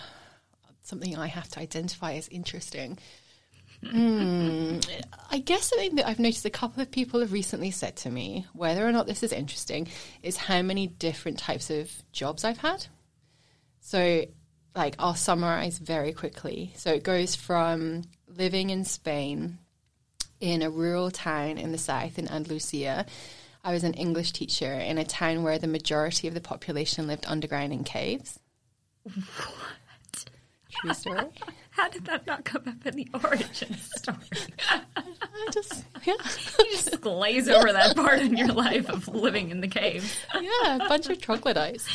something 0.84 1.16
I 1.18 1.28
have 1.28 1.48
to 1.50 1.60
identify 1.60 2.14
as 2.16 2.28
interesting. 2.28 2.98
Hmm, 3.84 4.78
I 5.32 5.40
guess 5.40 5.70
something 5.70 5.96
that 5.96 6.08
I've 6.08 6.20
noticed 6.20 6.46
a 6.46 6.52
couple 6.52 6.84
of 6.84 6.92
people 6.92 7.22
have 7.22 7.34
recently 7.34 7.72
said 7.72 7.96
to 7.98 8.12
me, 8.12 8.46
whether 8.54 8.88
or 8.88 8.92
not 8.92 9.08
this 9.08 9.24
is 9.24 9.34
interesting, 9.34 9.88
is 10.22 10.38
how 10.38 10.62
many 10.62 10.88
different 10.88 11.40
types 11.40 11.70
of 11.70 11.92
jobs 12.12 12.44
I've 12.44 12.60
had. 12.60 12.86
So, 13.80 14.26
like, 14.76 14.96
I'll 15.00 15.16
summarize 15.16 15.80
very 15.80 16.14
quickly. 16.14 16.74
So, 16.76 16.92
it 16.92 17.04
goes 17.04 17.36
from 17.36 18.04
living 18.28 18.70
in 18.70 18.86
Spain 18.86 19.58
in 20.40 20.62
a 20.62 20.70
rural 20.70 21.10
town 21.12 21.58
in 21.58 21.72
the 21.72 21.78
south 21.78 22.20
in 22.20 22.28
Andalusia. 22.28 23.06
I 23.64 23.74
was 23.74 23.84
an 23.84 23.94
English 23.94 24.32
teacher 24.34 24.74
in 24.74 24.98
a 24.98 25.06
town 25.06 25.44
where 25.44 25.60
the 25.60 25.68
majority 25.68 26.28
of 26.28 26.34
the 26.34 26.42
population 26.42 27.08
lived 27.08 27.26
underground 27.28 27.74
in 27.74 27.84
caves. 27.84 28.40
What? 29.12 30.26
True 30.70 30.94
story. 30.94 31.28
How 31.72 31.90
did 31.90 32.06
that 32.06 32.28
not 32.28 32.44
come 32.46 32.64
up 32.68 32.86
in 32.86 32.96
the 32.96 33.08
origin 33.24 33.76
story? 33.78 34.18
I 34.68 35.50
just, 35.52 35.86
yeah, 36.04 36.14
you 36.60 36.72
just 36.72 37.00
glaze 37.02 37.48
over 37.48 37.72
that 37.72 37.96
part 37.96 38.20
in 38.20 38.36
your 38.36 38.50
life 38.50 38.90
of 38.90 39.08
living 39.08 39.52
in 39.52 39.62
the 39.62 39.68
cave. 39.68 40.14
yeah, 40.40 40.76
a 40.76 40.90
bunch 40.90 41.10
of 41.10 41.20
troglodytes. 41.22 41.88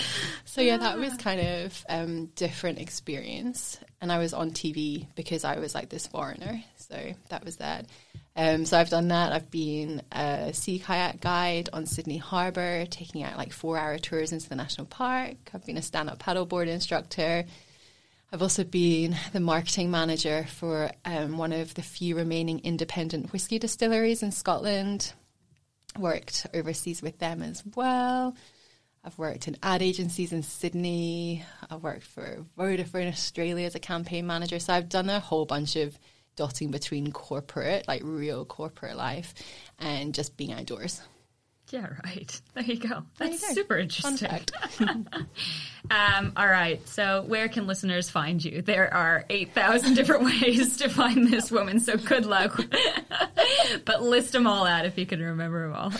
So 0.45 0.62
yeah, 0.62 0.79
that 0.79 0.99
was 0.99 1.14
kind 1.16 1.41
of 1.41 1.85
um, 1.89 2.27
different 2.37 2.79
experience, 2.81 3.79
and 4.01 4.11
I 4.11 4.18
was 4.18 4.33
on 4.33 4.51
TV 4.51 5.07
because 5.14 5.45
I 5.45 5.59
was 5.59 5.74
like 5.74 5.91
this 5.91 6.07
foreigner. 6.07 6.62
So 6.77 7.12
that 7.29 7.45
was 7.45 7.57
that. 7.57 7.87
Um, 8.35 8.66
so 8.66 8.79
I've 8.79 8.91
done 8.91 9.09
that. 9.09 9.33
I've 9.33 9.51
been 9.51 10.03
a 10.12 10.53
sea 10.53 10.79
kayak 10.79 11.20
guide 11.20 11.68
on 11.72 11.87
Sydney 11.87 12.18
Harbour, 12.18 12.87
taking 12.87 13.22
out 13.22 13.37
like 13.37 13.53
four-hour 13.53 13.99
tours 13.99 14.33
into 14.33 14.49
the 14.49 14.57
national 14.57 14.87
park. 14.87 15.37
I've 15.55 15.64
been 15.64 15.79
a 15.79 15.83
stand-up 15.83 16.18
paddleboard 16.18 16.68
instructor. 16.68 17.45
I've 18.37 18.43
also 18.43 18.64
been 18.64 19.16
the 19.32 19.41
marketing 19.41 19.91
manager 19.91 20.45
for 20.47 20.91
um, 21.07 21.39
one 21.39 21.55
of 21.55 21.72
the 21.72 21.80
few 21.80 22.14
remaining 22.14 22.61
independent 22.64 23.32
whiskey 23.32 23.59
distilleries 23.59 24.22
in 24.22 24.30
Scotland. 24.30 25.14
Worked 25.99 26.47
overseas 26.53 27.01
with 27.01 27.18
them 27.18 27.43
as 27.43 27.64
well. 27.74 28.37
I've 29.03 29.16
worked 29.16 29.49
in 29.49 29.57
ad 29.62 29.80
agencies 29.80 30.34
in 30.34 30.43
Sydney. 30.43 31.47
I've 31.70 31.82
worked 31.82 32.03
for 32.03 32.45
Vodafone 32.59 33.09
Australia 33.09 33.64
as 33.64 33.74
a 33.74 33.78
campaign 33.80 34.26
manager. 34.26 34.59
So 34.59 34.74
I've 34.74 34.91
done 34.91 35.09
a 35.09 35.18
whole 35.18 35.47
bunch 35.47 35.74
of 35.76 35.99
dotting 36.37 36.70
between 36.70 37.12
corporate, 37.12 37.89
like 37.89 38.03
real 38.05 38.45
corporate 38.45 38.99
life, 38.99 39.32
and 39.78 40.12
just 40.12 40.37
being 40.37 40.53
outdoors. 40.53 41.01
Yeah, 41.71 41.89
right. 42.05 42.41
There 42.55 42.64
you 42.64 42.77
go. 42.77 43.03
That's 43.19 43.43
you 43.43 43.49
go. 43.49 43.55
super 43.55 43.79
interesting. 43.79 44.47
Um, 45.89 46.33
all 46.37 46.49
right. 46.49 46.85
So, 46.89 47.23
where 47.29 47.49
can 47.49 47.69
listeners 47.69 48.11
find 48.11 48.45
you? 48.45 48.61
There 48.61 48.93
are 48.93 49.25
8,000 49.31 49.95
different 49.95 50.25
ways 50.25 50.79
to 50.79 50.89
find 50.89 51.29
this 51.29 51.49
woman, 51.53 51.79
so 51.79 51.97
good 51.97 52.27
luck. 52.27 52.61
but 53.85 54.03
list 54.03 54.33
them 54.33 54.49
all 54.49 54.67
out 54.67 54.85
if 54.85 54.99
you 54.99 55.07
can 55.07 55.23
remember 55.23 55.69
them 55.69 55.77
all. 55.77 55.93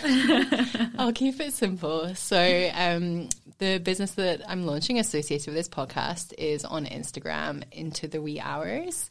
I'll 0.99 1.13
keep 1.13 1.39
it 1.39 1.53
simple. 1.53 2.17
So, 2.17 2.71
um, 2.75 3.29
the 3.59 3.79
business 3.79 4.11
that 4.13 4.43
I'm 4.51 4.67
launching 4.67 4.99
associated 4.99 5.47
with 5.47 5.55
this 5.55 5.69
podcast 5.69 6.35
is 6.37 6.65
on 6.65 6.85
Instagram, 6.87 7.63
Into 7.71 8.09
the 8.09 8.21
Wee 8.21 8.41
Hours. 8.41 9.09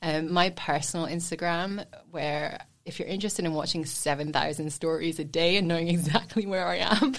Um, 0.00 0.32
my 0.32 0.50
personal 0.50 1.06
Instagram, 1.06 1.84
where 2.10 2.60
if 2.84 2.98
you're 2.98 3.08
interested 3.08 3.44
in 3.44 3.54
watching 3.54 3.84
7,000 3.86 4.70
stories 4.70 5.18
a 5.18 5.24
day 5.24 5.56
and 5.56 5.66
knowing 5.66 5.88
exactly 5.88 6.46
where 6.46 6.66
I 6.66 6.76
am, 6.76 7.14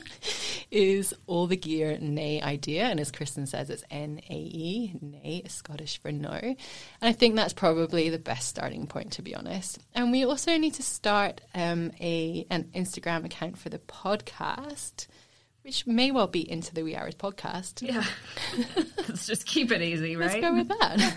is 0.70 1.12
all 1.26 1.46
the 1.46 1.56
gear 1.56 1.98
nae 2.00 2.40
idea. 2.42 2.84
And 2.84 3.00
as 3.00 3.10
Kristen 3.10 3.46
says, 3.46 3.70
it's 3.70 3.82
N 3.90 4.20
A 4.30 4.34
E, 4.34 4.94
nay, 5.00 5.42
Scottish 5.48 6.00
for 6.00 6.12
no. 6.12 6.30
And 6.30 6.56
I 7.02 7.12
think 7.12 7.34
that's 7.34 7.52
probably 7.52 8.08
the 8.08 8.18
best 8.18 8.48
starting 8.48 8.86
point, 8.86 9.12
to 9.12 9.22
be 9.22 9.34
honest. 9.34 9.78
And 9.94 10.12
we 10.12 10.24
also 10.24 10.56
need 10.56 10.74
to 10.74 10.82
start 10.82 11.40
um, 11.54 11.90
a 12.00 12.46
an 12.50 12.70
Instagram 12.74 13.24
account 13.24 13.58
for 13.58 13.68
the 13.68 13.80
podcast, 13.80 15.08
which 15.62 15.86
may 15.88 16.12
well 16.12 16.28
be 16.28 16.48
into 16.48 16.72
the 16.72 16.84
Wee 16.84 16.94
Hours 16.94 17.16
podcast. 17.16 17.82
yeah. 17.82 18.04
Let's 19.08 19.26
just 19.26 19.44
keep 19.44 19.72
it 19.72 19.82
easy, 19.82 20.14
right? 20.14 20.40
Let's 20.40 20.40
go 20.40 20.54
with 20.54 20.68
that. 20.68 21.14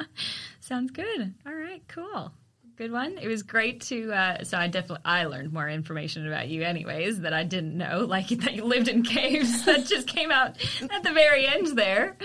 Sounds 0.60 0.90
good. 0.92 1.34
All 1.46 1.54
right, 1.54 1.82
cool. 1.88 2.32
Good 2.76 2.90
one. 2.90 3.18
It 3.18 3.28
was 3.28 3.44
great 3.44 3.82
to. 3.82 4.12
Uh, 4.12 4.44
so 4.44 4.58
I 4.58 4.66
definitely 4.66 5.04
I 5.04 5.26
learned 5.26 5.52
more 5.52 5.68
information 5.68 6.26
about 6.26 6.48
you, 6.48 6.62
anyways, 6.62 7.20
that 7.20 7.32
I 7.32 7.44
didn't 7.44 7.76
know, 7.76 8.00
like 8.08 8.28
that 8.28 8.54
you 8.54 8.64
lived 8.64 8.88
in 8.88 9.02
caves. 9.02 9.64
that 9.64 9.86
just 9.86 10.08
came 10.08 10.32
out 10.32 10.56
at 10.82 11.02
the 11.02 11.12
very 11.12 11.46
end 11.46 11.78
there. 11.78 12.16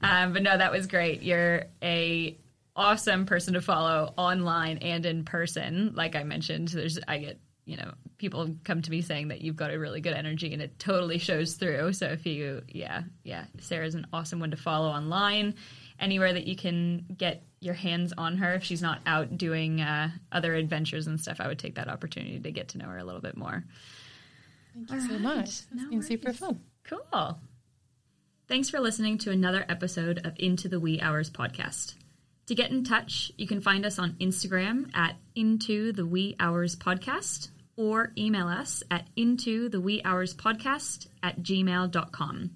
Um, 0.00 0.32
but 0.32 0.42
no, 0.42 0.56
that 0.56 0.70
was 0.70 0.86
great. 0.86 1.22
You're 1.22 1.64
a 1.82 2.38
awesome 2.76 3.26
person 3.26 3.54
to 3.54 3.60
follow 3.60 4.14
online 4.16 4.78
and 4.78 5.04
in 5.04 5.24
person. 5.24 5.92
Like 5.96 6.14
I 6.14 6.22
mentioned, 6.22 6.68
there's 6.68 7.00
I 7.08 7.18
get 7.18 7.40
you 7.64 7.76
know 7.76 7.92
people 8.18 8.54
come 8.62 8.82
to 8.82 8.90
me 8.90 9.02
saying 9.02 9.28
that 9.28 9.40
you've 9.40 9.56
got 9.56 9.72
a 9.72 9.78
really 9.78 10.00
good 10.00 10.14
energy 10.14 10.52
and 10.52 10.62
it 10.62 10.78
totally 10.78 11.18
shows 11.18 11.54
through. 11.54 11.92
So 11.94 12.06
if 12.06 12.24
you 12.24 12.62
yeah 12.68 13.02
yeah 13.24 13.46
Sarah's 13.58 13.96
an 13.96 14.06
awesome 14.12 14.38
one 14.38 14.52
to 14.52 14.56
follow 14.56 14.90
online 14.90 15.56
anywhere 15.98 16.32
that 16.32 16.46
you 16.46 16.54
can 16.54 17.04
get 17.16 17.42
your 17.60 17.74
hands 17.74 18.12
on 18.16 18.36
her 18.38 18.54
if 18.54 18.64
she's 18.64 18.82
not 18.82 19.00
out 19.06 19.36
doing 19.36 19.80
uh, 19.80 20.10
other 20.32 20.54
adventures 20.54 21.06
and 21.06 21.20
stuff 21.20 21.40
i 21.40 21.46
would 21.48 21.58
take 21.58 21.74
that 21.74 21.88
opportunity 21.88 22.38
to 22.38 22.50
get 22.52 22.68
to 22.68 22.78
know 22.78 22.86
her 22.86 22.98
a 22.98 23.04
little 23.04 23.20
bit 23.20 23.36
more 23.36 23.64
Thank 24.74 24.90
you 25.02 25.08
so 25.08 25.18
much. 25.18 25.48
It's 25.48 25.66
No 25.74 25.90
been 25.90 26.02
super 26.02 26.32
fun. 26.32 26.60
cool 26.84 27.38
Thanks 28.46 28.70
for 28.70 28.78
listening 28.80 29.18
to 29.18 29.30
another 29.30 29.64
episode 29.68 30.24
of 30.24 30.34
Into 30.38 30.68
the 30.68 30.78
Wee 30.80 31.00
Hours 31.00 31.30
podcast. 31.30 31.94
To 32.46 32.54
get 32.54 32.70
in 32.70 32.82
touch, 32.84 33.30
you 33.36 33.46
can 33.46 33.60
find 33.60 33.84
us 33.84 33.98
on 33.98 34.12
Instagram 34.20 34.88
at 34.94 35.16
Into 35.34 35.92
the 35.92 36.06
Wee 36.06 36.34
Hours 36.40 36.74
Podcast 36.76 37.50
or 37.76 38.12
email 38.16 38.48
us 38.48 38.82
at 38.90 39.06
Into 39.16 39.68
the 39.68 39.80
Wee 39.82 40.00
Hours 40.04 40.32
Podcast 40.34 41.08
at 41.22 41.42
gmail.com. 41.42 42.50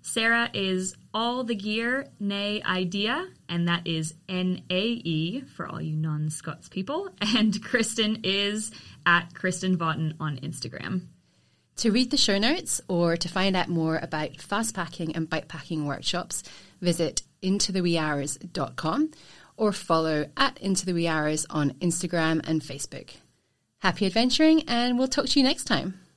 Sarah 0.00 0.48
is 0.54 0.96
all 1.12 1.44
the 1.44 1.54
gear, 1.54 2.06
nae 2.20 2.60
idea, 2.64 3.28
and 3.48 3.68
that 3.68 3.86
is 3.86 4.14
N 4.28 4.62
A 4.70 4.82
E 4.82 5.40
for 5.40 5.66
all 5.66 5.80
you 5.80 5.96
non 5.96 6.30
Scots 6.30 6.68
people. 6.68 7.08
And 7.36 7.62
Kristen 7.62 8.20
is 8.24 8.70
at 9.06 9.34
Kristen 9.34 9.76
Vautin 9.76 10.14
on 10.18 10.38
Instagram. 10.38 11.02
To 11.76 11.92
read 11.92 12.10
the 12.10 12.16
show 12.16 12.38
notes 12.38 12.80
or 12.88 13.16
to 13.16 13.28
find 13.28 13.54
out 13.54 13.68
more 13.68 13.98
about 13.98 14.40
fast 14.40 14.74
packing 14.74 15.14
and 15.14 15.30
bike 15.30 15.46
packing 15.46 15.86
workshops, 15.86 16.42
visit 16.80 17.22
intotheweehours.com 17.42 19.12
or 19.56 19.72
follow 19.72 20.26
at 20.36 20.58
Into 20.58 20.86
on 21.50 21.70
Instagram 21.74 22.48
and 22.48 22.62
Facebook. 22.62 23.10
Happy 23.78 24.06
adventuring, 24.06 24.62
and 24.68 24.98
we'll 24.98 25.06
talk 25.06 25.26
to 25.26 25.38
you 25.38 25.44
next 25.44 25.64
time. 25.64 26.07